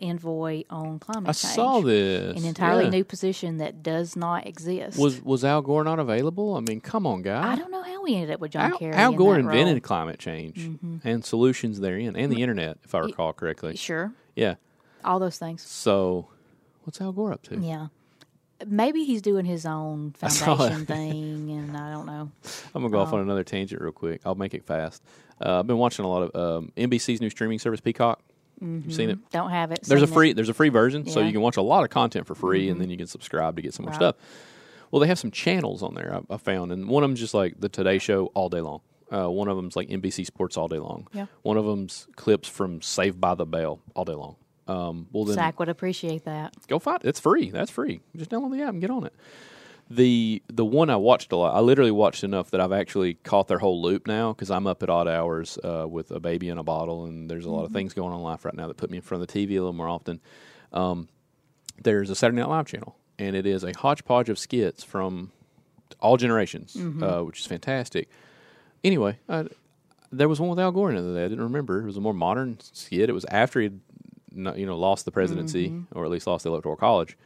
envoy 0.00 0.64
on 0.70 0.98
climate 0.98 1.28
I 1.28 1.32
change. 1.32 1.54
saw 1.54 1.80
this. 1.80 2.36
An 2.38 2.44
entirely 2.44 2.84
Yeah. 2.84 2.90
new 2.90 3.04
position 3.04 3.58
that 3.58 3.82
does 3.82 4.16
not 4.16 4.46
exist. 4.46 4.98
Was 4.98 5.22
was 5.22 5.44
Al 5.44 5.62
Gore 5.62 5.84
not 5.84 5.98
available? 5.98 6.54
I 6.56 6.60
mean, 6.60 6.80
come 6.80 7.06
on, 7.06 7.22
guy. 7.22 7.52
I 7.52 7.56
don't 7.56 7.70
know 7.70 7.82
how 7.82 8.02
we 8.02 8.14
ended 8.14 8.30
up 8.32 8.40
with 8.40 8.52
John 8.52 8.72
Al, 8.72 8.78
Kerry. 8.78 8.94
Al 8.94 9.12
in 9.12 9.16
Gore 9.16 9.34
that 9.34 9.40
invented 9.40 9.66
role. 9.66 9.74
Mm-hmm. 9.76 9.84
climate 9.86 10.18
change 10.18 10.70
and 11.04 11.24
solutions 11.24 11.80
therein, 11.80 12.16
and 12.16 12.32
the 12.32 12.42
internet, 12.42 12.78
if 12.84 12.94
I 12.94 12.98
recall 13.00 13.32
correctly. 13.32 13.76
Sure, 13.76 14.12
Yeah. 14.34 14.54
all 15.04 15.18
those 15.18 15.38
things. 15.38 15.62
So, 15.62 16.28
what's 16.84 17.00
Al 17.00 17.12
Gore 17.12 17.32
up 17.32 17.42
to? 17.44 17.58
Yeah. 17.58 17.88
Maybe 18.66 19.04
he's 19.04 19.22
doing 19.22 19.46
his 19.46 19.64
own 19.64 20.14
I 20.22 20.28
foundation 20.28 20.84
thing, 20.86 21.50
and 21.50 21.74
I 21.76 21.90
don't 21.92 22.04
know. 22.06 22.30
I'm 22.74 22.82
gonna 22.82 22.90
go 22.90 22.98
Oh. 22.98 23.02
off 23.02 23.12
on 23.14 23.20
another 23.20 23.42
tangent 23.44 23.80
real 23.80 23.92
quick. 23.92 24.20
I'll 24.26 24.34
make 24.34 24.52
it 24.54 24.64
fast. 24.64 25.02
Uh, 25.42 25.60
I've 25.60 25.66
been 25.66 25.78
watching 25.78 26.04
a 26.04 26.08
lot 26.08 26.22
of 26.24 26.36
um, 26.58 26.70
NBC's 26.76 27.22
new 27.22 27.30
streaming 27.30 27.58
service, 27.58 27.80
Peacock. 27.80 28.20
You 28.60 28.90
seen 28.90 29.10
it? 29.10 29.18
Don't 29.30 29.50
have 29.50 29.72
it. 29.72 29.80
There's 29.82 30.02
a 30.02 30.06
seen 30.06 30.12
it. 30.12 30.14
free 30.14 30.32
there's 30.34 30.48
a 30.48 30.54
free 30.54 30.68
version, 30.68 31.06
so 31.06 31.20
you 31.20 31.32
can 31.32 31.40
watch 31.40 31.56
a 31.56 31.62
lot 31.62 31.84
of 31.84 31.90
content 31.90 32.26
for 32.26 32.34
free, 32.34 32.68
and 32.68 32.80
then 32.80 32.90
you 32.90 32.96
can 32.96 33.06
subscribe 33.06 33.56
to 33.56 33.62
get 33.62 33.74
some 33.74 33.86
more 33.86 33.94
stuff. 33.94 34.16
Well, 34.90 35.00
they 35.00 35.06
have 35.06 35.18
some 35.18 35.30
channels 35.30 35.82
on 35.82 35.94
there 35.94 36.14
I, 36.30 36.34
I 36.34 36.36
found, 36.36 36.72
and 36.72 36.88
one 36.88 37.02
of 37.04 37.10
them's 37.10 37.20
just 37.20 37.32
like 37.34 37.60
the 37.60 37.68
Today 37.68 37.98
Show 37.98 38.26
all 38.34 38.48
day 38.48 38.60
long. 38.60 38.80
Uh, 39.12 39.28
one 39.28 39.48
of 39.48 39.56
them's 39.56 39.74
like 39.76 39.88
NBC 39.88 40.24
Sports 40.26 40.56
all 40.56 40.68
day 40.68 40.78
long. 40.78 41.08
Yeah. 41.12 41.26
One 41.42 41.56
of 41.56 41.64
them's 41.64 42.06
clips 42.16 42.48
from 42.48 42.80
Saved 42.80 43.20
by 43.20 43.34
the 43.34 43.46
Bell 43.46 43.80
all 43.94 44.04
day 44.04 44.14
long. 44.14 44.36
Um, 44.68 45.08
well, 45.10 45.24
then 45.24 45.34
Zach 45.34 45.58
would 45.58 45.68
appreciate 45.68 46.24
that. 46.26 46.54
go 46.68 46.78
find 46.78 47.04
it. 47.04 47.08
It's 47.08 47.18
free. 47.18 47.50
That's 47.50 47.70
free. 47.72 48.00
Just 48.14 48.30
download 48.30 48.56
the 48.56 48.62
app 48.62 48.70
and 48.70 48.80
get 48.80 48.90
on 48.90 49.04
it. 49.04 49.14
The 49.92 50.40
the 50.46 50.64
one 50.64 50.88
I 50.88 50.96
watched 50.96 51.32
a 51.32 51.36
lot. 51.36 51.56
I 51.56 51.60
literally 51.60 51.90
watched 51.90 52.22
enough 52.22 52.52
that 52.52 52.60
I've 52.60 52.72
actually 52.72 53.14
caught 53.14 53.48
their 53.48 53.58
whole 53.58 53.82
loop 53.82 54.06
now 54.06 54.32
because 54.32 54.48
I'm 54.50 54.68
up 54.68 54.84
at 54.84 54.88
odd 54.88 55.08
hours 55.08 55.58
uh, 55.64 55.86
with 55.88 56.12
a 56.12 56.20
baby 56.20 56.48
in 56.48 56.58
a 56.58 56.62
bottle, 56.62 57.06
and 57.06 57.28
there's 57.28 57.44
a 57.44 57.50
lot 57.50 57.64
of 57.64 57.72
things 57.72 57.92
going 57.92 58.12
on 58.12 58.18
in 58.18 58.22
life 58.22 58.44
right 58.44 58.54
now 58.54 58.68
that 58.68 58.76
put 58.76 58.88
me 58.90 58.98
in 58.98 59.02
front 59.02 59.22
of 59.22 59.28
the 59.28 59.46
TV 59.46 59.50
a 59.50 59.54
little 59.54 59.72
more 59.72 59.88
often. 59.88 60.20
Um, 60.72 61.08
there's 61.82 62.08
a 62.08 62.14
Saturday 62.14 62.38
Night 62.38 62.48
Live 62.48 62.66
channel, 62.66 62.96
and 63.18 63.34
it 63.34 63.46
is 63.46 63.64
a 63.64 63.72
hodgepodge 63.72 64.28
of 64.28 64.38
skits 64.38 64.84
from 64.84 65.32
all 65.98 66.16
generations, 66.16 66.76
uh, 67.02 67.22
which 67.24 67.40
is 67.40 67.46
fantastic. 67.46 68.08
Anyway, 68.84 69.18
I, 69.28 69.46
there 70.12 70.28
was 70.28 70.38
one 70.38 70.50
with 70.50 70.60
Al 70.60 70.70
Gore 70.70 70.90
in 70.90 70.96
it 70.98 71.02
that 71.02 71.18
I 71.18 71.28
didn't 71.28 71.42
remember. 71.44 71.80
It 71.80 71.86
was 71.86 71.96
a 71.96 72.00
more 72.00 72.14
modern 72.14 72.58
skit. 72.60 73.10
It 73.10 73.12
was 73.12 73.24
after 73.24 73.60
he'd 73.60 73.80
you 74.32 74.66
know 74.66 74.78
lost 74.78 75.04
the 75.04 75.10
presidency 75.10 75.66
or 75.92 76.04
at 76.04 76.10
least 76.12 76.28
lost 76.28 76.44
the 76.44 76.50
electoral 76.50 76.76
college, 76.76 77.16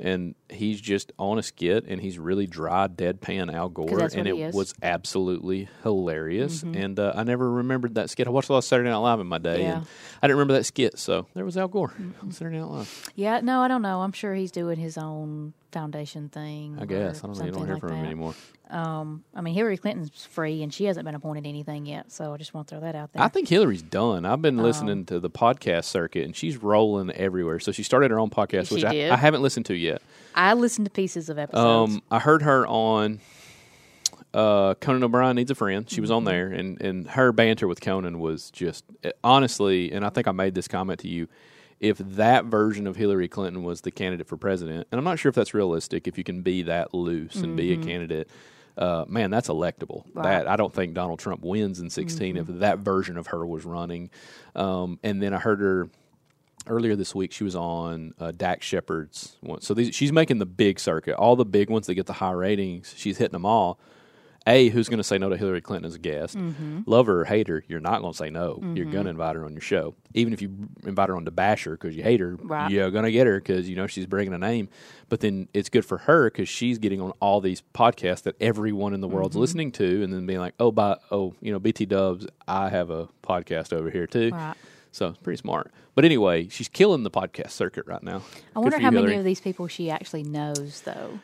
and 0.00 0.34
he's 0.48 0.80
just 0.80 1.12
on 1.18 1.38
a 1.38 1.42
skit 1.42 1.84
and 1.88 2.00
he's 2.00 2.18
really 2.18 2.46
dry 2.46 2.86
deadpan 2.88 3.52
Al 3.52 3.68
Gore, 3.68 4.08
and 4.14 4.26
it 4.28 4.54
was 4.54 4.74
absolutely 4.82 5.68
hilarious. 5.82 6.62
And 6.62 6.98
uh, 6.98 7.12
I 7.16 7.24
never 7.24 7.50
remembered 7.50 7.94
that 7.96 8.10
skit. 8.10 8.26
I 8.26 8.30
watched 8.30 8.48
a 8.48 8.52
lot 8.52 8.58
of 8.58 8.64
Saturday 8.64 8.88
Night 8.90 8.96
Live 8.96 9.20
in 9.20 9.26
my 9.26 9.38
day, 9.38 9.62
Yeah. 9.62 9.76
and 9.78 9.86
I 10.22 10.26
didn't 10.26 10.36
remember 10.38 10.54
that 10.54 10.64
skit. 10.64 10.98
So 10.98 11.26
there 11.34 11.44
was 11.44 11.56
Al 11.56 11.68
Gore 11.68 11.92
on 12.22 12.30
Saturday 12.32 12.58
Night 12.58 12.68
Live. 12.70 13.10
Yeah, 13.14 13.40
no, 13.40 13.60
I 13.60 13.68
don't 13.68 13.82
know. 13.82 14.02
I'm 14.02 14.12
sure 14.12 14.34
he's 14.34 14.52
doing 14.52 14.78
his 14.78 14.96
own 14.98 15.54
foundation 15.72 16.28
thing. 16.28 16.78
I 16.80 16.84
guess 16.86 17.22
I 17.22 17.26
don't, 17.26 17.44
you 17.44 17.52
don't 17.52 17.64
hear 17.66 17.74
like 17.74 17.80
from 17.80 17.90
him 17.92 18.00
that. 18.00 18.06
anymore. 18.06 18.34
Um, 18.70 19.24
I 19.34 19.40
mean, 19.40 19.54
Hillary 19.54 19.76
Clinton's 19.78 20.24
free, 20.26 20.62
and 20.62 20.72
she 20.72 20.84
hasn't 20.84 21.04
been 21.06 21.14
appointed 21.14 21.46
anything 21.46 21.86
yet. 21.86 22.12
So 22.12 22.34
I 22.34 22.36
just 22.36 22.52
want 22.54 22.68
to 22.68 22.74
throw 22.74 22.80
that 22.82 22.94
out 22.94 23.12
there. 23.12 23.22
I 23.22 23.28
think 23.28 23.48
Hillary's 23.48 23.82
done. 23.82 24.24
I've 24.26 24.42
been 24.42 24.58
listening 24.58 25.04
to 25.06 25.20
the 25.20 25.30
podcast 25.30 25.84
circuit, 25.84 26.24
and 26.24 26.36
she's 26.36 26.56
rolling 26.58 27.10
everywhere. 27.12 27.60
So 27.60 27.72
she 27.72 27.82
started 27.82 28.10
her 28.10 28.18
own 28.18 28.30
podcast, 28.30 28.70
which 28.72 28.84
I? 28.84 29.10
I 29.10 29.16
haven't 29.16 29.42
listened 29.42 29.66
to 29.66 29.74
yet. 29.74 30.02
I 30.34 30.52
listened 30.54 30.84
to 30.86 30.90
pieces 30.90 31.28
of 31.28 31.38
episodes. 31.38 31.94
Um, 31.94 32.02
I 32.10 32.18
heard 32.18 32.42
her 32.42 32.66
on 32.66 33.20
uh, 34.34 34.74
Conan 34.74 35.02
O'Brien 35.02 35.36
Needs 35.36 35.50
a 35.50 35.54
Friend. 35.54 35.88
She 35.88 36.00
was 36.00 36.10
Mm-hmm. 36.10 36.16
on 36.16 36.24
there, 36.24 36.48
and, 36.48 36.80
and 36.82 37.08
her 37.08 37.32
banter 37.32 37.66
with 37.66 37.80
Conan 37.80 38.18
was 38.18 38.50
just 38.50 38.84
eh, 39.02 39.10
honestly, 39.24 39.92
and 39.92 40.04
I 40.04 40.10
think 40.10 40.28
I 40.28 40.32
made 40.32 40.54
this 40.54 40.68
comment 40.68 41.00
to 41.00 41.08
you. 41.08 41.28
If 41.80 41.98
that 41.98 42.46
version 42.46 42.86
of 42.86 42.96
Hillary 42.96 43.28
Clinton 43.28 43.62
was 43.62 43.82
the 43.82 43.90
candidate 43.90 44.26
for 44.26 44.36
president, 44.36 44.88
and 44.90 44.98
I'm 44.98 45.04
not 45.04 45.18
sure 45.18 45.28
if 45.28 45.34
that's 45.36 45.54
realistic, 45.54 46.08
if 46.08 46.18
you 46.18 46.24
can 46.24 46.42
be 46.42 46.62
that 46.62 46.92
loose 46.92 47.36
and 47.36 47.56
be 47.56 47.72
a 47.72 47.76
candidate, 47.76 48.28
uh, 48.76 49.04
man, 49.08 49.30
that's 49.30 49.48
electable. 49.48 50.06
Mm-hmm. 50.08 50.22
That 50.22 50.48
I 50.48 50.56
don't 50.56 50.72
think 50.72 50.94
Donald 50.94 51.18
Trump 51.18 51.42
wins 51.42 51.80
in 51.80 51.90
16 51.90 52.36
if 52.36 52.46
that 52.46 52.78
version 52.78 53.16
of 53.18 53.28
her 53.28 53.46
was 53.46 53.64
running. 53.64 54.10
Um, 54.54 54.98
and 55.02 55.22
then 55.22 55.34
I 55.34 55.38
heard 55.38 55.60
her 55.60 55.88
earlier 56.68 56.96
this 56.96 57.14
week 57.14 57.32
she 57.32 57.44
was 57.44 57.56
on 57.56 58.14
uh, 58.18 58.32
Dax 58.32 58.66
Shepard's 58.66 59.36
one. 59.40 59.60
So 59.60 59.74
these, 59.74 59.94
she's 59.94 60.12
making 60.12 60.38
the 60.38 60.46
big 60.46 60.78
circuit, 60.78 61.16
all 61.16 61.36
the 61.36 61.44
big 61.44 61.70
ones 61.70 61.86
that 61.86 61.94
get 61.94 62.06
the 62.06 62.12
high 62.14 62.32
ratings. 62.32 62.94
She's 62.96 63.18
hitting 63.18 63.32
them 63.32 63.46
all. 63.46 63.78
A, 64.48 64.68
who's 64.70 64.88
going 64.88 64.98
to 64.98 65.04
say 65.04 65.18
no 65.18 65.28
to 65.28 65.36
Hillary 65.36 65.60
Clinton 65.60 65.86
as 65.86 65.94
a 65.94 65.98
guest? 65.98 66.36
Mm-hmm. 66.36 66.80
Love 66.86 67.06
her 67.06 67.20
or 67.20 67.24
hate 67.24 67.46
her, 67.48 67.62
you're 67.68 67.80
not 67.80 68.00
going 68.00 68.12
to 68.12 68.16
say 68.16 68.30
no. 68.30 68.58
You're 68.74 68.86
going 68.86 69.04
to 69.04 69.10
invite 69.10 69.36
her 69.36 69.44
on 69.44 69.52
your 69.52 69.60
show, 69.60 69.94
even 70.14 70.32
if 70.32 70.40
you 70.42 70.50
invite 70.84 71.08
her 71.10 71.16
on 71.16 71.24
to 71.26 71.30
bash 71.30 71.64
her 71.64 71.72
because 71.72 71.94
you 71.94 72.02
hate 72.02 72.20
her. 72.20 72.36
Right. 72.42 72.70
You're 72.70 72.90
going 72.90 73.04
to 73.04 73.12
get 73.12 73.26
her 73.26 73.38
because 73.38 73.68
you 73.68 73.76
know 73.76 73.86
she's 73.86 74.06
bringing 74.06 74.32
a 74.32 74.38
name. 74.38 74.68
But 75.08 75.20
then 75.20 75.48
it's 75.54 75.68
good 75.68 75.84
for 75.84 75.98
her 75.98 76.30
because 76.30 76.48
she's 76.48 76.78
getting 76.78 77.00
on 77.00 77.12
all 77.20 77.40
these 77.40 77.62
podcasts 77.74 78.22
that 78.22 78.34
everyone 78.40 78.94
in 78.94 79.00
the 79.00 79.08
world's 79.08 79.34
Mm-hmm. 79.34 79.40
listening 79.40 79.72
to, 79.72 80.02
and 80.02 80.12
then 80.12 80.26
being 80.26 80.40
like, 80.40 80.54
oh, 80.58 80.72
by 80.72 80.96
oh, 81.10 81.34
you 81.40 81.52
know, 81.52 81.58
BT 81.58 81.86
Dubs, 81.86 82.26
I 82.46 82.70
have 82.70 82.90
a 82.90 83.08
podcast 83.22 83.72
over 83.72 83.90
here 83.90 84.06
too. 84.06 84.30
Right. 84.32 84.54
So 84.90 85.08
it's 85.08 85.18
pretty 85.18 85.36
smart. 85.36 85.70
But 85.94 86.04
anyway, 86.06 86.48
she's 86.48 86.68
killing 86.68 87.02
the 87.02 87.10
podcast 87.10 87.50
circuit 87.50 87.86
right 87.86 88.02
now. 88.02 88.22
I 88.54 88.54
Good 88.54 88.60
wonder 88.62 88.78
how 88.78 88.90
you, 88.90 89.00
many 89.02 89.16
of 89.16 89.24
these 89.24 89.40
people 89.40 89.68
she 89.68 89.90
actually 89.90 90.22
knows, 90.22 90.80
though. 90.82 91.20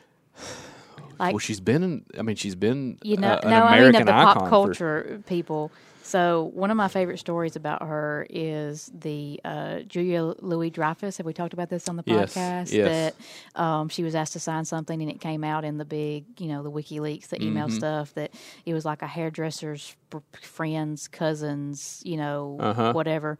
Like, 1.18 1.33
Well, 1.33 1.38
she's 1.38 1.61
been 1.61 1.83
in. 1.83 2.05
I 2.18 2.22
mean, 2.22 2.37
she's 2.37 2.55
been 2.55 2.98
you 3.03 3.16
know, 3.16 3.33
uh, 3.35 3.40
an 3.42 3.50
no, 3.50 3.62
I 3.64 3.81
mean 3.81 3.94
of 3.94 4.07
the 4.07 4.12
pop 4.12 4.38
for- 4.44 4.48
culture 4.48 5.22
people. 5.27 5.70
So 6.07 6.50
one 6.53 6.70
of 6.70 6.77
my 6.77 6.88
favorite 6.88 7.18
stories 7.18 7.57
about 7.57 7.81
her 7.83 8.27
is 8.29 8.90
the 8.92 9.40
uh, 9.42 9.79
Julia 9.81 10.35
Louis 10.40 10.68
Dreyfus. 10.68 11.16
Have 11.16 11.24
we 11.24 11.33
talked 11.33 11.55
about 11.55 11.70
this 11.70 11.88
on 11.88 11.96
the 11.96 12.03
podcast? 12.03 12.70
yes. 12.72 13.14
That 13.55 13.61
um, 13.62 13.88
she 13.88 14.03
was 14.03 14.14
asked 14.14 14.35
to 14.35 14.38
sign 14.40 14.66
something, 14.66 15.00
and 15.00 15.11
it 15.11 15.18
came 15.22 15.42
out 15.44 15.64
in 15.64 15.79
the 15.79 15.87
big, 15.87 16.27
you 16.38 16.48
know, 16.48 16.62
the 16.62 16.70
WikiLeaks, 16.70 17.29
the 17.29 17.42
email 17.42 17.68
Mm-hmm. 17.68 17.77
stuff. 17.79 18.12
That 18.14 18.33
it 18.66 18.74
was 18.74 18.85
like 18.85 19.00
a 19.00 19.07
hairdresser's 19.07 19.96
friends, 20.42 21.09
cousins, 21.09 22.03
you 22.05 22.18
know, 22.18 22.59
Uh-huh. 22.61 22.92
whatever, 22.92 23.38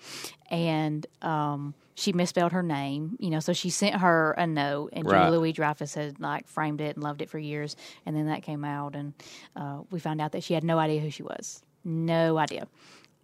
and. 0.51 1.07
Um, 1.21 1.75
she 1.95 2.13
misspelled 2.13 2.53
her 2.53 2.63
name, 2.63 3.17
you 3.21 3.31
know, 3.31 3.41
so 3.41 3.53
she 3.53 3.71
sent 3.71 3.97
her 3.97 4.33
a 4.33 4.47
note, 4.47 4.91
and 4.93 5.07
Right. 5.07 5.31
Louis 5.31 5.53
Dreyfus 5.53 5.95
had 5.95 6.19
like 6.21 6.49
framed 6.49 6.81
it 6.81 6.97
and 6.97 7.05
loved 7.05 7.23
it 7.23 7.31
for 7.31 7.39
years, 7.39 7.77
and 8.05 8.17
then 8.17 8.27
that 8.27 8.43
came 8.43 8.65
out, 8.65 8.97
and 8.97 9.15
uh, 9.57 9.81
we 9.91 10.01
found 10.01 10.21
out 10.21 10.33
that 10.33 10.43
she 10.43 10.55
had 10.55 10.65
no 10.65 10.79
idea 10.79 11.01
who 11.01 11.11
she 11.11 11.23
was, 11.23 11.63
no 11.85 12.37
idea, 12.39 12.67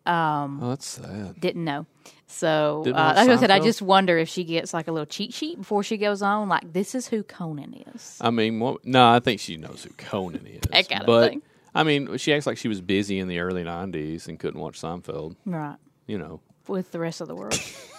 Oh, 0.07 0.57
that's 0.71 0.87
sad. 0.87 1.41
didn't 1.41 1.65
know. 1.65 1.87
So 2.27 2.83
Didn't 2.85 2.97
uh, 2.97 3.13
like 3.17 3.29
I 3.29 3.37
said, 3.37 3.51
I 3.51 3.59
just 3.61 3.83
wonder 3.83 4.17
if 4.17 4.29
she 4.29 4.45
gets 4.45 4.73
like 4.73 4.89
a 4.89 4.93
little 4.93 5.07
cheat 5.07 5.35
sheet 5.35 5.59
before 5.59 5.83
she 5.83 5.97
goes 5.97 6.23
on, 6.23 6.49
like 6.49 6.73
this 6.73 6.95
is 6.95 7.09
who 7.09 7.23
Conan 7.23 7.75
is. 7.95 8.17
I 8.21 8.31
mean, 8.31 8.61
what, 8.61 8.85
no, 8.85 9.09
I 9.11 9.21
think 9.21 9.41
she 9.41 9.57
knows 9.57 9.83
who 9.85 9.91
Conan 9.95 10.47
is. 10.47 10.61
That 10.71 10.89
kind 10.89 11.03
of 11.03 11.07
but, 11.07 11.31
thing. 11.31 11.43
I 11.75 11.83
mean, 11.83 12.17
she 12.19 12.33
acts 12.33 12.47
like 12.47 12.57
she 12.57 12.69
was 12.69 12.81
busy 12.81 13.19
in 13.19 13.29
the 13.29 13.41
early 13.41 13.63
'90s 13.63 14.27
and 14.29 14.39
couldn't 14.39 14.61
watch 14.61 14.81
Seinfeld. 14.81 15.37
Right. 15.45 15.77
You 16.07 16.19
know, 16.19 16.41
with 16.67 16.93
the 16.93 16.99
rest 16.99 17.21
of 17.21 17.29
the 17.29 17.35
world. 17.35 17.59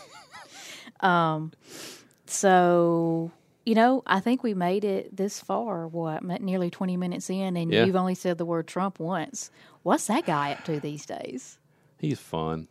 um, 1.02 1.52
so 2.26 3.32
you 3.64 3.76
know, 3.76 4.02
I 4.08 4.20
think 4.22 4.42
we 4.42 4.56
made 4.56 4.84
it 4.84 5.16
this 5.16 5.40
far. 5.40 5.88
What, 5.88 6.24
nearly 6.42 6.70
twenty 6.70 6.98
minutes 6.98 7.30
in, 7.30 7.56
and 7.58 7.72
Yeah. 7.72 7.86
you've 7.86 7.96
only 7.96 8.16
said 8.16 8.38
the 8.38 8.46
word 8.46 8.68
Trump 8.68 9.00
once. 9.00 9.52
What's 9.84 10.08
that 10.08 10.26
guy 10.26 10.54
up 10.54 10.64
to 10.66 10.80
these 10.80 11.06
days? 11.06 11.58
he's 12.00 12.20
fun 12.20 12.68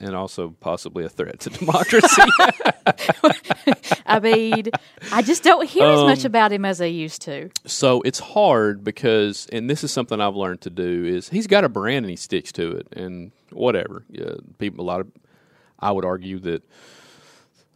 and 0.00 0.16
also 0.16 0.54
possibly 0.60 1.04
a 1.04 1.08
threat 1.10 1.38
to 1.40 1.50
democracy. 1.58 2.22
I 4.06 4.18
mean, 4.20 4.68
I 5.12 5.20
just 5.20 5.42
don't 5.42 5.68
hear 5.68 5.84
as 5.86 5.98
Um, 6.00 6.06
much 6.06 6.24
about 6.24 6.50
him 6.52 6.64
as 6.64 6.80
I 6.80 6.86
used 6.86 7.20
to. 7.22 7.50
so 7.66 8.00
it's 8.02 8.18
hard 8.18 8.82
because, 8.82 9.46
and 9.52 9.68
this 9.68 9.84
is 9.84 9.92
something 9.92 10.18
I've 10.18 10.34
learned 10.34 10.62
to 10.62 10.70
do 10.70 11.04
is 11.04 11.28
he's 11.28 11.46
got 11.46 11.64
a 11.64 11.68
brand 11.68 12.06
and 12.06 12.10
he 12.10 12.16
sticks 12.16 12.52
to 12.52 12.70
it, 12.72 12.86
and 12.92 13.32
whatever. 13.52 14.02
Yeah, 14.08 14.32
people, 14.58 14.82
a 14.82 14.86
lot 14.86 15.00
of, 15.00 15.08
I 15.78 15.92
would 15.92 16.06
argue 16.06 16.38
that. 16.40 16.62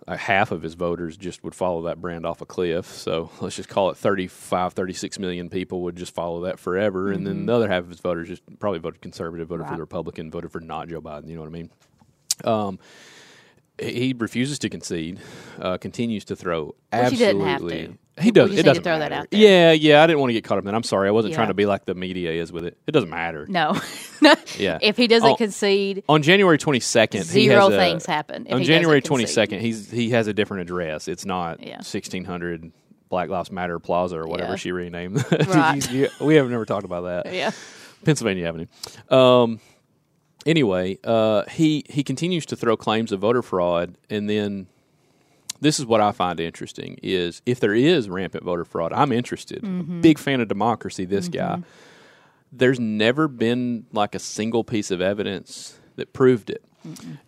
Uh, 0.06 0.16
half 0.18 0.50
of 0.50 0.60
his 0.60 0.74
voters 0.74 1.16
just 1.16 1.42
would 1.42 1.54
follow 1.54 1.82
that 1.82 1.98
brand 1.98 2.26
off 2.26 2.42
a 2.42 2.46
cliff. 2.46 2.86
So 2.86 3.30
let's 3.40 3.56
just 3.56 3.70
call 3.70 3.88
it 3.88 3.96
35, 3.96 4.74
36 4.74 5.18
million 5.18 5.48
people 5.48 5.80
would 5.82 5.96
just 5.96 6.14
follow 6.14 6.42
that 6.42 6.58
forever. 6.58 7.10
And 7.10 7.26
then 7.26 7.46
the 7.46 7.54
other 7.54 7.68
half 7.68 7.84
of 7.84 7.88
his 7.88 8.00
voters 8.00 8.28
just 8.28 8.42
probably 8.58 8.80
voted 8.80 9.00
conservative, 9.00 9.48
voted 9.48 9.66
for 9.66 9.74
the 9.76 9.80
Republican, 9.80 10.30
voted 10.30 10.52
for 10.52 10.60
not 10.60 10.88
Joe 10.88 11.00
Biden. 11.00 11.28
You 11.28 11.36
know 11.36 11.40
what 11.40 11.48
I 11.48 11.52
mean? 11.52 11.70
Um, 12.44 12.78
he 13.78 14.14
refuses 14.16 14.58
to 14.60 14.68
concede, 14.68 15.20
uh, 15.58 15.78
continues 15.78 16.24
to 16.26 16.36
throw 16.36 16.66
Which 16.66 16.74
absolutely. 16.92 17.96
Didn't 18.16 18.24
have 18.24 18.34
to. 18.34 18.50
He 18.50 18.56
does. 18.56 18.58
It 18.58 18.62
doesn't 18.64 18.82
throw 18.84 18.98
that 18.98 19.10
matter. 19.10 19.22
out 19.22 19.30
there. 19.30 19.40
Yeah, 19.40 19.72
yeah. 19.72 20.02
I 20.02 20.06
didn't 20.06 20.20
want 20.20 20.30
to 20.30 20.34
get 20.34 20.44
caught 20.44 20.58
up 20.58 20.62
in 20.62 20.66
that. 20.66 20.74
I'm 20.74 20.82
sorry. 20.82 21.08
I 21.08 21.10
wasn't 21.12 21.34
trying 21.34 21.48
to 21.48 21.54
be 21.54 21.66
like 21.66 21.84
the 21.84 21.94
media 21.94 22.30
is 22.32 22.52
with 22.52 22.64
it. 22.64 22.78
It 22.86 22.92
doesn't 22.92 23.10
matter. 23.10 23.46
No, 23.48 23.78
Yeah. 24.58 24.78
if 24.82 24.96
he 24.96 25.06
doesn't 25.06 25.28
Oh, 25.30 25.36
concede, 25.36 26.04
On 26.08 26.22
January 26.22 26.58
22nd, 26.58 27.14
he 27.32 27.48
zero 27.48 27.68
has 27.70 27.74
a- 27.74 27.78
things 27.78 28.06
happen. 28.06 28.46
On 28.50 28.62
January 28.62 29.00
doesn't 29.00 29.16
concede. 29.18 29.50
22nd, 29.50 29.60
he's 29.60 29.90
he 29.90 30.10
has 30.10 30.26
a 30.26 30.32
different 30.32 30.62
address. 30.62 31.08
It's 31.08 31.24
not 31.24 31.60
Yeah. 31.62 31.76
1600 31.78 32.72
Black 33.10 33.28
Lives 33.28 33.50
Matter 33.52 33.78
Plaza 33.78 34.16
or 34.18 34.26
whatever 34.26 34.52
Yeah. 34.52 34.56
she 34.56 34.72
renamed. 34.72 35.24
Right. 35.48 35.90
you- 35.90 36.08
you- 36.20 36.26
we 36.26 36.34
have 36.36 36.48
never 36.50 36.64
talked 36.64 36.84
about 36.84 37.02
that. 37.02 37.32
Yeah, 37.34 37.50
Pennsylvania 38.04 38.46
Avenue. 38.48 38.66
Um, 39.10 39.60
anyway, 40.46 40.98
uh, 41.04 41.44
he 41.50 41.84
he 41.88 42.02
continues 42.02 42.46
to 42.46 42.56
throw 42.56 42.76
claims 42.76 43.12
of 43.12 43.20
voter 43.20 43.42
fraud, 43.42 43.96
and 44.10 44.28
then 44.28 44.66
this 45.64 45.80
is 45.80 45.86
what 45.86 46.00
I 46.00 46.12
find 46.12 46.38
interesting: 46.40 46.98
is 47.02 47.42
if 47.46 47.60
there 47.60 47.74
is 47.74 48.08
rampant 48.08 48.44
voter 48.44 48.64
fraud, 48.64 48.92
I'm 48.92 49.12
interested. 49.12 49.62
Mm-hmm. 49.62 50.00
Big 50.00 50.18
fan 50.18 50.40
of 50.40 50.48
democracy. 50.48 51.04
This 51.04 51.28
guy. 51.28 51.56
Mm-hmm. 51.56 51.62
There's 52.56 52.78
never 52.78 53.26
been 53.26 53.86
like 53.92 54.14
a 54.14 54.20
single 54.20 54.62
piece 54.62 54.92
of 54.92 55.00
evidence 55.00 55.80
that 55.96 56.12
proved 56.12 56.50
it. 56.50 56.64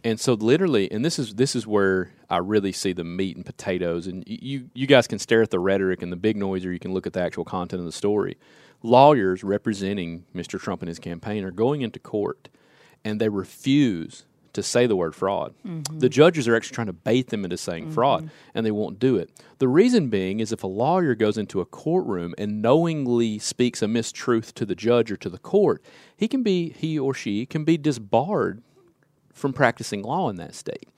And 0.04 0.20
so 0.20 0.34
literally, 0.34 0.90
and 0.92 1.04
this 1.04 1.18
is 1.18 1.34
this 1.34 1.56
is 1.56 1.66
where 1.66 2.10
I 2.28 2.38
really 2.38 2.72
see 2.72 2.92
the 2.92 3.04
meat 3.04 3.36
and 3.36 3.44
potatoes. 3.44 4.06
And 4.06 4.22
you 4.26 4.68
you 4.74 4.86
guys 4.86 5.06
can 5.06 5.18
stare 5.18 5.42
at 5.42 5.50
the 5.50 5.58
rhetoric 5.58 6.02
and 6.02 6.12
the 6.12 6.16
big 6.16 6.36
noise, 6.36 6.64
or 6.64 6.72
you 6.72 6.78
can 6.78 6.92
look 6.92 7.06
at 7.06 7.14
the 7.14 7.22
actual 7.22 7.44
content 7.44 7.80
of 7.80 7.86
the 7.86 7.92
story. 7.92 8.36
Lawyers 8.82 9.42
representing 9.42 10.26
Mr. 10.34 10.60
Trump 10.60 10.82
and 10.82 10.88
his 10.88 10.98
campaign 10.98 11.42
are 11.42 11.50
going 11.50 11.80
into 11.80 11.98
court, 11.98 12.50
and 13.04 13.18
they 13.18 13.30
refuse 13.30 14.26
to 14.56 14.62
say 14.62 14.86
the 14.86 14.96
word 14.96 15.14
fraud. 15.14 15.54
Mm-hmm. 15.64 16.00
The 16.00 16.08
judges 16.08 16.48
are 16.48 16.56
actually 16.56 16.74
trying 16.74 16.88
to 16.88 16.92
bait 16.92 17.28
them 17.28 17.44
into 17.44 17.56
saying 17.56 17.92
fraud, 17.92 18.24
mm-hmm. 18.24 18.34
and 18.54 18.66
they 18.66 18.70
won't 18.70 18.98
do 18.98 19.16
it. 19.16 19.30
The 19.58 19.68
reason 19.68 20.08
being 20.08 20.40
is 20.40 20.52
if 20.52 20.64
a 20.64 20.66
lawyer 20.66 21.14
goes 21.14 21.38
into 21.38 21.60
a 21.60 21.64
courtroom 21.64 22.34
and 22.36 22.60
knowingly 22.60 23.38
speaks 23.38 23.82
a 23.82 23.86
mistruth 23.86 24.52
to 24.54 24.66
the 24.66 24.74
judge 24.74 25.12
or 25.12 25.16
to 25.18 25.30
the 25.30 25.38
court, 25.38 25.82
he 26.16 26.26
can 26.26 26.42
be 26.42 26.70
he 26.70 26.98
or 26.98 27.14
she 27.14 27.46
can 27.46 27.64
be 27.64 27.78
disbarred 27.78 28.62
from 29.32 29.52
practicing 29.52 30.02
law 30.02 30.28
in 30.28 30.36
that 30.36 30.54
state. 30.54 30.88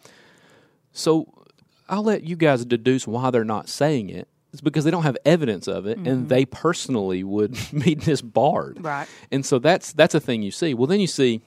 So 0.92 1.46
I'll 1.88 2.04
let 2.04 2.24
you 2.24 2.36
guys 2.36 2.64
deduce 2.64 3.06
why 3.06 3.30
they're 3.30 3.44
not 3.44 3.68
saying 3.68 4.10
it. 4.10 4.28
It's 4.52 4.62
because 4.62 4.84
they 4.84 4.90
don't 4.90 5.02
have 5.02 5.18
evidence 5.26 5.68
of 5.68 5.86
it, 5.86 5.98
and 5.98 6.06
mm-hmm. 6.06 6.28
they 6.28 6.46
personally 6.46 7.22
would 7.22 7.56
be 7.84 7.94
disbarred. 7.94 8.82
Right. 8.82 9.06
And 9.30 9.44
so 9.44 9.58
that's 9.58 9.92
that's 9.92 10.14
a 10.14 10.20
thing 10.20 10.42
you 10.42 10.50
see. 10.50 10.72
Well, 10.74 10.86
then 10.86 11.00
you 11.00 11.06
see 11.06 11.42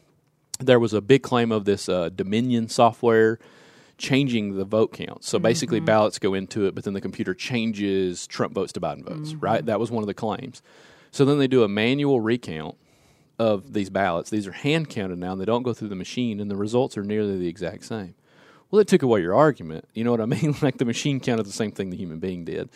there 0.66 0.80
was 0.80 0.94
a 0.94 1.02
big 1.02 1.24
claim 1.24 1.52
of 1.52 1.66
this 1.66 1.90
uh, 1.90 2.10
Dominion 2.10 2.70
software 2.70 3.40
changing 3.98 4.58
the 4.58 4.66
vote 4.66 4.94
count. 4.94 5.24
So 5.24 5.38
basically, 5.40 5.80
ballots 5.80 6.20
go 6.20 6.34
into 6.34 6.66
it, 6.66 6.76
but 6.76 6.84
then 6.84 6.94
the 6.94 7.02
computer 7.02 7.34
changes 7.34 8.26
Trump 8.28 8.54
votes 8.54 8.74
to 8.74 8.82
Biden 8.82 9.04
votes. 9.04 9.34
Right. 9.36 9.66
That 9.66 9.80
was 9.80 9.92
one 9.92 10.04
of 10.04 10.08
the 10.08 10.14
claims. 10.14 10.62
So 11.12 11.24
then 11.26 11.38
they 11.38 11.48
do 11.48 11.64
a 11.64 11.68
manual 11.68 12.20
recount 12.20 12.76
of 13.38 13.74
these 13.74 13.90
ballots. 13.90 14.30
These 14.30 14.48
are 14.48 14.52
hand 14.52 14.90
counted 14.90 15.20
now, 15.20 15.34
and 15.34 15.42
they 15.42 15.46
don't 15.46 15.64
go 15.64 15.74
through 15.74 15.90
the 15.90 15.96
machine, 15.96 16.40
and 16.40 16.50
the 16.50 16.56
results 16.56 16.98
are 16.98 17.04
nearly 17.04 17.38
the 17.38 17.48
exact 17.48 17.86
same. 17.86 18.16
Well, 18.70 18.80
it 18.80 18.88
took 18.88 19.04
away 19.04 19.22
your 19.22 19.36
argument. 19.36 19.88
You 19.94 20.04
know 20.04 20.12
what 20.12 20.22
I 20.22 20.26
mean? 20.26 20.56
like 20.62 20.78
the 20.78 20.86
machine 20.86 21.20
counted 21.20 21.46
the 21.46 21.52
same 21.52 21.72
thing 21.72 21.90
the 21.90 21.98
human 21.98 22.20
being 22.20 22.46
did. 22.46 22.70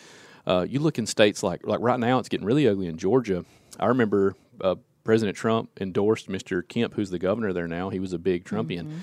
Uh, 0.46 0.64
you 0.68 0.78
look 0.78 0.98
in 0.98 1.06
states 1.06 1.42
like 1.42 1.66
like 1.66 1.80
right 1.80 1.98
now, 1.98 2.18
it's 2.18 2.28
getting 2.28 2.46
really 2.46 2.68
ugly 2.68 2.86
in 2.86 2.98
Georgia. 2.98 3.44
I 3.80 3.86
remember 3.86 4.36
uh, 4.60 4.76
President 5.06 5.36
Trump 5.36 5.70
endorsed 5.80 6.28
Mr. 6.28 6.66
Kemp, 6.66 6.94
who's 6.94 7.10
the 7.10 7.18
governor 7.18 7.52
there 7.52 7.68
now. 7.68 7.90
He 7.90 8.00
was 8.00 8.12
a 8.12 8.18
big 8.18 8.44
Trumpian. 8.44 8.86
Mm-hmm. 8.86 8.98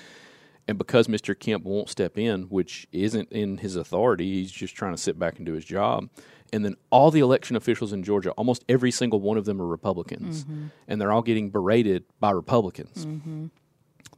And 0.67 0.77
because 0.77 1.07
Mr. 1.07 1.37
Kemp 1.37 1.63
won't 1.63 1.89
step 1.89 2.17
in, 2.17 2.43
which 2.43 2.87
isn't 2.91 3.31
in 3.31 3.57
his 3.57 3.77
authority, 3.77 4.33
he's 4.33 4.51
just 4.51 4.75
trying 4.75 4.93
to 4.93 5.01
sit 5.01 5.17
back 5.17 5.37
and 5.37 5.45
do 5.45 5.53
his 5.53 5.63
job. 5.63 6.09
And 6.51 6.63
then 6.65 6.75
all 6.89 7.09
the 7.09 7.21
election 7.21 7.55
officials 7.55 7.93
in 7.93 8.03
Georgia, 8.03 8.31
almost 8.31 8.65
every 8.67 8.91
single 8.91 9.21
one 9.21 9.37
of 9.37 9.45
them 9.45 9.61
are 9.61 9.65
Republicans, 9.65 10.43
mm-hmm. 10.43 10.67
and 10.89 11.01
they're 11.01 11.11
all 11.11 11.21
getting 11.21 11.49
berated 11.49 12.03
by 12.19 12.31
Republicans. 12.31 13.05
Mm-hmm. 13.05 13.45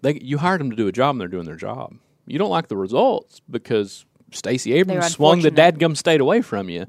They 0.02 0.20
you 0.22 0.40
hired 0.40 0.60
them 0.62 0.72
to 0.72 0.76
do 0.76 0.88
a 0.88 0.92
job, 0.92 1.12
and 1.12 1.22
they're 1.22 1.28
doing 1.28 1.46
their 1.46 1.56
job. 1.56 1.96
You 2.26 2.40
don't 2.40 2.50
like 2.50 2.68
the 2.68 2.78
results 2.78 3.42
because 3.50 4.06
Stacey 4.32 4.74
Abrams 4.74 5.14
swung 5.14 5.42
the 5.42 5.52
dadgum 5.52 5.96
state 5.96 6.20
away 6.20 6.42
from 6.42 6.68
you. 6.68 6.86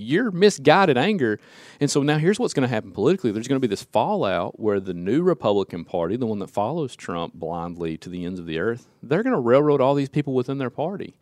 You're 0.00 0.30
misguided 0.30 0.96
anger. 0.96 1.38
And 1.80 1.90
so 1.90 2.02
now 2.02 2.18
here's 2.18 2.38
what's 2.38 2.54
going 2.54 2.68
to 2.68 2.74
happen 2.74 2.92
politically. 2.92 3.30
There's 3.32 3.48
going 3.48 3.60
to 3.60 3.66
be 3.66 3.70
this 3.70 3.82
fallout 3.82 4.58
where 4.58 4.80
the 4.80 4.94
new 4.94 5.22
Republican 5.22 5.84
Party, 5.84 6.16
the 6.16 6.26
one 6.26 6.38
that 6.38 6.50
follows 6.50 6.96
Trump 6.96 7.34
blindly 7.34 7.96
to 7.98 8.08
the 8.08 8.24
ends 8.24 8.40
of 8.40 8.46
the 8.46 8.58
earth, 8.58 8.88
they're 9.02 9.22
going 9.22 9.34
to 9.34 9.40
railroad 9.40 9.80
all 9.80 9.94
these 9.94 10.08
people 10.08 10.34
within 10.34 10.58
their 10.58 10.70
party. 10.70 11.14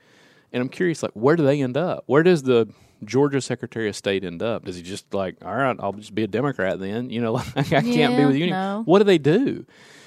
And 0.52 0.62
I'm 0.62 0.68
curious, 0.68 1.02
like, 1.02 1.12
where 1.12 1.36
do 1.36 1.44
they 1.44 1.60
end 1.60 1.76
up? 1.76 2.04
Where 2.06 2.22
does 2.22 2.42
the 2.42 2.68
Georgia 3.04 3.40
Secretary 3.40 3.88
of 3.88 3.96
State 3.96 4.24
end 4.24 4.42
up? 4.42 4.64
Does 4.64 4.76
he 4.76 4.82
just 4.82 5.12
like, 5.12 5.36
all 5.44 5.54
right, 5.54 5.76
I'll 5.78 5.92
just 5.92 6.14
be 6.14 6.22
a 6.24 6.28
Democrat 6.28 6.78
then? 6.78 7.10
You 7.10 7.20
know, 7.20 7.32
like, 7.56 7.72
I 7.72 7.82
can't 7.82 8.16
be 8.16 8.24
with 8.24 8.36
you. 8.36 8.50
no. 8.50 8.82
What 8.86 8.98
do 8.98 9.04
they 9.04 9.18
do? 9.18 9.66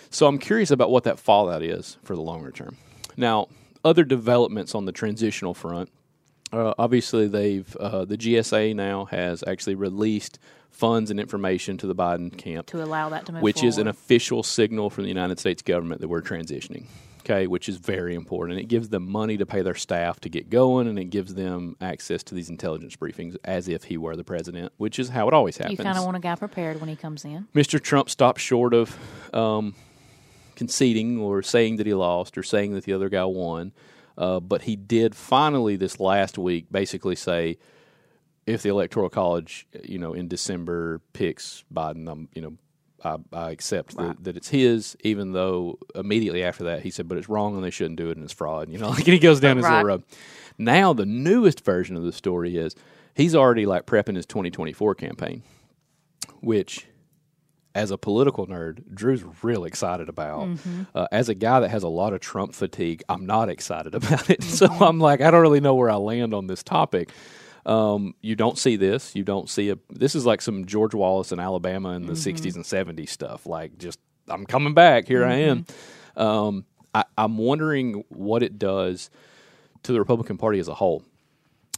So 0.10 0.28
I'm 0.28 0.40
curious 0.40 0.72
about 0.72 0.92
what 0.92 1.04
that 1.06 1.20
fallout 1.20 1.64
is 1.64 1.98
for 2.04 2.16
the 2.16 2.22
longer 2.22 2.52
term. 2.52 2.78
Now, 3.16 3.48
other 3.84 4.04
developments 4.04 4.76
on 4.76 4.86
the 4.86 4.92
transitional 4.92 5.54
front. 5.54 5.90
Uh, 6.52 6.74
obviously, 6.78 7.28
they've 7.28 7.76
uh, 7.78 8.06
the 8.06 8.18
GSA 8.18 8.76
now 8.76 9.06
has 9.06 9.44
actually 9.48 9.76
released 9.76 10.40
funds 10.70 11.12
and 11.12 11.20
information 11.20 11.78
to 11.78 11.88
the 11.88 11.96
Biden 11.96 12.36
camp, 12.36 12.68
to 12.68 12.84
allow 12.84 13.10
that 13.10 13.26
to 13.26 13.34
move 13.34 13.42
which 13.42 13.64
is 13.64 13.78
an 13.78 13.88
official 13.88 14.42
signal 14.42 14.90
from 14.90 15.04
the 15.04 15.10
United 15.10 15.40
States 15.40 15.62
government 15.62 16.02
that 16.02 16.08
we're 16.08 16.22
transitioning. 16.22 16.86
Okay, 17.20 17.46
which 17.46 17.70
is 17.70 17.78
very 17.78 18.16
important. 18.16 18.60
It 18.60 18.68
gives 18.68 18.90
them 18.90 19.08
money 19.08 19.38
to 19.38 19.46
pay 19.46 19.62
their 19.62 19.76
staff 19.76 20.20
to 20.22 20.30
get 20.30 20.50
going, 20.50 20.88
and 20.88 20.98
it 20.98 21.06
gives 21.06 21.36
them 21.36 21.78
access 21.80 22.24
to 22.24 22.36
these 22.36 22.50
intelligence 22.50 22.96
briefings 22.96 23.38
as 23.44 23.68
if 23.68 23.84
he 23.84 23.98
were 23.98 24.16
the 24.16 24.24
president, 24.24 24.74
which 24.78 24.98
is 24.98 25.10
how 25.10 25.28
it 25.28 25.34
always 25.34 25.58
happens. 25.58 25.78
You 25.78 25.86
kind 25.86 26.00
of 26.00 26.04
want 26.04 26.18
a 26.18 26.20
guy 26.20 26.34
prepared 26.36 26.80
when 26.80 26.90
he 26.90 26.96
comes 26.96 27.24
in. 27.24 27.48
Mr. 27.54 27.80
Trump 27.80 28.10
stopped 28.10 28.40
short 28.40 28.74
of 28.74 28.98
um, 29.36 29.76
conceding 30.56 31.20
or 31.20 31.44
saying 31.44 31.76
that 31.76 31.86
he 31.86 31.94
lost 31.94 32.40
or 32.40 32.44
saying 32.44 32.74
that 32.74 32.86
the 32.86 32.94
other 32.94 33.08
guy 33.08 33.24
won. 33.26 33.72
Uh, 34.22 34.40
but 34.40 34.62
he 34.62 34.76
did 34.76 35.16
finally 35.16 35.76
this 35.76 36.00
last 36.00 36.38
week 36.38 36.68
basically 36.72 37.16
say, 37.16 37.58
if 38.46 38.62
the 38.62 38.70
Electoral 38.70 39.10
College, 39.10 39.66
you 39.84 39.98
know, 39.98 40.14
in 40.14 40.28
December 40.28 41.02
picks 41.14 41.64
Biden, 41.74 42.08
um, 42.08 42.30
you 42.36 42.42
know, 42.44 42.54
I, 43.04 43.18
I 43.34 43.50
accept 43.50 43.98
that, 43.98 44.24
that 44.24 44.38
it's 44.38 44.50
his. 44.50 44.96
Even 45.04 45.32
though 45.32 45.80
immediately 45.96 46.44
after 46.44 46.66
that 46.66 46.84
he 46.84 46.92
said, 46.92 47.08
but 47.08 47.18
it's 47.18 47.30
wrong 47.30 47.56
and 47.56 47.64
they 47.64 47.72
shouldn't 47.72 47.96
do 47.98 48.10
it 48.12 48.18
and 48.18 48.24
it's 48.24 48.34
fraud. 48.34 48.70
You 48.70 48.78
know, 48.78 48.90
like 48.96 49.00
and 49.00 49.08
he 49.14 49.18
goes 49.20 49.40
down 49.40 49.58
his 49.58 49.64
Right. 49.66 49.72
little 49.78 49.86
road. 49.88 50.04
Now 50.60 50.94
the 50.94 51.06
newest 51.08 51.66
version 51.66 51.96
of 51.98 52.04
the 52.04 52.12
story 52.14 52.58
is 52.58 52.76
he's 53.16 53.34
already 53.34 53.66
like 53.66 53.88
prepping 53.88 54.18
his 54.18 54.28
2024 54.28 54.94
campaign, 54.96 55.42
which 56.42 56.86
as 57.74 57.92
a 57.92 57.98
political 57.98 58.48
nerd, 58.48 58.84
Drew's 58.94 59.24
real 59.44 59.64
excited 59.66 60.10
about. 60.10 60.50
Uh, 60.94 61.08
as 61.12 61.30
a 61.30 61.36
guy 61.36 61.60
that 61.62 61.70
has 61.70 61.84
a 61.84 61.88
lot 61.88 62.14
of 62.14 62.20
Trump 62.20 62.54
fatigue, 62.54 63.04
I'm 63.10 63.26
not 63.26 63.50
excited 63.50 63.96
about 63.96 64.30
it. 64.30 64.44
So 64.44 64.68
I'm 64.68 65.00
like, 65.00 65.22
I 65.22 65.32
don't 65.32 65.42
really 65.42 65.60
know 65.60 65.76
where 65.76 65.90
I 65.90 65.96
land 65.96 66.34
on 66.34 66.48
this 66.48 66.64
topic. 66.64 67.10
Um, 67.66 68.16
you 68.22 68.36
don't 68.36 68.58
see 68.58 68.76
this. 68.76 69.16
You 69.16 69.24
don't 69.24 69.50
see 69.50 69.70
a. 69.70 69.78
This 69.90 70.16
is 70.16 70.26
like 70.26 70.42
some 70.42 70.66
George 70.66 70.96
Wallace 70.96 71.32
in 71.32 71.40
Alabama 71.40 71.90
in 71.90 72.08
the 72.08 72.14
'60s 72.14 72.56
and 72.56 72.66
'70s 72.66 73.10
stuff. 73.10 73.46
Like, 73.46 73.78
just 73.78 74.00
I'm 74.28 74.48
coming 74.48 74.74
back. 74.74 75.08
Here 75.08 75.24
I 75.24 75.36
am. 75.36 75.66
Um, 76.18 76.66
I, 76.94 77.06
I'm 77.18 77.38
wondering 77.38 78.04
what 78.10 78.42
it 78.42 78.58
does 78.58 79.12
to 79.84 79.94
the 79.94 80.00
Republican 80.00 80.38
Party 80.38 80.58
as 80.60 80.68
a 80.68 80.74
whole 80.74 81.04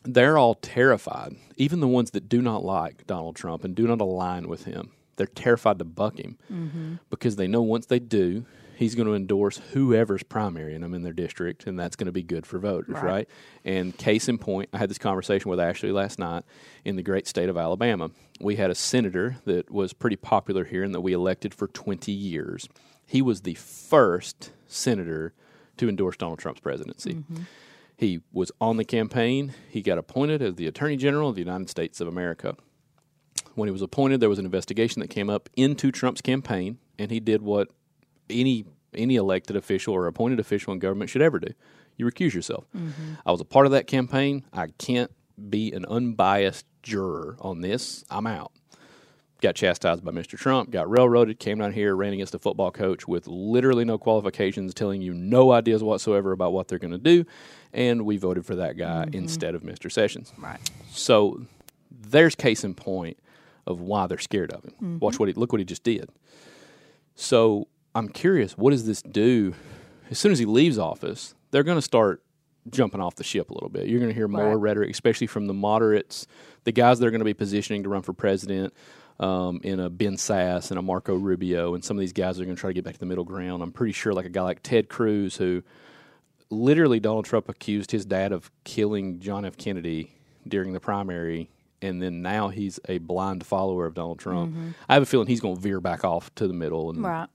they're 0.03 0.37
all 0.37 0.55
terrified. 0.55 1.35
Even 1.57 1.79
the 1.79 1.87
ones 1.87 2.11
that 2.11 2.29
do 2.29 2.41
not 2.41 2.63
like 2.63 3.07
Donald 3.07 3.35
Trump 3.35 3.63
and 3.63 3.75
do 3.75 3.87
not 3.87 4.01
align 4.01 4.47
with 4.47 4.65
him, 4.65 4.91
they're 5.15 5.27
terrified 5.27 5.79
to 5.79 5.85
buck 5.85 6.19
him 6.19 6.37
mm-hmm. 6.51 6.95
because 7.09 7.35
they 7.35 7.47
know 7.47 7.61
once 7.61 7.85
they 7.85 7.99
do, 7.99 8.45
he's 8.75 8.95
going 8.95 9.07
to 9.07 9.13
endorse 9.13 9.57
whoever's 9.71 10.23
primarying 10.23 10.81
them 10.81 10.93
in 10.93 11.03
their 11.03 11.13
district, 11.13 11.67
and 11.67 11.79
that's 11.79 11.95
going 11.95 12.05
to 12.05 12.11
be 12.11 12.23
good 12.23 12.45
for 12.45 12.59
voters, 12.59 12.95
right. 12.95 13.03
Right. 13.03 13.29
And 13.63 13.97
case 13.97 14.27
in 14.27 14.37
point, 14.37 14.69
I 14.73 14.77
had 14.77 14.89
this 14.89 14.97
conversation 14.97 15.49
with 15.49 15.59
Ashley 15.59 15.91
last 15.91 16.19
night 16.19 16.43
in 16.83 16.95
the 16.95 17.03
great 17.03 17.27
state 17.27 17.49
of 17.49 17.57
Alabama. 17.57 18.11
We 18.39 18.55
had 18.55 18.69
a 18.69 18.75
senator 18.75 19.37
that 19.45 19.71
was 19.71 19.93
pretty 19.93 20.15
popular 20.15 20.65
here 20.65 20.83
and 20.83 20.93
that 20.93 21.01
we 21.01 21.13
elected 21.13 21.53
for 21.53 21.67
20 21.67 22.11
years. 22.11 22.67
He 23.05 23.21
was 23.21 23.41
the 23.41 23.55
first 23.55 24.51
senator 24.67 25.33
to 25.77 25.89
endorse 25.89 26.17
Donald 26.17 26.39
Trump's 26.39 26.61
presidency. 26.61 27.15
Mm-hmm. 27.15 27.43
He 27.95 28.21
was 28.31 28.51
on 28.59 28.77
the 28.77 28.85
campaign. 28.85 29.53
He 29.69 29.81
got 29.81 29.97
appointed 29.97 30.41
as 30.41 30.55
the 30.55 30.67
Attorney 30.67 30.97
General 30.97 31.29
of 31.29 31.35
the 31.35 31.41
United 31.41 31.69
States 31.69 32.01
of 32.01 32.07
America. 32.07 32.55
When 33.55 33.67
he 33.67 33.71
was 33.71 33.81
appointed, 33.81 34.19
there 34.19 34.29
was 34.29 34.39
an 34.39 34.45
investigation 34.45 34.99
that 35.01 35.09
came 35.09 35.29
up 35.29 35.49
into 35.55 35.91
Trump's 35.91 36.21
campaign, 36.21 36.79
and 36.97 37.11
he 37.11 37.19
did 37.19 37.41
what 37.41 37.69
any 38.29 38.65
any 38.95 39.15
elected 39.15 39.55
official 39.55 39.93
or 39.93 40.07
appointed 40.07 40.39
official 40.39 40.73
in 40.73 40.79
government 40.79 41.09
should 41.09 41.21
ever 41.21 41.39
do. 41.39 41.53
You 41.97 42.05
recuse 42.05 42.33
yourself. 42.33 42.65
Mm-hmm. 42.75 43.15
I 43.25 43.31
was 43.31 43.41
a 43.41 43.45
part 43.45 43.65
of 43.65 43.71
that 43.71 43.87
campaign. 43.87 44.45
I 44.53 44.67
can't 44.77 45.11
be 45.49 45.71
an 45.71 45.85
unbiased 45.85 46.65
juror 46.81 47.37
on 47.39 47.61
this. 47.61 48.03
I'm 48.09 48.27
out. 48.27 48.51
Got 49.41 49.55
chastised 49.55 50.05
by 50.05 50.11
Mr. 50.11 50.37
Trump, 50.37 50.71
got 50.71 50.89
railroaded, 50.89 51.37
came 51.37 51.59
down 51.59 51.73
here, 51.73 51.95
ran 51.95 52.13
against 52.13 52.33
a 52.33 52.39
football 52.39 52.71
coach 52.71 53.07
with 53.07 53.27
literally 53.27 53.83
no 53.83 53.97
qualifications, 53.97 54.73
telling 54.73 55.01
you 55.01 55.13
no 55.13 55.51
ideas 55.51 55.83
whatsoever 55.83 56.31
about 56.31 56.53
what 56.53 56.69
they're 56.69 56.79
going 56.79 56.91
to 56.91 56.97
do. 56.97 57.25
And 57.73 58.05
we 58.05 58.17
voted 58.17 58.45
for 58.45 58.55
that 58.55 58.77
guy 58.77 59.05
mm-hmm. 59.05 59.15
instead 59.15 59.53
of 59.53 59.63
Mr. 59.63 59.91
Sessions. 59.91 60.31
Right. 60.37 60.59
So 60.91 61.45
there's 61.91 62.35
case 62.35 62.63
in 62.63 62.73
point 62.73 63.17
of 63.65 63.79
why 63.81 64.07
they're 64.07 64.17
scared 64.17 64.51
of 64.51 64.63
him. 64.65 64.99
Watch 64.99 65.19
what 65.19 65.27
he 65.29 65.33
look 65.33 65.51
what 65.51 65.59
he 65.59 65.65
just 65.65 65.83
did. 65.83 66.09
So 67.15 67.67
I'm 67.95 68.09
curious, 68.09 68.57
what 68.57 68.71
does 68.71 68.85
this 68.85 69.01
do? 69.01 69.53
As 70.09 70.19
soon 70.19 70.31
as 70.31 70.39
he 70.39 70.45
leaves 70.45 70.77
office, 70.77 71.35
they're 71.51 71.63
going 71.63 71.77
to 71.77 71.81
start 71.81 72.23
jumping 72.69 73.01
off 73.01 73.15
the 73.15 73.23
ship 73.23 73.49
a 73.49 73.53
little 73.53 73.69
bit. 73.69 73.87
You're 73.87 73.99
going 73.99 74.09
to 74.11 74.15
hear 74.15 74.27
more 74.27 74.49
Right. 74.51 74.53
rhetoric, 74.59 74.89
especially 74.91 75.27
from 75.27 75.47
the 75.47 75.53
moderates, 75.53 76.27
the 76.63 76.71
guys 76.71 76.99
that 76.99 77.05
are 77.07 77.11
going 77.11 77.19
to 77.19 77.25
be 77.25 77.33
positioning 77.33 77.83
to 77.83 77.89
run 77.89 78.01
for 78.01 78.13
president. 78.13 78.73
Um, 79.19 79.61
in 79.63 79.79
a 79.79 79.91
Ben 79.91 80.15
Sasse 80.15 80.71
and 80.71 80.79
a 80.79 80.81
Marco 80.81 81.13
Rubio, 81.15 81.75
and 81.75 81.85
some 81.85 81.95
of 81.95 82.01
these 82.01 82.11
guys 82.13 82.39
are 82.39 82.45
going 82.45 82.55
to 82.55 82.59
try 82.59 82.71
to 82.71 82.73
get 82.73 82.83
back 82.83 82.95
to 82.95 82.99
the 82.99 83.05
middle 83.05 83.23
ground. 83.23 83.61
I'm 83.61 83.71
pretty 83.71 83.93
sure, 83.93 84.11
like 84.11 84.25
a 84.25 84.29
guy 84.29 84.41
like 84.41 84.63
Ted 84.63 84.89
Cruz, 84.89 85.37
who 85.37 85.61
literally 86.49 86.99
Donald 86.99 87.25
Trump 87.25 87.47
accused 87.47 87.91
his 87.91 88.05
dad 88.05 88.31
of 88.31 88.49
killing 88.63 89.19
John 89.19 89.45
F. 89.45 89.55
Kennedy 89.55 90.15
during 90.47 90.73
the 90.73 90.79
primary, 90.79 91.51
and 91.83 92.01
then 92.01 92.21
now 92.21 92.47
he's 92.49 92.79
a 92.89 92.97
blind 92.97 93.45
follower 93.45 93.85
of 93.85 93.93
Donald 93.93 94.17
Trump. 94.19 94.55
I 94.89 94.93
have 94.95 95.03
a 95.03 95.05
feeling 95.05 95.27
he's 95.27 95.41
going 95.41 95.55
to 95.55 95.61
veer 95.61 95.79
back 95.79 96.03
off 96.03 96.33
to 96.35 96.47
the 96.47 96.53
middle. 96.53 96.89
And, 96.89 97.03
Right. 97.03 97.27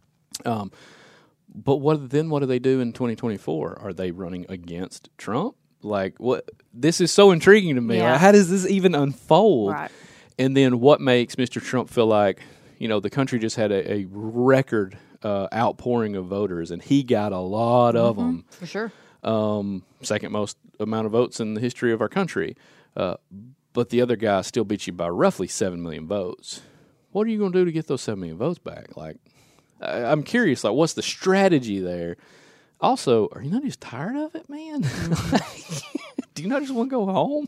But 1.55 1.77
what 1.77 2.11
then? 2.11 2.29
What 2.31 2.41
do 2.41 2.47
they 2.47 2.59
do 2.59 2.81
in 2.81 2.93
2024? 2.93 3.79
Are 3.81 3.93
they 3.93 4.11
running 4.11 4.45
against 4.49 5.09
Trump? 5.17 5.57
Like 5.83 6.19
what? 6.19 6.49
This 6.75 7.01
is 7.01 7.11
so 7.11 7.31
intriguing 7.31 7.77
to 7.77 7.81
me. 7.81 7.97
Yeah. 7.99 8.13
Like, 8.13 8.21
how 8.21 8.33
does 8.33 8.51
this 8.51 8.67
even 8.67 8.95
unfold? 8.95 9.73
Right. 9.73 9.91
And 10.39 10.57
then 10.57 10.79
what 10.81 11.01
makes 11.01 11.37
Mr. 11.37 11.63
Trump 11.63 11.89
feel 11.91 12.07
like 12.07 12.41
you 12.79 12.87
know 12.87 13.01
the 13.01 13.11
country 13.11 13.39
just 13.39 13.57
had 13.57 13.73
a, 13.73 13.93
a 13.93 14.07
record 14.11 14.99
uh, 15.23 15.49
outpouring 15.53 16.17
of 16.17 16.27
voters, 16.27 16.71
and 16.71 16.83
he 16.83 17.03
got 17.03 17.33
a 17.33 17.39
lot 17.39 17.97
of 17.97 18.17
them 18.17 18.45
For 18.51 18.67
sure. 18.67 18.93
um, 19.25 19.83
second 20.03 20.33
most 20.33 20.59
amount 20.79 21.07
of 21.07 21.13
votes 21.13 21.41
in 21.41 21.55
the 21.55 21.61
history 21.61 21.93
of 21.93 22.01
our 22.03 22.09
country. 22.09 22.57
Uh, 22.97 23.17
but 23.79 23.91
the 23.91 24.01
other 24.01 24.17
guy 24.17 24.41
still 24.41 24.65
beat 24.65 24.89
you 24.89 24.93
by 24.93 25.09
roughly 25.09 25.47
seven 25.47 25.81
million 25.81 26.05
votes. 26.05 26.63
What 27.13 27.29
are 27.29 27.31
you 27.31 27.39
going 27.39 27.53
to 27.53 27.61
do 27.61 27.65
to 27.65 27.71
get 27.71 27.87
those 27.87 28.01
seven 28.01 28.19
million 28.19 28.37
votes 28.37 28.59
back? 28.59 28.97
Like, 28.97 29.19
I, 29.81 30.03
I'm 30.03 30.25
curious. 30.25 30.65
Like, 30.65 30.73
what's 30.73 30.95
the 30.95 31.03
strategy 31.03 31.79
there? 31.79 32.17
Also, 32.81 33.29
are 33.31 33.41
you 33.41 33.53
not 33.53 33.63
just 33.63 33.81
tired 33.81 34.17
of 34.17 34.35
it, 34.35 34.49
man? 34.49 34.81
do 36.35 36.43
you 36.43 36.49
not 36.49 36.61
just 36.61 36.75
want 36.75 36.91
to 36.91 36.97
go 36.97 37.07
home? 37.07 37.47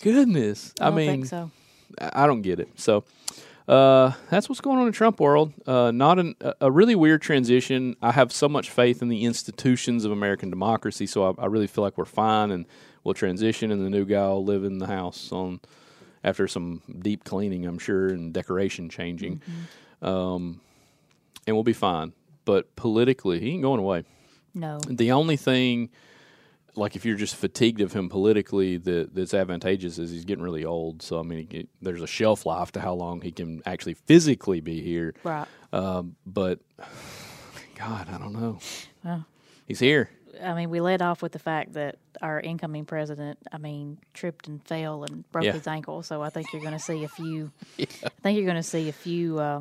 Goodness, 0.00 0.72
I, 0.80 0.86
I, 0.86 0.90
mean, 0.92 1.24
so. 1.24 1.50
I 1.98 2.28
don't 2.28 2.42
get 2.42 2.60
it. 2.60 2.68
So 2.76 3.02
uh, 3.66 4.12
that's 4.30 4.48
what's 4.48 4.60
going 4.60 4.78
on 4.78 4.86
in 4.86 4.92
Trump 4.92 5.18
world. 5.18 5.52
Uh, 5.66 5.90
not 5.90 6.20
an, 6.20 6.36
a- 6.40 6.54
a 6.60 6.70
really 6.70 6.94
weird 6.94 7.20
transition. 7.20 7.96
I 8.00 8.12
have 8.12 8.30
so 8.30 8.48
much 8.48 8.70
faith 8.70 9.02
in 9.02 9.08
the 9.08 9.24
institutions 9.24 10.04
of 10.04 10.12
American 10.12 10.50
democracy, 10.50 11.08
so 11.08 11.34
I, 11.36 11.42
I 11.42 11.46
really 11.46 11.66
feel 11.66 11.82
like 11.82 11.98
we're 11.98 12.04
fine 12.04 12.52
and 12.52 12.64
we'll 13.06 13.14
transition, 13.14 13.70
and 13.70 13.86
the 13.86 13.88
new 13.88 14.04
guy 14.04 14.26
will 14.26 14.44
live 14.44 14.64
in 14.64 14.78
the 14.78 14.86
house 14.86 15.30
on 15.30 15.60
after 16.24 16.48
some 16.48 16.82
deep 16.98 17.22
cleaning, 17.24 17.64
I'm 17.64 17.78
sure, 17.78 18.08
and 18.08 18.34
decoration 18.34 18.88
changing, 18.88 19.40
um, 20.02 20.60
and 21.46 21.54
we'll 21.54 21.62
be 21.62 21.72
fine. 21.72 22.12
But 22.44 22.74
politically, 22.74 23.40
he 23.40 23.52
ain't 23.52 23.62
going 23.62 23.78
away. 23.80 24.04
No. 24.52 24.80
The 24.88 25.12
only 25.12 25.36
thing, 25.36 25.90
like 26.74 26.96
if 26.96 27.04
you're 27.04 27.16
just 27.16 27.36
fatigued 27.36 27.80
of 27.80 27.92
him 27.92 28.08
politically, 28.08 28.76
that 28.78 29.14
that's 29.14 29.34
advantageous 29.34 29.98
is 29.98 30.10
he's 30.10 30.24
getting 30.24 30.44
really 30.44 30.64
old. 30.64 31.00
So 31.00 31.20
I 31.20 31.22
mean, 31.22 31.68
there's 31.80 32.02
a 32.02 32.06
shelf 32.08 32.44
life 32.44 32.72
to 32.72 32.80
how 32.80 32.94
long 32.94 33.20
he 33.20 33.30
can 33.30 33.62
actually 33.64 33.94
physically 33.94 34.60
be 34.60 34.80
here. 34.80 35.14
Right. 35.22 35.46
Um, 35.72 36.16
but 36.26 36.58
God, 37.76 38.08
I 38.10 38.18
don't 38.18 38.32
know. 38.32 38.58
Well, 39.04 39.26
He's 39.66 39.80
here. 39.80 40.10
I 40.42 40.54
mean, 40.54 40.70
we 40.70 40.80
led 40.80 41.02
off 41.02 41.22
with 41.22 41.32
the 41.32 41.38
fact 41.38 41.74
that 41.74 41.96
our 42.22 42.40
incoming 42.40 42.84
president, 42.84 43.38
I 43.52 43.58
mean, 43.58 43.98
tripped 44.14 44.48
and 44.48 44.62
fell 44.66 45.04
and 45.04 45.30
broke 45.32 45.44
Yeah. 45.44 45.52
his 45.52 45.66
ankle. 45.66 46.02
So 46.02 46.22
I 46.22 46.30
think 46.30 46.52
you're 46.52 46.62
going 46.62 46.74
to 46.74 46.78
see 46.78 47.04
a 47.04 47.08
few. 47.08 47.50
I 47.80 47.84
think 48.22 48.36
you're 48.36 48.46
going 48.46 48.56
to 48.56 48.62
see 48.62 48.88
a 48.88 48.92
few. 48.92 49.38
Uh, 49.38 49.60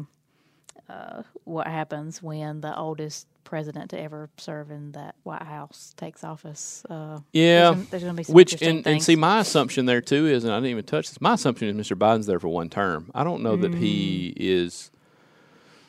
uh, 0.89 1.23
what 1.45 1.65
happens 1.67 2.21
when 2.21 2.61
the 2.61 2.77
oldest 2.77 3.27
president 3.43 3.89
to 3.91 3.99
ever 3.99 4.29
serve 4.37 4.69
in 4.69 4.91
that 4.91 5.15
White 5.23 5.41
House 5.41 5.93
takes 5.97 6.23
office? 6.23 6.85
Uh, 6.89 7.19
Yeah, 7.33 7.71
there's, 7.71 7.87
there's 7.89 8.03
going 8.03 8.15
to 8.15 8.17
be 8.19 8.23
some 8.23 8.35
Which 8.35 8.61
and, 8.61 8.85
and 8.85 9.01
see, 9.01 9.15
my 9.15 9.39
assumption 9.39 9.85
there 9.87 10.01
too 10.01 10.27
is, 10.27 10.43
and 10.43 10.53
I 10.53 10.57
didn't 10.57 10.69
even 10.71 10.83
touch 10.85 11.09
this. 11.09 11.19
My 11.19 11.33
assumption 11.33 11.67
is 11.67 11.87
Mr. 11.87 11.97
Biden's 11.97 12.27
there 12.27 12.39
for 12.39 12.49
one 12.49 12.69
term. 12.69 13.09
I 13.15 13.23
don't 13.23 13.41
know 13.41 13.55
that 13.55 13.73
he 13.75 14.33
Mm. 14.37 14.41
is. 14.41 14.91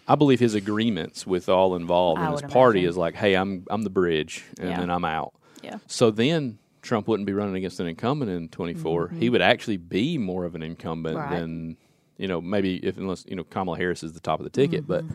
I 0.09 0.15
believe 0.15 0.39
his 0.41 0.55
agreements 0.55 1.27
with 1.27 1.49
all 1.49 1.75
involved 1.77 2.21
I 2.21 2.27
in 2.27 2.33
his 2.33 2.43
party 2.43 2.81
imagine. 2.81 2.91
is 2.91 2.97
like, 2.97 3.15
"Hey, 3.15 3.35
I'm 3.35 3.65
I'm 3.69 3.83
the 3.83 3.91
bridge, 3.91 4.45
and 4.59 4.71
Yeah. 4.71 4.79
then 4.81 4.91
I'm 4.91 5.05
out." 5.05 5.33
yeah. 5.63 5.79
So 5.87 6.11
then 6.11 6.59
Trump 6.83 7.09
wouldn't 7.09 7.27
be 7.27 7.33
running 7.33 7.57
against 7.57 7.81
an 7.81 7.87
incumbent 7.89 8.31
in 8.31 8.49
24. 8.49 9.09
He 9.19 9.29
would 9.31 9.43
actually 9.43 9.77
be 9.79 10.19
more 10.19 10.45
of 10.45 10.55
an 10.55 10.63
incumbent 10.63 11.17
Mm-hmm. 11.19 11.31
Right. 11.33 11.41
than, 11.41 11.77
you 12.19 12.29
know, 12.29 12.41
maybe 12.41 12.77
if 12.77 12.97
unless, 12.97 13.25
you 13.27 13.35
know, 13.35 13.43
Kamala 13.45 13.77
Harris 13.77 14.05
is 14.05 14.13
the 14.13 14.21
top 14.21 14.39
of 14.39 14.45
the 14.45 14.51
ticket. 14.51 14.87
But 14.87 15.03
Mm-hmm. 15.05 15.13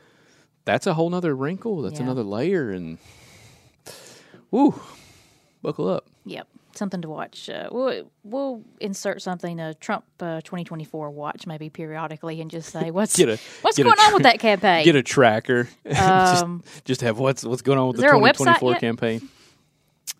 that's 0.66 0.86
a 0.88 0.94
whole 0.94 1.10
nother 1.10 1.34
wrinkle. 1.34 1.82
That's 1.84 2.00
Yeah. 2.00 2.04
another 2.08 2.24
layer. 2.24 2.72
And, 2.72 2.98
woo, 4.52 4.80
buckle 5.62 5.88
up. 5.88 6.06
Yep, 6.26 6.48
something 6.78 7.02
to 7.02 7.10
watch. 7.10 7.50
Uh, 7.50 7.70
we'll 7.72 8.10
we'll 8.24 8.64
insert 8.80 9.22
something 9.22 9.60
a 9.60 9.74
Trump 9.76 10.06
uh, 10.20 10.42
2024 10.42 11.10
watch 11.12 11.46
maybe 11.48 11.70
periodically 11.70 12.42
and 12.42 12.50
just 12.52 12.70
say 12.72 12.92
what's 12.92 13.20
a- 13.20 13.38
what's 13.62 13.78
going 13.78 13.90
on 14.00 14.14
with 14.14 14.24
that 14.24 14.40
campaign. 14.40 14.84
Get 14.86 14.96
a 14.96 15.04
tracker. 15.04 15.68
Um, 15.86 16.62
just, 16.66 16.86
just 16.86 17.02
have 17.02 17.20
what's 17.20 17.44
what's 17.44 17.62
going 17.62 17.78
on 17.80 17.88
with 17.88 17.98
the 17.98 18.02
there 18.04 18.14
a 18.16 18.20
website 18.20 18.58
2024 18.60 18.76
campaign. 18.76 19.30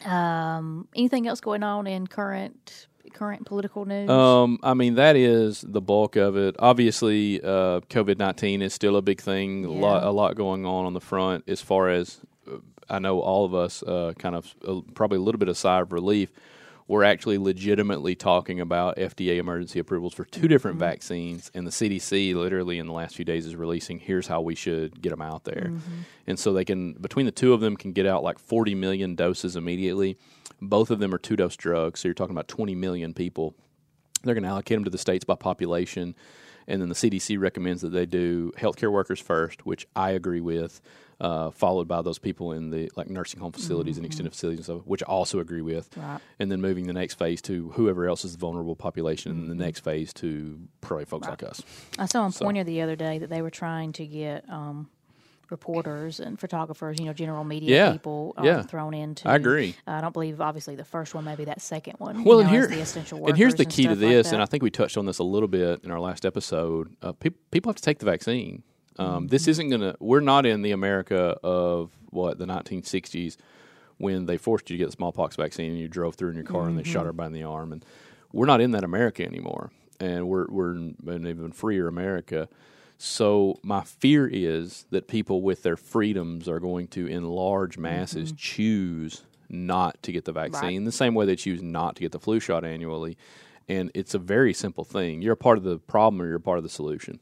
um, 0.06 0.88
anything 0.96 1.28
else 1.28 1.42
going 1.42 1.64
on 1.64 1.88
in 1.88 2.08
current 2.08 2.88
current 3.14 3.46
political 3.46 3.86
news? 3.86 4.10
Um, 4.10 4.58
I 4.64 4.74
mean, 4.74 4.96
that 4.96 5.16
is 5.16 5.62
the 5.68 5.82
bulk 5.82 6.16
of 6.16 6.38
it. 6.38 6.56
Obviously, 6.60 7.42
uh, 7.42 7.82
COVID 7.90 8.18
nineteen 8.18 8.62
is 8.62 8.74
still 8.74 8.96
a 8.96 9.02
big 9.02 9.22
thing. 9.22 9.66
A 9.66 9.72
lot, 9.72 10.02
Yeah. 10.04 10.10
a 10.10 10.12
lot 10.12 10.36
going 10.36 10.66
on 10.66 10.86
on 10.86 10.94
the 10.94 11.02
front. 11.02 11.44
As 11.48 11.62
far 11.62 11.90
as 11.90 12.20
uh, 12.52 12.58
I 12.92 13.00
know, 13.00 13.20
all 13.22 13.46
of 13.46 13.56
us 13.56 13.82
uh, 13.84 14.14
kind 14.20 14.36
of 14.36 14.54
uh, 14.68 14.82
probably 14.94 15.18
a 15.18 15.22
little 15.22 15.40
bit 15.40 15.48
of 15.48 15.58
sigh 15.58 15.80
of 15.80 15.94
relief. 15.94 16.32
We're 16.88 17.04
actually 17.06 17.38
legitimately 17.38 18.16
talking 18.16 18.60
about 18.60 18.98
FDA 18.98 19.38
emergency 19.38 19.80
approvals 19.80 20.14
for 20.14 20.26
two 20.26 20.50
different 20.50 20.78
vaccines, 20.78 21.50
and 21.54 21.66
the 21.66 21.72
CDC 21.72 22.36
literally 22.36 22.80
in 22.80 22.88
the 22.88 22.92
last 22.92 23.16
few 23.16 23.24
days 23.24 23.46
is 23.46 23.56
releasing 23.56 23.98
here's 23.98 24.28
how 24.28 24.42
we 24.42 24.56
should 24.56 25.02
get 25.02 25.12
them 25.12 25.22
out 25.22 25.46
there, 25.46 25.72
and 26.28 26.38
so 26.38 26.52
they 26.52 26.66
can 26.66 26.94
between 26.94 27.26
the 27.26 27.32
two 27.32 27.54
of 27.54 27.62
them 27.62 27.78
can 27.78 27.94
get 27.94 28.06
out 28.06 28.24
like 28.24 28.38
40 28.38 28.76
million 28.76 29.16
doses 29.16 29.56
immediately. 29.56 30.18
Both 30.62 30.92
of 30.92 31.00
them 31.00 31.14
are 31.14 31.18
two 31.18 31.38
dose 31.38 31.56
drugs, 31.56 32.02
so 32.02 32.10
you're 32.10 32.14
talking 32.14 32.36
about 32.36 32.50
20 32.50 32.76
million 32.76 33.14
people. 33.14 33.56
They're 34.24 34.36
going 34.36 34.44
to 34.44 34.50
allocate 34.50 34.76
them 34.76 34.84
to 34.84 34.92
the 34.92 34.98
states 34.98 35.24
by 35.24 35.36
population, 35.36 36.14
and 36.68 36.82
then 36.82 36.90
the 36.90 36.96
CDC 36.96 37.40
recommends 37.40 37.82
that 37.82 37.90
they 37.90 38.06
do 38.06 38.52
healthcare 38.58 38.92
workers 38.92 39.20
first, 39.20 39.66
which 39.66 39.88
I 39.96 40.12
agree 40.12 40.42
with. 40.42 40.82
Uh, 41.20 41.52
followed 41.52 41.88
by 41.88 42.02
those 42.02 42.18
people 42.18 42.52
in 42.52 42.72
the 42.72 42.92
like 42.96 43.08
nursing 43.08 43.40
home 43.40 43.52
facilities 43.52 43.96
and 43.98 44.08
extended 44.08 44.32
facilities 44.32 44.58
and 44.58 44.66
stuff, 44.66 44.82
which 44.88 45.04
I 45.04 45.06
also 45.06 45.38
agree 45.40 45.62
with. 45.62 45.88
Right. 45.96 46.20
And 46.40 46.52
then 46.52 46.62
moving 46.62 46.88
the 46.88 46.94
next 46.94 47.20
phase 47.20 47.44
to 47.44 47.70
whoever 47.76 48.08
else 48.08 48.26
is 48.26 48.32
the 48.32 48.40
vulnerable 48.40 48.76
population, 48.76 49.32
and 49.34 49.48
the 49.48 49.54
next 49.54 49.82
phase 49.82 50.14
to 50.14 50.60
probably 50.82 51.06
folks 51.06 51.28
like 51.28 51.44
us. 51.44 51.62
I 52.00 52.08
saw 52.08 52.24
on 52.24 52.32
So- 52.32 52.44
Poynter 52.46 52.64
the 52.64 52.82
other 52.82 52.96
day 52.96 53.20
that 53.20 53.30
they 53.30 53.44
were 53.44 53.52
trying 53.52 53.94
to 53.94 54.08
get 54.08 54.50
um, 54.50 54.90
reporters 55.52 56.20
and 56.20 56.40
photographers, 56.40 57.00
you 57.00 57.06
know, 57.06 57.14
general 57.14 57.44
media 57.44 57.76
Yeah, 57.86 57.92
people 57.92 58.34
um, 58.38 58.46
yeah. 58.46 58.62
thrown 58.64 58.94
into. 58.94 59.30
I 59.30 59.36
agree. 59.36 59.76
I 59.86 60.02
don't 60.02 60.14
believe, 60.14 60.42
obviously, 60.42 60.76
the 60.76 60.84
first 60.86 61.14
one, 61.14 61.24
maybe 61.26 61.46
that 61.46 61.62
second 61.62 61.96
one. 62.00 62.24
Well, 62.24 62.38
you 62.38 62.44
and 62.46 62.52
know, 62.52 62.60
here 62.60 62.68
the 62.68 62.80
essential 62.82 63.28
and 63.28 63.38
here's 63.38 63.56
the 63.56 63.66
key 63.66 63.84
to 63.84 63.90
stuff 63.90 64.02
like 64.02 64.10
this, 64.10 64.32
and. 64.32 64.42
I 64.42 64.46
think 64.46 64.64
we 64.64 64.72
touched 64.72 64.98
on 64.98 65.06
this 65.06 65.20
a 65.20 65.24
little 65.24 65.48
bit 65.48 65.84
in 65.84 65.92
our 65.92 66.00
last 66.00 66.26
episode. 66.26 66.96
Uh, 67.02 67.12
peop 67.12 67.36
people 67.52 67.70
have 67.70 67.76
to 67.76 67.84
take 67.84 68.00
the 68.00 68.06
vaccine. 68.06 68.64
Um, 68.98 69.06
Mm-hmm. 69.24 69.28
This 69.28 69.48
isn't 69.48 69.70
going 69.70 69.82
to. 69.82 69.96
We're 70.00 70.20
not 70.20 70.46
in 70.46 70.62
the 70.64 70.72
America 70.72 71.38
of 71.44 71.92
what 72.10 72.38
the 72.40 72.46
1960s 72.46 73.38
when 73.98 74.26
they 74.26 74.38
forced 74.38 74.70
you 74.70 74.78
to 74.78 74.80
get 74.80 74.86
the 74.88 74.92
smallpox 74.92 75.36
vaccine 75.36 75.72
and 75.72 75.80
you 75.80 75.88
drove 75.88 76.16
through 76.16 76.30
in 76.30 76.36
your 76.36 76.44
car 76.44 76.68
and 76.68 76.78
they 76.78 76.82
Mm-hmm. 76.82 76.92
shot 76.92 77.02
everybody 77.02 77.28
in 77.28 77.34
the 77.34 77.44
arm. 77.44 77.72
And 77.72 77.86
we're 78.34 78.48
not 78.48 78.60
in 78.62 78.72
that 78.72 78.84
America 78.84 79.24
anymore, 79.26 79.72
and 80.00 80.28
we're 80.28 80.48
we're 80.50 80.72
in 80.76 80.96
an 81.08 81.28
even 81.28 81.52
freer 81.52 81.88
America. 81.88 82.50
So 83.04 83.60
my 83.64 83.82
fear 83.82 84.30
is 84.32 84.86
that 84.92 85.08
people 85.08 85.42
with 85.42 85.64
their 85.64 85.76
freedoms 85.76 86.48
are 86.48 86.60
going 86.60 86.88
to, 86.90 87.08
in 87.08 87.24
large 87.24 87.80
masses, 87.80 88.32
choose 88.38 89.24
not 89.50 90.02
to 90.04 90.12
get 90.12 90.26
the 90.26 90.32
vaccine 90.32 90.84
the 90.84 90.92
same 90.92 91.16
way 91.16 91.26
they 91.26 91.36
choose 91.36 91.64
not 91.64 91.96
to 91.96 92.02
get 92.02 92.12
the 92.12 92.20
flu 92.20 92.40
shot 92.40 92.64
annually. 92.64 93.18
And 93.68 93.90
it's 93.96 94.14
a 94.14 94.20
very 94.20 94.54
simple 94.54 94.84
thing. 94.84 95.24
You're 95.24 95.34
a 95.34 95.38
part 95.38 95.58
of 95.58 95.64
the 95.64 95.80
problem 95.80 96.22
or 96.22 96.28
you're 96.28 96.36
a 96.36 96.40
part 96.40 96.60
of 96.60 96.64
the 96.64 96.70
solution. 96.70 97.20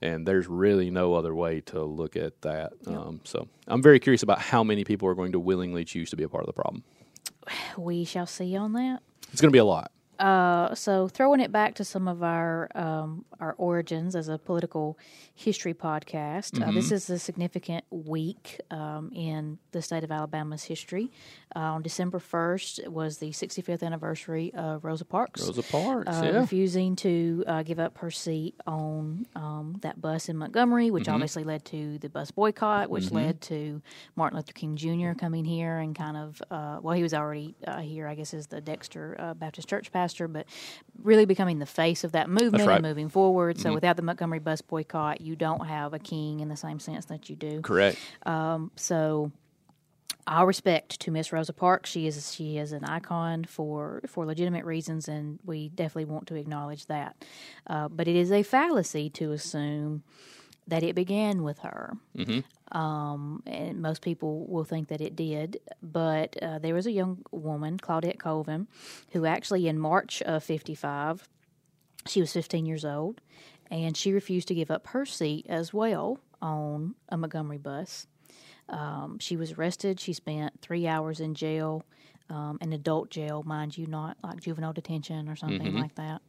And 0.00 0.26
there's 0.26 0.46
really 0.48 0.88
no 0.90 1.12
other 1.12 1.34
way 1.34 1.60
to 1.66 1.84
look 1.84 2.16
at 2.16 2.40
that. 2.40 2.72
Um, 2.86 3.20
so 3.24 3.46
I'm 3.66 3.82
very 3.82 4.00
curious 4.00 4.22
about 4.22 4.38
how 4.40 4.64
many 4.64 4.84
people 4.84 5.06
are 5.06 5.14
going 5.14 5.32
to 5.32 5.38
willingly 5.38 5.84
choose 5.84 6.08
to 6.10 6.16
be 6.16 6.22
a 6.22 6.30
part 6.30 6.44
of 6.44 6.46
the 6.46 6.54
problem. 6.54 6.82
we 7.76 8.04
shall 8.04 8.26
see 8.26 8.56
on 8.56 8.72
that. 8.72 9.00
It's 9.32 9.42
going 9.42 9.50
to 9.50 9.52
be 9.52 9.58
a 9.58 9.66
lot. 9.66 9.92
Uh, 10.20 10.74
so 10.74 11.08
throwing 11.08 11.40
it 11.40 11.50
back 11.50 11.74
to 11.76 11.84
some 11.84 12.06
of 12.06 12.22
our 12.22 12.68
um, 12.74 13.24
our 13.40 13.54
origins 13.56 14.14
as 14.14 14.28
a 14.28 14.36
political 14.36 14.98
history 15.34 15.72
podcast, 15.74 16.60
uh, 16.60 16.66
Mm-hmm. 16.66 16.74
this 16.74 16.92
is 16.92 17.08
a 17.08 17.18
significant 17.18 17.84
week 17.90 18.60
um, 18.70 19.10
in 19.14 19.58
the 19.72 19.80
state 19.80 20.04
of 20.04 20.10
Alabama's 20.12 20.64
history. 20.64 21.10
Uh, 21.56 21.60
on 21.60 21.82
December 21.82 22.18
first 22.18 22.86
was 22.86 23.18
the 23.18 23.30
65th 23.30 23.82
anniversary 23.82 24.52
of 24.54 24.84
Rosa 24.84 25.04
Parks. 25.04 25.40
Rosa 25.46 25.62
Parks, 25.62 26.06
uh, 26.08 26.20
yeah. 26.22 26.38
refusing 26.38 26.94
to 26.96 27.42
uh, 27.46 27.62
give 27.62 27.78
up 27.80 27.96
her 27.98 28.10
seat 28.10 28.54
on 28.66 29.26
um, 29.34 29.78
that 29.80 30.00
bus 30.00 30.28
in 30.28 30.36
Montgomery, 30.36 30.90
which 30.90 31.04
Mm-hmm. 31.04 31.14
obviously 31.14 31.44
led 31.44 31.64
to 31.64 31.98
the 31.98 32.08
bus 32.10 32.30
boycott, 32.30 32.90
which 32.90 33.10
led 33.10 33.40
to 33.42 33.80
Martin 34.16 34.36
Luther 34.36 34.52
King 34.52 34.76
Jr. 34.76 35.12
coming 35.18 35.44
here 35.46 35.78
and 35.78 35.96
kind 35.96 36.16
of, 36.16 36.42
uh, 36.50 36.78
well, 36.82 36.94
he 36.94 37.02
was 37.02 37.14
already 37.14 37.56
uh, 37.66 37.78
here, 37.80 38.06
I 38.06 38.14
guess, 38.14 38.34
as 38.34 38.46
the 38.48 38.60
Dexter 38.60 39.16
uh, 39.18 39.34
Baptist 39.34 39.66
Church 39.68 39.90
pastor, 39.90 40.09
but 40.28 40.46
really 41.02 41.24
becoming 41.24 41.58
the 41.58 41.66
face 41.66 42.04
of 42.04 42.12
that 42.12 42.28
movement 42.28 42.66
right. 42.66 42.74
and 42.74 42.82
moving 42.82 43.08
forward. 43.08 43.58
So 43.58 43.72
without 43.74 43.96
the 43.96 44.02
Montgomery 44.02 44.38
bus 44.38 44.60
boycott, 44.60 45.20
you 45.20 45.36
don't 45.36 45.66
have 45.66 45.94
a 45.94 45.98
king 45.98 46.40
in 46.40 46.48
the 46.48 46.56
same 46.56 46.78
sense 46.80 47.06
that 47.06 47.30
you 47.30 47.36
do. 47.36 47.60
Correct. 47.60 47.98
So 48.76 49.32
all 50.26 50.46
respect 50.46 51.00
to 51.00 51.10
Miss 51.10 51.32
Rosa 51.32 51.52
Parks. 51.52 51.90
She 51.90 52.06
is 52.06 52.32
she 52.34 52.58
is 52.58 52.72
an 52.72 52.84
icon 52.84 53.44
for 53.44 54.02
for 54.06 54.24
legitimate 54.26 54.64
reasons, 54.64 55.08
and 55.08 55.38
we 55.44 55.68
definitely 55.70 56.04
want 56.06 56.26
to 56.28 56.36
acknowledge 56.36 56.86
that. 56.86 57.16
Uh, 57.66 57.88
but 57.88 58.06
it 58.06 58.16
is 58.16 58.30
a 58.30 58.42
fallacy 58.42 59.10
to 59.10 59.32
assume 59.32 60.02
that 60.70 60.82
it 60.82 60.94
began 60.94 61.42
with 61.42 61.58
her. 61.60 61.92
Um, 62.72 63.42
and 63.46 63.82
most 63.82 64.00
people 64.02 64.46
will 64.46 64.64
think 64.64 64.88
that 64.88 65.00
it 65.00 65.16
did. 65.16 65.58
But 65.82 66.36
uh, 66.42 66.58
there 66.60 66.74
was 66.74 66.86
a 66.86 66.92
young 66.92 67.22
woman, 67.32 67.78
Claudette 67.78 68.18
Colvin, 68.18 68.68
who 69.12 69.26
actually 69.26 69.66
in 69.68 69.78
March 69.78 70.22
of 70.22 70.42
'55, 70.44 71.28
she 72.06 72.20
was 72.20 72.32
15 72.32 72.64
years 72.66 72.84
old, 72.84 73.20
and 73.70 73.96
she 73.96 74.12
refused 74.12 74.48
to 74.48 74.54
give 74.54 74.70
up 74.70 74.86
her 74.88 75.04
seat 75.04 75.46
as 75.48 75.74
well 75.74 76.18
on 76.40 76.94
a 77.08 77.16
Montgomery 77.16 77.58
bus. 77.58 78.06
Um, 78.68 79.18
she 79.18 79.36
was 79.36 79.52
arrested. 79.52 79.98
She 80.00 80.12
spent 80.12 80.60
three 80.62 80.86
hours 80.86 81.18
in 81.20 81.34
jail, 81.34 81.84
um, 82.28 82.56
an 82.60 82.72
adult 82.72 83.10
jail, 83.10 83.42
mind 83.44 83.76
you, 83.76 83.86
not 83.86 84.16
like 84.22 84.40
juvenile 84.40 84.72
detention 84.72 85.28
or 85.28 85.34
something 85.36 85.74
like 85.80 85.96
that. 85.96 86.22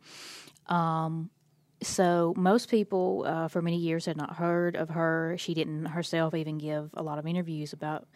Um, 0.73 1.29
so 1.81 2.33
most 2.37 2.69
people 2.69 3.23
uh, 3.27 3.47
for 3.47 3.61
many 3.61 3.77
years 3.77 4.05
had 4.05 4.17
not 4.17 4.35
heard 4.35 4.75
of 4.75 4.89
her. 4.89 5.35
She 5.39 5.53
didn't 5.53 5.85
herself 5.87 6.33
even 6.35 6.57
give 6.57 6.89
a 6.93 7.01
lot 7.03 7.17
of 7.19 7.25
interviews 7.25 7.73
about 7.73 8.07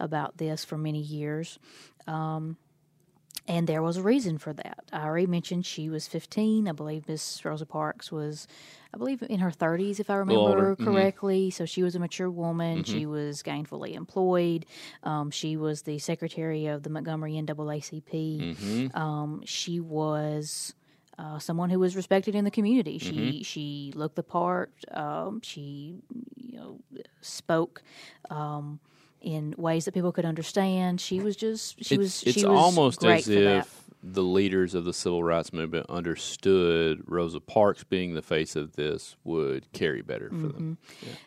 about 0.00 0.38
this 0.38 0.64
for 0.64 0.76
many 0.76 1.00
years. 1.00 1.58
Um, 2.06 2.56
and 3.48 3.66
there 3.66 3.82
was 3.82 3.96
a 3.96 4.02
reason 4.02 4.38
for 4.38 4.52
that. 4.52 4.84
I 4.92 5.04
already 5.04 5.26
mentioned 5.26 5.66
she 5.66 5.88
was 5.88 6.06
15. 6.06 6.68
I 6.68 6.72
believe 6.72 7.08
Miss 7.08 7.44
Rosa 7.44 7.66
Parks 7.66 8.12
was, 8.12 8.46
I 8.94 8.98
believe, 8.98 9.20
in 9.28 9.40
her 9.40 9.50
30s, 9.50 9.98
if 9.98 10.10
I 10.10 10.14
remember. 10.16 10.76
Mhm. 10.76 10.84
correctly. 10.84 11.50
So 11.50 11.64
she 11.64 11.82
was 11.82 11.96
a 11.96 11.98
mature 11.98 12.30
woman. 12.30 12.84
She 12.84 13.04
was 13.04 13.42
gainfully 13.42 13.94
employed. 13.94 14.64
Um, 15.02 15.32
she 15.32 15.56
was 15.56 15.82
the 15.82 15.98
secretary 15.98 16.66
of 16.66 16.84
the 16.84 16.90
Montgomery 16.90 17.32
NAACP. 17.34 18.92
Um, 18.94 19.42
she 19.44 19.80
was 19.80 20.74
uh, 21.22 21.38
someone 21.38 21.70
who 21.70 21.78
was 21.78 21.94
respected 21.94 22.34
in 22.34 22.44
the 22.44 22.50
community. 22.50 22.98
She 22.98 23.42
she 23.44 23.92
looked 23.94 24.16
the 24.16 24.22
part. 24.22 24.72
Um, 24.90 25.40
she 25.42 25.96
you 26.36 26.58
know 26.58 26.80
spoke. 27.20 27.82
Um, 28.30 28.80
in 29.20 29.54
ways 29.56 29.84
that 29.84 29.94
people 29.94 30.10
could 30.10 30.24
understand, 30.24 31.00
she 31.00 31.20
was 31.20 31.36
just 31.36 31.76
she 31.84 31.94
it's, 31.94 31.98
was 31.98 32.22
it's 32.24 32.38
she 32.40 32.44
was 32.44 32.58
almost 32.58 33.00
great 33.00 33.20
as 33.20 33.24
for 33.26 33.32
if 33.32 33.64
that. 33.64 33.68
The 34.04 34.22
leaders 34.22 34.74
of 34.74 34.84
the 34.84 34.92
civil 34.92 35.22
rights 35.22 35.52
movement 35.52 35.86
understood 35.88 37.02
Rosa 37.06 37.38
Parks 37.38 37.84
being 37.84 38.14
the 38.14 38.22
face 38.22 38.56
of 38.56 38.74
this 38.74 39.14
would 39.22 39.70
carry 39.72 40.02
better 40.02 40.28
for 40.28 40.34
Mm-hmm. 40.34 40.48
them. 40.48 40.78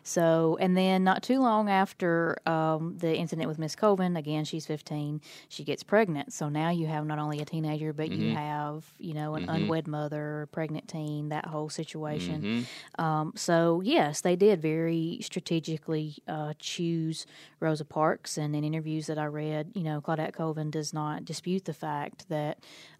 So, 0.02 0.58
and 0.60 0.76
then 0.76 1.02
not 1.02 1.22
too 1.22 1.40
long 1.40 1.70
after 1.70 2.36
um, 2.46 2.98
the 2.98 3.16
incident 3.16 3.48
with 3.48 3.58
Miss 3.58 3.74
Colvin, 3.74 4.14
again, 4.16 4.44
she's 4.44 4.66
15, 4.66 5.22
she 5.48 5.64
gets 5.64 5.82
pregnant. 5.82 6.34
So 6.34 6.50
now 6.50 6.68
you 6.68 6.86
have 6.86 7.06
not 7.06 7.18
only 7.18 7.40
a 7.40 7.46
teenager, 7.46 7.92
but 7.94 8.10
you 8.10 8.26
Mm-hmm. 8.26 8.36
have, 8.36 8.84
you 8.98 9.14
know, 9.14 9.34
an 9.36 9.48
unwed 9.48 9.86
mother, 9.86 10.48
pregnant 10.52 10.86
teen, 10.88 11.30
that 11.30 11.46
whole 11.46 11.70
situation. 11.70 12.42
Mm-hmm. 12.42 13.02
Um, 13.02 13.32
so, 13.36 13.80
yes, 13.84 14.20
they 14.20 14.36
did 14.36 14.60
very 14.60 15.18
strategically 15.22 16.16
uh, 16.28 16.52
choose 16.58 17.24
Rosa 17.60 17.84
Parks. 17.86 18.36
And 18.36 18.54
in 18.54 18.64
interviews 18.64 19.06
that 19.06 19.16
I 19.18 19.24
read, 19.26 19.70
you 19.74 19.82
know, 19.82 20.00
Claudette 20.02 20.34
Colvin 20.34 20.70
does 20.70 20.92
not 20.92 21.24
dispute 21.24 21.64
the 21.64 21.72
fact 21.74 22.28
that. 22.28 22.58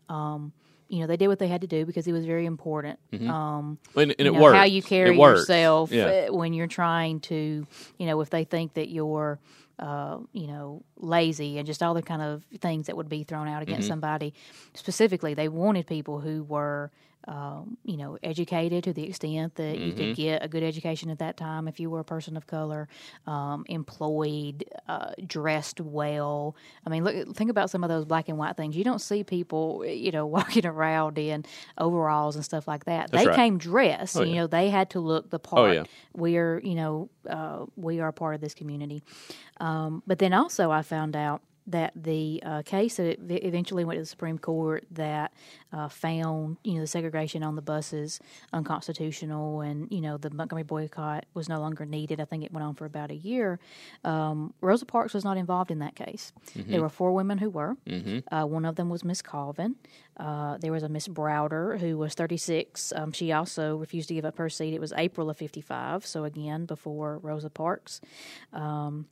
Um, 0.08 0.52
you 0.88 1.00
know, 1.00 1.08
they 1.08 1.16
did 1.16 1.26
what 1.26 1.40
they 1.40 1.48
had 1.48 1.62
to 1.62 1.66
do 1.66 1.84
because 1.84 2.06
it 2.06 2.12
was 2.12 2.24
very 2.26 2.46
important. 2.46 2.98
Um, 3.12 3.78
And, 3.96 4.14
and 4.18 4.28
it 4.28 4.32
know, 4.32 4.40
worked. 4.40 4.56
how 4.56 4.64
you 4.64 4.82
carry 4.82 5.18
yourself 5.18 5.90
Yeah. 5.90 6.26
uh, 6.28 6.32
when 6.34 6.52
you're 6.52 6.68
trying 6.68 7.18
to, 7.22 7.66
you 7.98 8.06
know, 8.06 8.20
if 8.20 8.30
they 8.30 8.44
think 8.44 8.74
that 8.74 8.88
you're, 8.88 9.40
uh, 9.80 10.18
you 10.32 10.46
know, 10.46 10.84
lazy 10.98 11.58
and 11.58 11.66
just 11.66 11.82
all 11.82 11.94
the 11.94 12.02
kind 12.02 12.22
of 12.22 12.44
things 12.60 12.86
that 12.86 12.96
would 12.96 13.08
be 13.08 13.22
thrown 13.24 13.48
out 13.48 13.62
against 13.62 13.82
Mm-hmm. 13.82 13.92
somebody. 13.92 14.34
Specifically, 14.74 15.34
they 15.34 15.48
wanted 15.48 15.86
people 15.86 16.20
who 16.20 16.42
were, 16.44 16.90
um, 17.28 17.76
you 17.84 17.96
know, 17.96 18.16
educated 18.22 18.84
to 18.84 18.92
the 18.92 19.02
extent 19.08 19.56
that 19.56 19.78
you 19.78 19.92
Mm-hmm. 19.92 19.96
could 19.98 20.16
get 20.16 20.44
a 20.44 20.48
good 20.48 20.62
education 20.62 21.10
at 21.10 21.18
that 21.18 21.36
time 21.36 21.66
if 21.68 21.80
you 21.80 21.90
were 21.90 22.00
a 22.00 22.04
person 22.04 22.36
of 22.36 22.46
color, 22.46 22.88
um, 23.26 23.64
employed, 23.68 24.64
uh, 24.88 25.10
dressed 25.26 25.80
well. 25.80 26.54
I 26.86 26.90
mean, 26.90 27.02
look, 27.04 27.34
think 27.36 27.50
about 27.50 27.68
some 27.70 27.82
of 27.82 27.88
those 27.90 28.04
black 28.04 28.28
and 28.28 28.38
white 28.38 28.56
things. 28.56 28.76
You 28.76 28.84
don't 28.84 29.00
see 29.00 29.24
people, 29.24 29.84
you 29.84 30.12
know, 30.12 30.24
walking 30.38 30.66
around 30.66 31.18
in 31.18 31.44
overalls 31.78 32.36
and 32.36 32.44
stuff 32.44 32.68
like 32.68 32.84
that. 32.84 33.10
That's 33.10 33.24
they 33.24 33.28
right. 33.28 33.36
came 33.36 33.58
dressed. 33.58 34.16
Oh, 34.16 34.22
you 34.22 34.34
yeah. 34.34 34.40
know, 34.42 34.46
they 34.46 34.70
had 34.70 34.90
to 34.90 35.00
look 35.00 35.30
the 35.30 35.38
part. 35.40 35.74
yeah. 35.74 35.84
We 36.14 36.36
are, 36.38 36.60
you 36.62 36.74
know, 36.76 37.10
uh, 37.28 37.66
we 37.76 37.98
are 38.00 38.08
a 38.08 38.12
part 38.12 38.34
of 38.36 38.40
this 38.40 38.54
community. 38.54 39.02
Um, 39.58 40.02
but 40.06 40.18
then 40.18 40.32
also, 40.32 40.70
I 40.70 40.82
found 40.86 41.14
out 41.16 41.42
that 41.68 41.92
the 41.96 42.40
uh, 42.46 42.62
case 42.62 42.96
that 42.98 43.18
eventually 43.28 43.84
went 43.84 43.96
to 43.96 44.02
the 44.02 44.06
Supreme 44.06 44.38
Court 44.38 44.86
that 44.92 45.32
uh, 45.72 45.88
found, 45.88 46.58
you 46.62 46.74
know, 46.74 46.80
the 46.82 46.86
segregation 46.86 47.42
on 47.42 47.56
the 47.56 47.62
buses 47.62 48.20
unconstitutional, 48.52 49.62
and 49.62 49.90
you 49.90 50.00
know, 50.00 50.16
the 50.16 50.30
Montgomery 50.30 50.62
boycott 50.62 51.26
was 51.34 51.48
no 51.48 51.58
longer 51.58 51.84
needed. 51.84 52.20
I 52.20 52.24
think 52.24 52.44
it 52.44 52.52
went 52.52 52.64
on 52.64 52.74
for 52.74 52.84
about 52.84 53.10
a 53.10 53.16
year. 53.16 53.58
Um, 54.04 54.54
Rosa 54.60 54.86
Parks 54.86 55.12
was 55.12 55.24
not 55.24 55.36
involved 55.36 55.70
in 55.72 55.80
that 55.80 55.96
case. 55.96 56.32
There 56.54 56.80
were 56.80 56.88
four 56.88 57.12
women 57.12 57.38
who 57.38 57.50
were. 57.50 57.76
Uh, 58.30 58.44
one 58.44 58.64
of 58.64 58.76
them 58.76 58.88
was 58.88 59.02
Miss 59.04 59.20
Colvin. 59.22 59.74
Uh, 60.16 60.58
there 60.58 60.72
was 60.72 60.82
a 60.84 60.88
Miss 60.88 61.08
Browder 61.08 61.78
who 61.80 61.98
was 61.98 62.14
36. 62.14 62.92
Um, 62.94 63.10
she 63.12 63.32
also 63.32 63.76
refused 63.76 64.08
to 64.08 64.14
give 64.14 64.24
up 64.24 64.38
her 64.38 64.48
seat. 64.48 64.72
It 64.72 64.80
was 64.80 64.92
April 64.96 65.28
of 65.30 65.36
55, 65.36 66.06
so 66.06 66.24
again, 66.24 66.64
before 66.64 67.18
Rosa 67.18 67.50
Parks. 67.50 68.00
Um, 68.52 69.06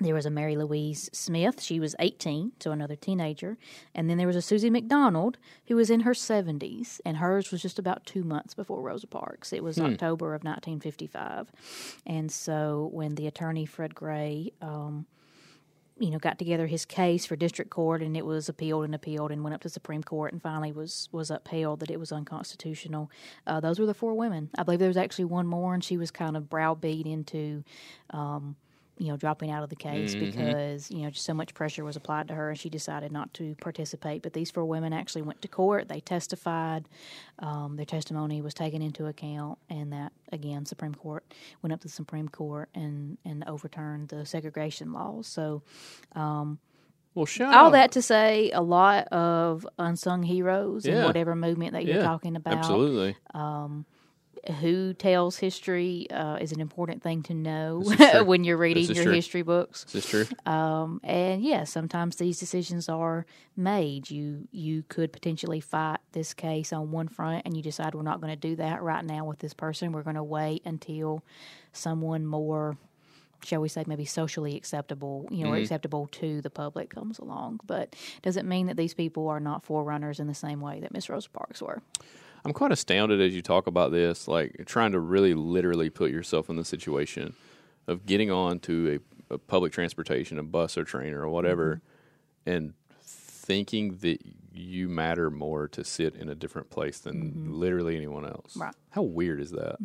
There 0.00 0.14
was 0.14 0.24
a 0.24 0.30
Mary 0.30 0.56
Louise 0.56 1.10
Smith. 1.12 1.60
She 1.60 1.78
was 1.78 1.94
18, 1.98 2.52
so 2.58 2.72
another 2.72 2.96
teenager. 2.96 3.58
And 3.94 4.08
then 4.08 4.16
there 4.16 4.26
was 4.26 4.36
a 4.36 4.42
Susie 4.42 4.70
McDonald 4.70 5.36
who 5.66 5.76
was 5.76 5.90
in 5.90 6.00
her 6.00 6.14
70s, 6.14 7.00
and 7.04 7.18
hers 7.18 7.50
was 7.52 7.60
just 7.60 7.78
about 7.78 8.06
two 8.06 8.24
months 8.24 8.54
before 8.54 8.80
Rosa 8.80 9.06
Parks. 9.06 9.52
It 9.52 9.62
was 9.62 9.78
October 9.92 10.34
of 10.34 10.42
1955. 10.42 11.52
And 12.06 12.32
so 12.32 12.88
when 12.92 13.14
the 13.14 13.26
attorney, 13.26 13.66
Fred 13.66 13.94
Gray, 13.94 14.52
um, 14.62 15.04
you 15.98 16.10
know, 16.10 16.18
got 16.18 16.38
together 16.38 16.66
his 16.66 16.86
case 16.86 17.26
for 17.26 17.36
district 17.36 17.70
court, 17.70 18.00
and 18.02 18.16
it 18.16 18.24
was 18.24 18.48
appealed 18.48 18.86
and 18.86 18.94
appealed, 18.94 19.30
and 19.30 19.44
went 19.44 19.52
up 19.52 19.60
to 19.60 19.68
Supreme 19.68 20.02
Court, 20.02 20.32
and 20.32 20.40
finally 20.40 20.72
was 20.72 21.10
was 21.12 21.30
upheld 21.30 21.80
that 21.80 21.90
it 21.90 22.00
was 22.00 22.10
unconstitutional. 22.10 23.10
Uh, 23.46 23.60
those 23.60 23.78
were 23.78 23.84
the 23.84 23.92
four 23.92 24.14
women. 24.14 24.48
I 24.56 24.62
believe 24.62 24.78
there 24.78 24.88
was 24.88 24.96
actually 24.96 25.26
one 25.26 25.46
more, 25.46 25.74
and 25.74 25.84
she 25.84 25.98
was 25.98 26.10
kind 26.10 26.38
of 26.38 26.48
browbeat 26.48 27.06
into. 27.06 27.64
Um, 28.08 28.56
you 29.00 29.08
know, 29.08 29.16
dropping 29.16 29.50
out 29.50 29.62
of 29.62 29.70
the 29.70 29.76
case 29.76 30.14
mm-hmm. 30.14 30.26
because 30.26 30.90
you 30.90 30.98
know 30.98 31.10
just 31.10 31.24
so 31.24 31.32
much 31.32 31.54
pressure 31.54 31.82
was 31.84 31.96
applied 31.96 32.28
to 32.28 32.34
her, 32.34 32.50
and 32.50 32.58
she 32.58 32.68
decided 32.68 33.10
not 33.10 33.32
to 33.34 33.56
participate. 33.62 34.20
But 34.22 34.34
these 34.34 34.50
four 34.50 34.66
women 34.66 34.92
actually 34.92 35.22
went 35.22 35.40
to 35.40 35.48
court. 35.48 35.88
They 35.88 36.00
testified. 36.00 36.86
Um, 37.38 37.76
their 37.76 37.86
testimony 37.86 38.42
was 38.42 38.52
taken 38.52 38.82
into 38.82 39.06
account, 39.06 39.58
and 39.70 39.94
that 39.94 40.12
again, 40.30 40.66
Supreme 40.66 40.94
Court 40.94 41.24
went 41.62 41.72
up 41.72 41.80
to 41.80 41.88
the 41.88 41.92
Supreme 41.92 42.28
Court 42.28 42.68
and 42.74 43.16
and 43.24 43.42
overturned 43.46 44.08
the 44.08 44.26
segregation 44.26 44.92
laws. 44.92 45.26
So 45.26 45.62
um, 46.14 46.58
Well, 47.14 47.24
shout 47.24 47.54
all 47.54 47.68
out- 47.68 47.72
that 47.72 47.92
to 47.92 48.02
say, 48.02 48.50
a 48.50 48.60
lot 48.60 49.08
of 49.08 49.66
unsung 49.78 50.22
heroes 50.22 50.84
in 50.84 51.02
whatever 51.04 51.34
movement 51.34 51.72
that 51.72 51.86
you're 51.86 51.96
Yeah, 51.96 52.02
talking 52.02 52.36
about. 52.36 52.58
Absolutely. 52.58 53.16
Um, 53.32 53.86
Who 54.60 54.94
tells 54.94 55.36
history 55.36 56.06
uh, 56.10 56.36
is 56.36 56.52
an 56.52 56.60
important 56.60 57.02
thing 57.02 57.22
to 57.24 57.34
know 57.34 57.82
is 57.82 58.22
when 58.24 58.44
you're 58.44 58.56
reading 58.56 58.86
your 58.86 59.04
true. 59.04 59.12
history 59.12 59.42
books. 59.42 59.84
Is 59.88 59.92
this 59.92 60.08
true? 60.08 60.26
Um, 60.46 61.00
and 61.04 61.42
yeah, 61.42 61.64
sometimes 61.64 62.16
these 62.16 62.38
decisions 62.38 62.88
are 62.88 63.26
made. 63.56 64.10
You 64.10 64.48
you 64.50 64.82
could 64.88 65.12
potentially 65.12 65.60
fight 65.60 65.98
this 66.12 66.32
case 66.32 66.72
on 66.72 66.90
one 66.90 67.08
front, 67.08 67.42
and 67.44 67.56
you 67.56 67.62
decide 67.62 67.94
we're 67.94 68.02
not 68.02 68.20
going 68.20 68.32
to 68.32 68.48
do 68.48 68.56
that 68.56 68.82
right 68.82 69.04
now 69.04 69.24
with 69.24 69.40
this 69.40 69.52
person. 69.54 69.92
We're 69.92 70.02
going 70.02 70.16
to 70.16 70.22
wait 70.22 70.62
until 70.64 71.22
someone 71.72 72.24
more, 72.26 72.76
shall 73.44 73.60
we 73.60 73.68
say, 73.68 73.84
maybe 73.86 74.04
socially 74.04 74.56
acceptable, 74.56 75.28
you 75.30 75.44
know, 75.44 75.52
or 75.52 75.56
acceptable 75.56 76.06
to 76.12 76.40
the 76.40 76.50
public 76.50 76.90
comes 76.90 77.18
along. 77.18 77.60
But 77.66 77.94
doesn't 78.22 78.48
mean 78.48 78.66
that 78.66 78.76
these 78.76 78.94
people 78.94 79.28
are 79.28 79.40
not 79.40 79.64
forerunners 79.64 80.18
in 80.18 80.26
the 80.26 80.34
same 80.34 80.60
way 80.60 80.80
that 80.80 80.92
Miss 80.92 81.08
Rosa 81.08 81.30
Parks 81.30 81.60
were. 81.60 81.82
I'm 82.44 82.52
quite 82.52 82.72
astounded 82.72 83.20
as 83.20 83.34
you 83.34 83.42
talk 83.42 83.66
about 83.66 83.92
this, 83.92 84.26
like 84.28 84.62
trying 84.66 84.92
to 84.92 84.98
really 85.00 85.34
literally 85.34 85.90
put 85.90 86.10
yourself 86.10 86.48
in 86.48 86.56
the 86.56 86.64
situation 86.64 87.34
of 87.86 88.06
getting 88.06 88.30
on 88.30 88.60
to 88.60 89.00
a, 89.30 89.34
a 89.34 89.38
public 89.38 89.72
transportation, 89.72 90.38
a 90.38 90.42
bus 90.42 90.78
or 90.78 90.84
train 90.84 91.12
or 91.12 91.28
whatever, 91.28 91.80
Mm-hmm. 92.46 92.50
and 92.50 92.74
thinking 93.02 93.96
that 93.98 94.18
you 94.52 94.88
matter 94.88 95.30
more 95.30 95.68
to 95.68 95.84
sit 95.84 96.14
in 96.14 96.28
a 96.28 96.34
different 96.34 96.70
place 96.70 96.98
than 97.00 97.46
literally 97.60 97.96
anyone 97.96 98.24
else. 98.24 98.52
Mm-hmm. 98.52 98.62
Right. 98.62 98.74
How 98.90 99.02
weird 99.02 99.40
is 99.40 99.50
that? 99.50 99.76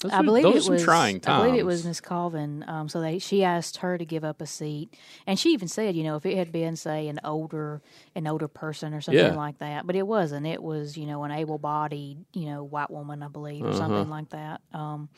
Those 0.00 0.10
I 0.12 0.18
are- 0.18 0.22
believe 0.24 0.44
it 0.46 0.68
was. 0.68 0.82
trying 0.82 1.20
times. 1.20 1.42
I 1.42 1.44
believe 1.46 1.60
it 1.60 1.66
was 1.66 1.84
Miss 1.86 2.00
Colvin. 2.00 2.64
Um, 2.66 2.88
so 2.88 3.00
they 3.00 3.18
she 3.18 3.44
asked 3.44 3.76
her 3.78 3.98
to 3.98 4.04
give 4.04 4.24
up 4.24 4.40
a 4.40 4.46
seat, 4.46 4.96
and 5.26 5.38
she 5.38 5.50
even 5.50 5.68
said, 5.68 5.94
you 5.94 6.02
know, 6.02 6.16
if 6.16 6.26
it 6.26 6.36
had 6.36 6.50
been 6.50 6.74
say 6.76 7.08
an 7.08 7.20
older 7.24 7.82
an 8.16 8.26
older 8.26 8.48
person 8.48 8.94
or 8.94 9.00
something 9.00 9.22
Yeah. 9.24 9.34
like 9.36 9.58
that, 9.58 9.86
but 9.86 9.94
it 9.94 10.06
wasn't. 10.06 10.46
It 10.46 10.62
was 10.62 10.96
you 10.96 11.06
know 11.06 11.22
an 11.24 11.30
able 11.30 11.58
bodied 11.58 12.24
you 12.32 12.46
know 12.46 12.64
white 12.64 12.90
woman, 12.90 13.22
I 13.22 13.28
believe, 13.28 13.62
or 13.64 13.68
Uh-huh. 13.68 13.78
something 13.78 14.08
like 14.10 14.30
that. 14.30 14.60
Um, 14.72 15.08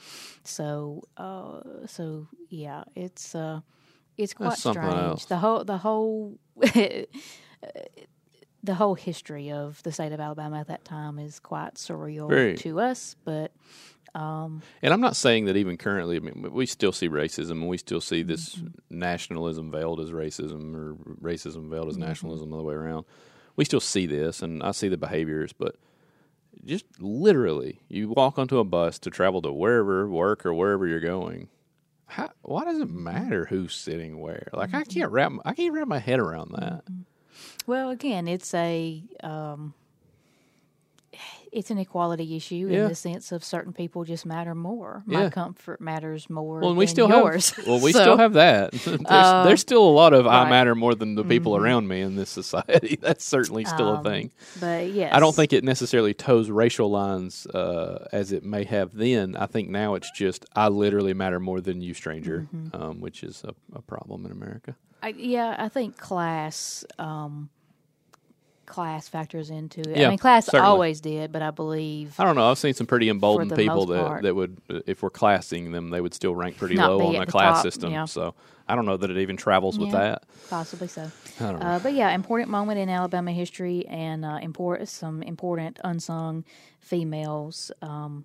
so 0.43 1.03
uh, 1.17 1.61
so 1.87 2.29
yeah, 2.51 2.85
it's 2.95 3.35
uh, 3.35 3.61
it's 4.19 4.35
quite 4.35 4.59
strange. 4.59 4.77
else. 4.79 5.25
The 5.27 5.39
whole 5.39 5.65
the 5.65 5.79
whole. 5.79 6.39
The 8.63 8.75
whole 8.75 8.95
history 8.95 9.53
of 9.53 9.83
the 9.83 9.93
state 9.93 10.13
of 10.13 10.21
Alabama 10.21 10.59
at 10.61 10.69
that 10.69 10.87
time 10.87 11.19
is 11.19 11.39
quite 11.39 11.75
surreal 11.75 12.31
Very. 12.31 12.57
to 12.59 12.81
us, 12.81 13.15
but 13.23 13.53
And 14.15 14.63
I'm 14.83 15.01
not 15.01 15.17
saying 15.17 15.47
that 15.47 15.57
even 15.57 15.77
currently, 15.77 16.17
I 16.17 16.21
mean, 16.21 16.47
we 16.53 16.67
still 16.67 16.93
see 16.93 17.09
racism 17.09 17.53
and 17.53 17.69
we 17.69 17.79
still 17.79 18.01
see 18.01 18.23
this 18.23 18.55
Mm-hmm. 18.57 18.99
nationalism 18.99 19.71
veiled 19.71 20.01
as 20.01 20.11
racism 20.11 20.75
or 20.77 20.95
racism 21.21 21.69
veiled 21.71 21.89
Mm-hmm. 21.89 22.03
as 22.03 22.09
nationalism 22.09 22.51
the 22.51 22.57
other 22.57 22.65
way 22.65 22.75
around. 22.75 23.05
We 23.57 23.65
still 23.65 23.81
see 23.81 24.07
this 24.07 24.43
and 24.43 24.63
I 24.63 24.71
see 24.73 24.89
the 24.89 24.97
behaviors, 24.97 25.53
but 25.53 25.77
just 26.65 26.85
literally, 27.01 27.81
you 27.89 28.11
walk 28.11 28.39
onto 28.39 28.59
a 28.59 28.65
bus 28.65 28.99
to 29.01 29.11
travel 29.11 29.43
to 29.43 29.53
wherever, 29.53 30.09
work, 30.09 30.47
or 30.47 30.55
wherever 30.55 30.87
you're 30.87 31.01
going. 31.01 31.49
How, 32.07 32.31
why 32.43 32.65
does 32.65 32.81
it 32.81 32.91
matter 32.91 33.47
who's 33.47 33.75
sitting 33.75 34.21
where? 34.21 34.49
Like 34.53 34.75
I 34.75 34.85
can't 34.85 35.11
wrap 35.11 35.33
I 35.45 35.55
can't 35.55 35.73
wrap 35.75 35.89
my 35.89 35.99
head 35.99 36.21
around 36.21 36.53
that. 36.53 36.85
Well, 37.67 37.91
again, 37.91 38.29
it's 38.29 38.53
a 38.55 39.03
um, 39.23 39.75
it's 41.55 41.71
an 41.71 41.79
equality 41.79 42.37
issue 42.37 42.69
Yeah. 42.71 42.83
in 42.83 42.89
the 42.89 42.95
sense 42.95 43.31
of 43.33 43.45
certain 43.45 43.73
people 43.73 44.05
just 44.05 44.27
matter 44.27 44.55
more. 44.55 45.03
My 45.07 45.23
Yeah. 45.23 45.31
comfort 45.31 45.81
matters 45.81 46.29
more. 46.29 46.61
Well, 46.61 46.75
we 46.75 46.87
still 46.87 47.09
yours. 47.09 47.51
have. 47.51 47.67
Well, 47.69 47.81
we 47.81 47.93
So, 47.93 48.01
uh, 48.01 48.03
still 48.03 48.17
have 48.19 48.33
that. 48.35 48.73
there's, 48.85 48.99
there's 49.47 49.61
still 49.61 49.85
a 49.85 49.95
lot 50.03 50.13
of 50.13 50.27
I 50.27 50.51
matter 50.51 50.75
more 50.75 50.95
than 50.95 51.15
the 51.15 51.23
people 51.25 51.53
Mm-hmm. 51.53 51.65
around 51.65 51.89
me 51.89 52.01
in 52.01 52.17
this 52.17 52.29
society. 52.31 52.99
That's 53.01 53.25
certainly 53.25 53.65
still 53.65 53.91
a 53.95 53.99
Um, 53.99 54.05
thing. 54.05 54.31
But 54.61 54.91
yes, 54.93 55.15
I 55.15 55.21
don't 55.21 55.35
think 55.35 55.53
it 55.53 55.63
necessarily 55.65 56.13
toes 56.13 56.51
racial 56.51 56.91
lines 56.91 57.47
uh, 57.47 58.09
as 58.13 58.33
it 58.33 58.45
may 58.45 58.65
have 58.65 58.93
then. 58.95 59.37
I 59.37 59.47
think 59.47 59.69
now 59.71 59.95
it's 59.95 60.11
just 60.11 60.45
I 60.57 60.69
literally 60.69 61.15
matter 61.15 61.39
more 61.41 61.61
than 61.61 61.81
you, 61.81 61.95
stranger, 61.95 62.49
Mm-hmm. 62.55 62.83
um, 62.83 63.01
which 63.01 63.23
is 63.23 63.45
a, 63.45 63.55
a 63.75 63.81
problem 63.83 64.27
in 64.27 64.33
America. 64.33 64.75
I, 65.03 65.09
yeah, 65.17 65.55
I 65.59 65.69
think 65.69 65.99
class 65.99 66.85
um, 66.99 67.51
class 68.67 69.09
factors 69.09 69.51
into 69.51 69.81
it. 69.81 69.97
Yeah, 69.97 70.07
I 70.07 70.11
mean, 70.11 70.19
class 70.19 70.47
certainly. 70.47 70.67
always 70.67 71.01
did, 71.01 71.33
but 71.33 71.43
I 71.43 71.51
believe 71.51 72.15
I 72.19 72.25
don't 72.25 72.37
know. 72.37 72.51
I've 72.51 72.59
seen 72.59 72.75
some 72.75 72.87
pretty 72.87 73.09
emboldened 73.09 73.55
people 73.55 73.87
that 73.87 74.07
part. 74.07 74.23
that 74.23 74.35
would, 74.35 74.57
uh, 74.71 74.81
if 74.87 75.03
we're 75.03 75.11
classing 75.11 75.73
them, 75.73 75.91
they 75.91 76.01
would 76.01 76.15
still 76.15 76.35
rank 76.35 76.57
pretty 76.57 76.75
Not 76.77 76.91
low 76.91 77.07
on 77.07 77.15
the 77.15 77.27
class 77.27 77.57
top, 77.57 77.63
system. 77.63 77.93
yeah. 77.93 78.05
So 78.07 78.35
I 78.67 78.75
don't 78.77 78.87
know 78.87 78.97
that 78.97 79.11
it 79.11 79.19
even 79.19 79.37
travels 79.37 79.79
with 79.79 79.91
Yeah. 79.91 79.99
that. 80.01 80.23
possibly 80.51 80.89
so. 80.89 81.11
I 81.41 81.51
don't 81.53 81.61
know. 81.61 81.67
Uh, 81.67 81.79
but 81.81 81.93
yeah, 81.95 82.11
important 82.13 82.51
moment 82.51 82.79
in 82.79 82.89
Alabama 82.89 83.33
history, 83.33 83.87
and 83.87 84.25
uh, 84.25 84.39
important 84.43 84.89
some 84.89 85.23
important 85.23 85.79
unsung 85.85 86.45
females 86.81 87.71
um, 87.83 88.25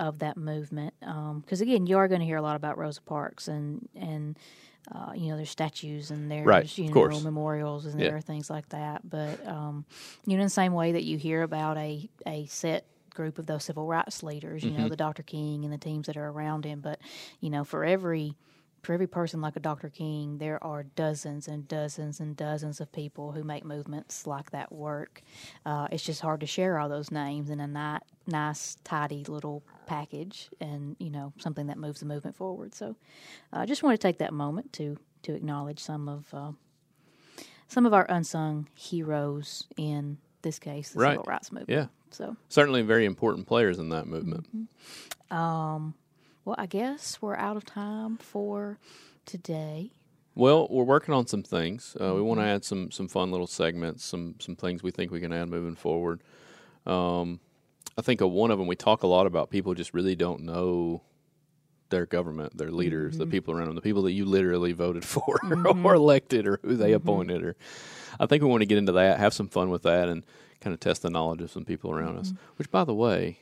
of 0.00 0.18
that 0.20 0.36
movement. 0.36 0.94
Because 1.00 1.60
again, 1.60 1.86
you 1.86 1.96
are 1.98 2.08
going 2.08 2.20
to 2.20 2.26
hear 2.26 2.36
a 2.38 2.42
lot 2.42 2.56
about 2.56 2.78
Rosa 2.78 3.02
Parks, 3.02 3.48
and 3.48 3.88
and 3.94 4.36
uh, 4.92 5.12
you 5.14 5.30
know 5.30 5.36
there's 5.36 5.50
statues 5.50 6.10
and 6.10 6.30
there's 6.30 6.44
Right, 6.46 6.78
you 6.78 6.90
know 6.90 7.20
memorials 7.20 7.86
and 7.86 7.98
Yeah. 8.00 8.08
there 8.08 8.16
are 8.16 8.20
things 8.20 8.50
like 8.50 8.68
that. 8.70 9.08
But 9.08 9.46
um, 9.46 9.84
you 10.26 10.36
know, 10.36 10.40
in 10.42 10.46
the 10.46 10.50
same 10.50 10.72
way 10.74 10.92
that 10.92 11.04
you 11.04 11.16
hear 11.18 11.42
about 11.42 11.76
a 11.76 12.08
a 12.26 12.46
set 12.46 12.84
group 13.14 13.38
of 13.38 13.46
those 13.46 13.64
civil 13.64 13.86
rights 13.86 14.22
leaders, 14.22 14.64
you 14.64 14.70
Mm-hmm. 14.70 14.82
know, 14.82 14.88
the 14.88 14.96
Dr. 14.96 15.22
King 15.22 15.64
and 15.64 15.72
the 15.72 15.78
teams 15.78 16.06
that 16.06 16.16
are 16.16 16.28
around 16.28 16.64
him. 16.64 16.80
But 16.80 16.98
you 17.40 17.48
know, 17.50 17.64
for 17.64 17.84
every 17.84 18.34
for 18.84 18.92
every 18.92 19.06
person 19.06 19.40
like 19.40 19.56
a 19.56 19.60
Dr. 19.60 19.88
King, 19.88 20.38
there 20.38 20.62
are 20.62 20.82
dozens 20.82 21.48
and 21.48 21.66
dozens 21.66 22.20
and 22.20 22.36
dozens 22.36 22.80
of 22.80 22.92
people 22.92 23.32
who 23.32 23.42
make 23.42 23.64
movements 23.64 24.26
like 24.26 24.50
that 24.50 24.70
work. 24.70 25.22
Uh, 25.64 25.88
it's 25.90 26.02
just 26.04 26.20
hard 26.20 26.40
to 26.40 26.46
share 26.46 26.78
all 26.78 26.88
those 26.88 27.10
names 27.10 27.50
in 27.50 27.60
a 27.60 27.66
ni- 27.66 28.04
nice, 28.26 28.76
tidy 28.84 29.24
little 29.24 29.62
package, 29.86 30.48
and 30.60 30.96
you 30.98 31.10
know 31.10 31.32
something 31.38 31.66
that 31.66 31.78
moves 31.78 32.00
the 32.00 32.06
movement 32.06 32.36
forward. 32.36 32.74
So, 32.74 32.96
uh, 33.52 33.58
I 33.60 33.66
just 33.66 33.82
want 33.82 33.98
to 33.98 34.06
take 34.06 34.18
that 34.18 34.32
moment 34.32 34.72
to 34.74 34.98
to 35.22 35.34
acknowledge 35.34 35.80
some 35.80 36.08
of 36.08 36.26
uh, 36.32 36.52
some 37.68 37.86
of 37.86 37.94
our 37.94 38.06
unsung 38.08 38.68
heroes 38.74 39.64
in 39.76 40.18
this 40.42 40.58
case, 40.58 40.90
the 40.90 41.00
Right. 41.00 41.12
civil 41.12 41.24
rights 41.26 41.50
movement. 41.50 41.70
Yeah. 41.70 41.86
So, 42.10 42.36
Certainly 42.50 42.82
very 42.82 43.06
important 43.06 43.46
players 43.46 43.78
in 43.78 43.88
that 43.88 44.06
movement. 44.06 44.46
Well, 46.44 46.56
I 46.58 46.66
guess 46.66 47.18
we're 47.20 47.36
out 47.36 47.56
of 47.56 47.64
time 47.64 48.16
for 48.18 48.78
today. 49.26 49.90
Well, 50.34 50.66
we're 50.70 50.84
working 50.84 51.14
on 51.14 51.26
some 51.26 51.42
things. 51.42 51.96
Uh, 52.00 52.14
We 52.14 52.20
want 52.22 52.40
Mm-hmm. 52.40 52.48
to 52.48 52.54
add 52.54 52.64
some 52.64 52.90
some 52.90 53.08
fun 53.08 53.30
little 53.30 53.46
segments, 53.46 54.04
some 54.04 54.34
some 54.40 54.56
things 54.56 54.82
we 54.82 54.90
think 54.90 55.10
we 55.12 55.20
can 55.20 55.32
add 55.32 55.48
moving 55.48 55.76
forward. 55.76 56.20
Um, 56.86 57.40
I 57.96 58.02
think 58.02 58.20
of 58.20 58.30
one 58.32 58.50
of 58.50 58.58
them. 58.58 58.66
We 58.66 58.74
talk 58.76 59.04
a 59.04 59.06
lot 59.06 59.26
about 59.26 59.50
people 59.50 59.74
just 59.74 59.94
really 59.94 60.16
don't 60.16 60.42
know 60.42 61.02
their 61.90 62.06
government, 62.06 62.56
their 62.56 62.72
leaders, 62.72 63.12
Mm-hmm. 63.14 63.20
the 63.20 63.26
people 63.28 63.54
around 63.54 63.66
them, 63.66 63.76
the 63.76 63.80
people 63.82 64.02
that 64.02 64.12
you 64.12 64.24
literally 64.24 64.72
voted 64.72 65.04
for 65.04 65.38
or 65.84 65.94
elected 65.94 66.46
or 66.48 66.58
who 66.62 66.74
they 66.76 66.86
Mm-hmm. 66.90 66.96
appointed. 66.96 67.44
Or 67.44 67.56
I 68.18 68.26
think 68.26 68.42
we 68.42 68.48
want 68.48 68.62
to 68.62 68.66
get 68.66 68.78
into 68.78 68.92
that, 68.92 69.20
have 69.20 69.32
some 69.34 69.48
fun 69.48 69.70
with 69.70 69.82
that, 69.84 70.08
and 70.08 70.24
kind 70.60 70.74
of 70.74 70.80
test 70.80 71.02
the 71.02 71.10
knowledge 71.10 71.42
of 71.42 71.50
some 71.52 71.64
people 71.64 71.92
around 71.92 72.18
us. 72.18 72.28
Mm-hmm. 72.30 72.38
Which, 72.56 72.70
by 72.72 72.82
the 72.84 72.94
way, 72.94 73.38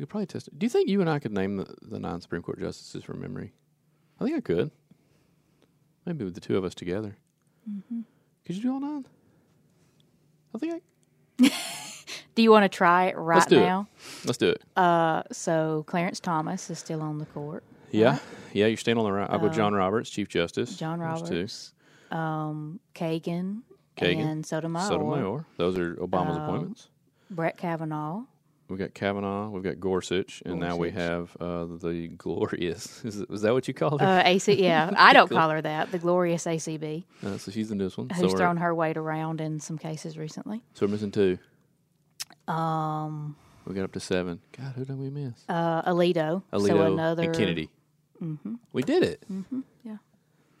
we 0.00 0.04
could 0.06 0.08
probably 0.08 0.26
test. 0.26 0.48
it. 0.48 0.58
Do 0.58 0.64
you 0.64 0.70
think 0.70 0.88
you 0.88 1.02
and 1.02 1.10
I 1.10 1.18
could 1.18 1.32
name 1.32 1.58
the, 1.58 1.74
the 1.82 1.98
nine 1.98 2.22
Supreme 2.22 2.40
Court 2.40 2.58
justices 2.58 3.04
from 3.04 3.20
memory? 3.20 3.52
I 4.18 4.24
think 4.24 4.34
I 4.34 4.40
could. 4.40 4.70
Maybe 6.06 6.24
with 6.24 6.34
the 6.34 6.40
two 6.40 6.56
of 6.56 6.64
us 6.64 6.74
together. 6.74 7.18
Mm-hmm. 7.70 8.00
Could 8.46 8.56
you 8.56 8.62
do 8.62 8.72
all 8.72 8.80
nine? 8.80 9.04
I 10.54 10.58
think 10.58 10.82
I. 11.42 11.50
Do 12.34 12.42
you 12.42 12.50
want 12.50 12.64
to 12.64 12.74
try 12.74 13.06
it 13.08 13.18
right 13.18 13.34
Let's 13.36 13.46
do 13.46 13.60
now? 13.60 13.88
it. 14.22 14.26
Let's 14.26 14.38
do 14.38 14.48
it. 14.48 14.62
Uh, 14.74 15.22
so 15.32 15.84
Clarence 15.86 16.18
Thomas 16.18 16.70
is 16.70 16.78
still 16.78 17.02
on 17.02 17.18
the 17.18 17.26
court. 17.26 17.62
Yeah, 17.90 18.18
yeah, 18.54 18.66
you're 18.68 18.78
staying 18.78 18.96
on 18.96 19.04
the 19.04 19.12
right. 19.12 19.28
I'll 19.28 19.38
go 19.38 19.50
John 19.50 19.74
Roberts, 19.74 20.08
Chief 20.08 20.28
Justice. 20.28 20.72
Uh, 20.72 20.78
John 20.78 20.98
There's 21.00 21.22
two. 21.22 21.34
Roberts, 21.34 21.72
um, 22.10 22.80
Kagan, 22.94 23.62
Kagan, 23.98 24.24
and 24.24 24.46
Sotomayor, 24.46 24.86
Sotomayor. 24.86 25.44
Those 25.58 25.76
are 25.76 25.96
Obama's 25.96 26.36
Um, 26.38 26.42
appointments. 26.42 26.88
Brett 27.30 27.58
Kavanaugh. 27.58 28.22
We've 28.70 28.78
got 28.78 28.94
Kavanaugh, 28.94 29.50
we've 29.50 29.64
got 29.64 29.80
Gorsuch, 29.80 30.42
and 30.46 30.60
now 30.60 30.76
we 30.76 30.90
have 30.92 31.36
uh, 31.40 31.64
the 31.66 32.08
glorious. 32.16 33.04
Is, 33.04 33.18
it- 33.20 33.28
is 33.30 33.42
that 33.42 33.52
what 33.52 33.66
you 33.66 33.74
call 33.74 33.98
her? 33.98 34.06
Uh, 34.06 34.22
AC, 34.24 34.62
yeah, 34.62 34.90
I 34.96 35.12
don't 35.18 35.28
call 35.28 35.50
her 35.50 35.60
that. 35.60 35.90
The 35.90 35.98
glorious 35.98 36.44
ACB, 36.44 37.04
Uh, 37.24 37.36
so 37.36 37.50
she's 37.50 37.68
the 37.68 37.74
newest 37.74 37.98
one. 37.98 38.08
who's 38.10 38.30
so, 38.30 38.36
thrown 38.38 38.58
her 38.58 38.72
weight 38.74 38.96
around 38.96 39.40
in 39.40 39.58
some 39.58 39.76
cases 39.76 40.16
recently. 40.16 40.62
so 40.74 40.86
we're 40.86 40.92
missing 40.92 41.10
two. 41.10 41.36
Um, 42.48 43.36
We 43.64 43.74
got 43.74 43.84
up 43.84 43.92
to 43.92 44.00
seven. 44.00 44.40
God, 44.56 44.72
who 44.76 44.84
did 44.84 44.98
we 44.98 45.10
miss? 45.10 45.34
uh, 45.48 45.82
Alito, 45.90 46.42
Alito 46.52 46.68
so 46.68 46.92
another 46.92 47.24
and 47.24 47.34
Kennedy. 47.36 47.70
We 48.72 48.82
did 48.82 49.02
it. 49.02 49.24
Mm-hmm, 49.32 49.60
yeah. 49.84 49.96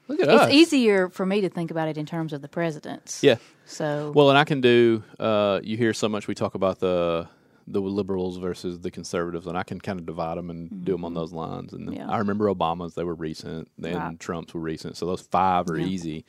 Look 0.08 0.20
at 0.20 0.28
us. 0.28 0.34
It's 0.34 0.42
us. 0.48 0.52
easier 0.52 1.08
for 1.10 1.24
me 1.26 1.42
to 1.42 1.48
think 1.48 1.70
about 1.70 1.88
it 1.88 1.96
in 1.98 2.06
terms 2.06 2.32
of 2.32 2.42
the 2.42 2.48
presidents. 2.48 3.22
Yeah. 3.22 3.36
So 3.66 4.12
Well, 4.14 4.30
and 4.30 4.38
I 4.38 4.44
can 4.44 4.60
do. 4.60 5.02
Uh, 5.18 5.60
you 5.62 5.76
hear 5.76 5.92
so 5.92 6.08
much 6.08 6.26
we 6.26 6.34
talk 6.34 6.54
about 6.54 6.80
the 6.80 7.28
the 7.72 7.80
liberals 7.80 8.36
versus 8.38 8.80
the 8.80 8.90
conservatives, 8.90 9.46
and 9.46 9.56
I 9.56 9.62
can 9.62 9.80
kind 9.80 9.98
of 10.00 10.06
divide 10.06 10.36
them 10.38 10.50
and 10.50 10.84
do 10.84 10.92
them 10.92 11.04
on 11.04 11.14
those 11.14 11.32
lines. 11.32 11.72
And 11.72 11.88
Mm-hmm. 11.88 11.96
Yeah. 11.96 12.08
I 12.10 12.18
remember 12.18 12.46
Obama's; 12.46 12.94
they 12.94 13.04
were 13.04 13.14
recent, 13.14 13.68
and 13.82 13.94
Right. 13.96 14.20
Trump's 14.20 14.54
were 14.54 14.60
recent. 14.60 14.96
So 14.96 15.06
those 15.06 15.20
five 15.20 15.68
are 15.70 15.78
Yeah. 15.78 15.86
easy. 15.86 16.24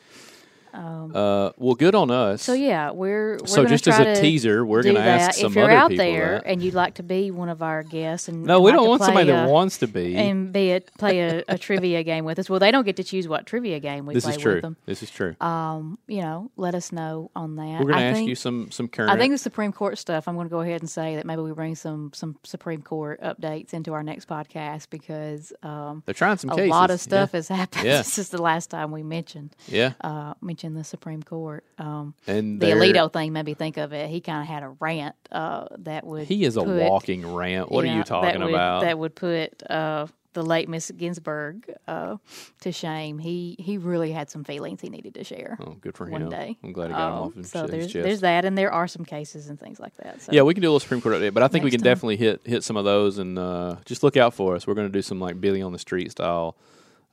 Uh, 0.73 1.51
well, 1.57 1.75
good 1.75 1.95
on 1.95 2.09
us. 2.11 2.41
So 2.41 2.53
yeah, 2.53 2.91
we're, 2.91 3.37
we're 3.41 3.47
So 3.47 3.65
just 3.65 3.87
as 3.87 3.99
a 3.99 4.05
to 4.15 4.21
teaser, 4.21 4.65
we're 4.65 4.83
gonna 4.83 4.99
ask 4.99 5.31
that. 5.31 5.35
some 5.35 5.51
if 5.51 5.55
you're 5.55 5.65
other 5.65 5.73
out 5.73 5.89
people 5.89 6.05
there 6.05 6.41
that. 6.43 6.47
and 6.49 6.61
you'd 6.63 6.73
like 6.73 6.95
to 6.95 7.03
be 7.03 7.31
one 7.31 7.49
of 7.49 7.61
our 7.61 7.83
guests 7.83 8.27
and 8.27 8.43
no, 8.43 8.61
we 8.61 8.71
like 8.71 8.79
don't 8.79 8.87
want 8.87 9.03
somebody 9.03 9.29
a- 9.29 9.33
that 9.33 9.49
wants 9.49 9.77
to 9.79 9.87
be. 9.87 10.15
and 10.15 10.51
be 10.53 10.71
a, 10.71 10.81
play 10.97 11.19
a, 11.19 11.43
a 11.47 11.57
trivia 11.57 12.03
game 12.03 12.25
with 12.25 12.39
us. 12.39 12.49
Well, 12.49 12.59
they 12.59 12.71
don't 12.71 12.85
get 12.85 12.95
to 12.97 13.03
choose 13.03 13.27
what 13.27 13.45
trivia 13.45 13.79
game 13.79 14.05
we 14.05 14.13
this 14.13 14.23
play 14.23 14.35
is 14.35 14.41
true. 14.41 14.53
with 14.55 14.61
them. 14.61 14.77
This 14.85 15.03
is 15.03 15.09
true. 15.09 15.35
Um, 15.41 15.97
you 16.07 16.21
know, 16.21 16.51
let 16.57 16.75
us 16.75 16.91
know 16.91 17.31
on 17.35 17.55
that. 17.57 17.79
we're 17.81 17.91
going 17.91 17.97
to 17.97 18.03
ask 18.03 18.15
think, 18.15 18.29
you 18.29 18.35
some 18.35 18.71
some 18.71 18.87
current. 18.87 19.11
I 19.11 19.17
think 19.17 19.33
the 19.33 19.37
Supreme 19.37 19.71
Court 19.73 19.97
stuff. 19.97 20.27
I'm 20.27 20.35
going 20.35 20.47
to 20.47 20.51
go 20.51 20.61
ahead 20.61 20.81
and 20.81 20.89
say 20.89 21.15
that 21.15 21.25
maybe 21.25 21.41
we 21.41 21.51
bring 21.51 21.75
some 21.75 22.11
some 22.13 22.37
Supreme 22.43 22.81
Court 22.81 23.19
updates 23.21 23.73
into 23.73 23.93
our 23.93 24.03
next 24.03 24.27
podcast 24.27 24.89
because 24.89 25.51
um, 25.63 26.03
they're 26.05 26.13
trying 26.13 26.37
some 26.37 26.49
a 26.51 26.55
cases. 26.55 26.69
lot 26.69 26.91
of 26.91 26.99
stuff 26.99 27.31
has 27.33 27.47
happened 27.47 27.85
Yeah. 27.85 28.01
since 28.03 28.29
the 28.29 28.41
last 28.41 28.69
time 28.69 28.91
we 28.91 29.03
mentioned 29.03 29.55
Yeah, 29.67 29.93
yeah. 30.03 30.09
uh, 30.09 30.33
mentioned 30.41 30.60
the 30.73 30.83
Supreme 30.83 31.23
Court. 31.23 31.63
Um, 31.77 32.13
and 32.27 32.59
the 32.59 32.67
Alito 32.67 33.11
thing 33.11 33.33
made 33.33 33.45
me 33.45 33.53
think 33.53 33.77
of 33.77 33.93
it. 33.93 34.09
He 34.09 34.21
kind 34.21 34.41
of 34.41 34.47
had 34.47 34.63
a 34.63 34.69
rant 34.79 35.15
uh, 35.31 35.67
that 35.79 36.05
would 36.05 36.27
He 36.27 36.43
is 36.43 36.57
a 36.57 36.63
walking 36.63 37.33
rant. 37.33 37.71
What 37.71 37.85
are 37.85 37.95
you 37.95 38.03
talking 38.03 38.39
that 38.39 38.39
would, 38.39 38.53
about? 38.53 38.81
That 38.81 38.97
would 38.99 39.15
put 39.15 39.63
uh, 39.69 40.07
the 40.33 40.43
late 40.43 40.69
Miss 40.69 40.89
Ginsburg 40.91 41.69
uh, 41.87 42.17
to 42.61 42.71
shame. 42.71 43.19
He 43.19 43.55
he 43.59 43.77
really 43.77 44.11
had 44.11 44.29
some 44.29 44.43
feelings 44.43 44.79
he 44.79 44.89
needed 44.89 45.15
to 45.15 45.23
share 45.23 45.57
oh, 45.59 45.75
good 45.81 45.95
for 45.97 46.05
one 46.07 46.21
him. 46.23 46.29
day. 46.29 46.57
I'm 46.63 46.71
glad 46.71 46.87
he 46.87 46.93
got 46.93 47.11
Um, 47.11 47.19
off 47.19 47.33
his, 47.35 47.49
so 47.49 47.67
there's 47.67 47.91
chest. 47.91 48.03
there's 48.03 48.21
that, 48.21 48.45
and 48.45 48.57
there 48.57 48.71
are 48.71 48.87
some 48.87 49.03
cases 49.03 49.49
and 49.49 49.59
things 49.59 49.79
like 49.79 49.95
that. 49.97 50.21
So 50.21 50.31
Yeah, 50.31 50.43
we 50.43 50.53
can 50.53 50.61
do 50.61 50.67
a 50.67 50.69
little 50.69 50.79
Supreme 50.79 51.01
Court 51.01 51.15
update, 51.15 51.33
but 51.33 51.43
I 51.43 51.47
think 51.49 51.63
we 51.65 51.71
can 51.71 51.79
time. 51.81 51.85
definitely 51.85 52.17
hit 52.17 52.41
hit 52.45 52.63
some 52.63 52.77
of 52.77 52.85
those 52.85 53.17
and 53.17 53.37
uh, 53.37 53.75
just 53.85 54.03
look 54.03 54.15
out 54.15 54.33
for 54.33 54.55
us. 54.55 54.65
We're 54.65 54.75
going 54.75 54.87
to 54.87 54.93
do 54.93 55.01
some 55.01 55.19
like 55.19 55.41
Billy 55.41 55.61
on 55.61 55.73
the 55.73 55.79
Street 55.79 56.11
style. 56.11 56.55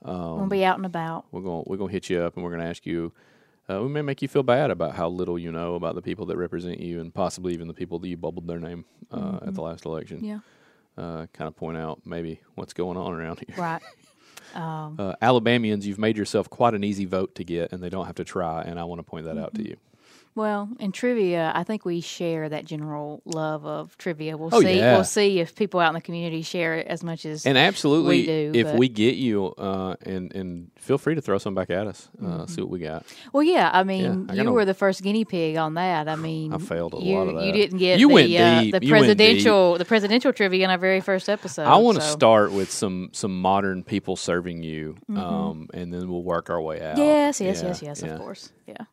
we'll 0.01 0.47
be 0.47 0.63
out 0.63 0.77
and 0.77 0.85
about. 0.85 1.25
We're 1.31 1.41
going 1.41 1.63
we're 1.67 1.77
going 1.77 1.89
to 1.89 1.93
hit 1.93 2.09
you 2.09 2.21
up 2.21 2.35
and 2.35 2.43
we're 2.43 2.51
going 2.51 2.61
to 2.61 2.69
ask 2.69 2.85
you. 2.85 3.11
Uh, 3.69 3.81
we 3.83 3.89
may 3.89 4.01
make 4.01 4.21
you 4.21 4.27
feel 4.27 4.43
bad 4.43 4.71
about 4.71 4.95
how 4.95 5.07
little 5.07 5.37
you 5.37 5.51
know 5.51 5.75
about 5.75 5.93
the 5.95 6.01
people 6.01 6.25
that 6.25 6.37
represent 6.37 6.79
you, 6.79 6.99
and 6.99 7.13
possibly 7.13 7.53
even 7.53 7.67
the 7.67 7.73
people 7.73 7.99
that 7.99 8.07
you 8.07 8.17
bubbled 8.17 8.47
their 8.47 8.59
name 8.59 8.83
uh, 9.11 9.39
at 9.45 9.53
the 9.53 9.61
last 9.61 9.85
election. 9.85 10.17
Mm-hmm. 10.17 10.25
Yeah, 10.25 10.39
Uh, 10.97 11.27
kind 11.33 11.47
of 11.47 11.55
point 11.55 11.77
out 11.77 12.01
maybe 12.05 12.41
what's 12.55 12.73
going 12.73 12.97
on 12.97 13.13
around 13.13 13.39
here. 13.47 13.55
right. 13.57 13.81
Um, 14.55 14.95
Uh, 14.97 15.13
Alabamians, 15.21 15.85
you've 15.85 15.99
made 15.99 16.17
yourself 16.17 16.49
quite 16.49 16.73
an 16.73 16.83
easy 16.83 17.05
vote 17.05 17.35
to 17.35 17.43
get, 17.43 17.71
and 17.71 17.83
they 17.83 17.89
don't 17.89 18.07
have 18.07 18.15
to 18.15 18.23
try. 18.23 18.63
And 18.63 18.79
I 18.79 18.83
want 18.85 18.97
to 18.97 19.03
point 19.03 19.25
that 19.25 19.37
out 19.37 19.53
to 19.53 19.61
Mm-hmm. 19.61 19.69
you. 19.71 19.77
Well, 20.35 20.69
in 20.79 20.91
trivia, 20.93 21.51
I 21.53 21.63
think 21.63 21.83
we 21.83 21.99
share 21.99 22.47
that 22.47 22.63
general 22.63 23.21
love 23.25 23.65
of 23.65 23.97
trivia. 23.97 24.37
We'll 24.37 24.49
Oh, 24.53 24.61
see. 24.61 24.77
yeah. 24.77 24.93
We'll 24.95 25.03
see 25.03 25.39
if 25.41 25.53
people 25.55 25.81
out 25.81 25.89
in 25.89 25.95
the 25.95 26.01
community 26.01 26.43
share 26.43 26.75
it 26.77 26.87
as 26.87 27.03
much 27.03 27.25
as 27.25 27.45
And 27.45 27.57
absolutely, 27.57 28.19
We 28.21 28.25
do, 28.25 28.51
if 28.53 28.67
but- 28.67 28.75
we 28.77 28.87
get 28.87 29.15
you, 29.15 29.47
uh, 29.57 29.95
and 30.05 30.33
and 30.33 30.71
feel 30.77 30.97
free 30.97 31.15
to 31.15 31.21
throw 31.21 31.39
some 31.39 31.55
back 31.55 31.69
at 31.69 31.87
us. 31.87 32.09
Uh, 32.21 32.25
Mm-hmm. 32.25 32.45
See 32.45 32.61
what 32.61 32.69
we 32.69 32.79
got. 32.79 33.05
Well, 33.33 33.43
yeah. 33.43 33.69
I 33.73 33.83
mean, 33.83 34.27
Yeah, 34.29 34.33
I 34.41 34.43
you 34.43 34.51
were 34.51 34.63
the 34.65 34.73
first 34.73 35.03
guinea 35.03 35.25
pig 35.25 35.57
on 35.57 35.73
that. 35.73 36.07
I 36.07 36.15
mean, 36.15 36.53
I 36.53 36.57
failed 36.57 36.93
a 36.93 36.97
you, 37.03 37.15
lot 37.17 37.27
of 37.27 37.35
that. 37.35 37.45
You 37.45 37.51
didn't 37.51 37.79
get 37.79 37.99
You 37.99 38.07
the, 38.07 38.13
went 38.13 38.33
uh, 38.35 38.61
deep. 38.61 38.73
the 38.75 38.87
presidential 38.87 39.77
the 39.77 39.85
presidential 39.85 40.31
trivia 40.31 40.63
in 40.63 40.69
our 40.69 40.77
very 40.77 41.01
first 41.01 41.27
episode. 41.27 41.63
I 41.67 41.75
want 41.77 41.97
to 41.97 42.03
so- 42.03 42.11
start 42.11 42.51
with 42.53 42.71
some 42.71 43.09
some 43.11 43.41
modern 43.41 43.83
people 43.83 44.15
serving 44.15 44.63
you, 44.63 44.95
um, 45.15 45.67
and 45.73 45.91
then 45.93 46.09
we'll 46.09 46.23
work 46.23 46.49
our 46.49 46.61
way 46.61 46.77
out. 46.81 46.95
Mm-hmm. 46.95 47.01
Yes, 47.01 47.41
yes, 47.41 47.61
Yeah, 47.61 47.67
yes, 47.67 47.81
yes. 47.81 48.01
Of 48.03 48.19
course, 48.19 48.51
yeah. 48.67 48.85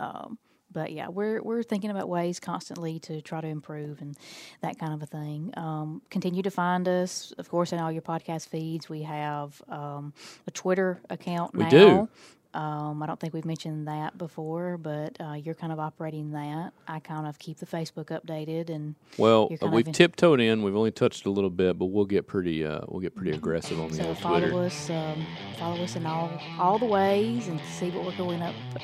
Um, 0.00 0.38
but 0.72 0.92
yeah, 0.92 1.08
we're 1.08 1.42
we're 1.42 1.62
thinking 1.64 1.90
about 1.90 2.08
ways 2.08 2.38
constantly 2.38 3.00
to 3.00 3.20
try 3.22 3.40
to 3.40 3.46
improve 3.48 4.00
and 4.00 4.16
that 4.62 4.78
kind 4.78 4.94
of 4.94 5.02
a 5.02 5.06
thing. 5.06 5.52
Um, 5.56 6.02
continue 6.10 6.42
to 6.42 6.50
find 6.50 6.86
us, 6.88 7.32
of 7.38 7.48
course, 7.48 7.72
in 7.72 7.80
all 7.80 7.90
your 7.90 8.02
podcast 8.02 8.48
feeds. 8.48 8.88
We 8.88 9.02
have 9.02 9.60
um, 9.68 10.12
a 10.46 10.50
Twitter 10.52 11.00
account 11.10 11.54
We 11.54 11.64
now. 11.64 11.70
do. 11.70 12.08
Um, 12.52 13.02
I 13.02 13.06
don't 13.06 13.20
think 13.20 13.32
we've 13.32 13.44
mentioned 13.44 13.86
that 13.86 14.18
before, 14.18 14.76
but 14.76 15.16
uh, 15.20 15.34
you're 15.34 15.54
kind 15.54 15.72
of 15.72 15.78
operating 15.78 16.32
that. 16.32 16.72
I 16.88 16.98
kind 16.98 17.26
of 17.28 17.38
keep 17.38 17.58
the 17.58 17.66
Facebook 17.66 18.06
updated, 18.06 18.70
and 18.70 18.96
Well, 19.18 19.48
we've 19.70 19.86
in- 19.86 19.92
tiptoed 19.92 20.40
in. 20.40 20.62
We've 20.62 20.74
only 20.76 20.90
touched 20.90 21.26
a 21.26 21.30
little 21.30 21.50
bit, 21.50 21.78
but 21.78 21.86
we'll 21.86 22.06
get 22.06 22.26
pretty 22.26 22.64
uh, 22.64 22.80
we'll 22.88 23.00
get 23.00 23.14
pretty 23.14 23.30
aggressive 23.32 23.78
on 23.78 23.90
the 23.90 23.96
so 23.96 24.04
old 24.08 24.18
follow 24.18 24.40
Twitter. 24.40 24.58
us, 24.58 24.90
um, 24.90 25.24
follow 25.58 25.82
us 25.82 25.94
in 25.94 26.06
all 26.06 26.30
all 26.58 26.78
the 26.78 26.86
ways, 26.86 27.46
and 27.46 27.60
see 27.78 27.90
what 27.90 28.04
we're 28.04 28.16
going 28.16 28.42
up, 28.42 28.54
uh, 28.74 28.80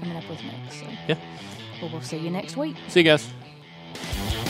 coming 0.00 0.16
up 0.16 0.28
with 0.28 0.42
next. 0.44 0.80
So. 0.80 0.86
Yeah. 1.08 1.16
Well, 1.80 1.90
we'll 1.92 2.00
see 2.02 2.18
you 2.18 2.30
next 2.30 2.56
week. 2.56 2.76
See 2.88 3.00
you 3.00 3.04
guys. 3.04 4.47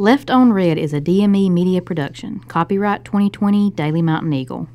Left 0.00 0.30
on 0.30 0.54
Red 0.54 0.78
is 0.78 0.94
a 0.94 1.00
DME 1.02 1.50
media 1.50 1.82
production. 1.82 2.40
Copyright 2.48 3.04
2020 3.04 3.72
Daily 3.72 4.00
Mountain 4.00 4.32
Eagle. 4.32 4.66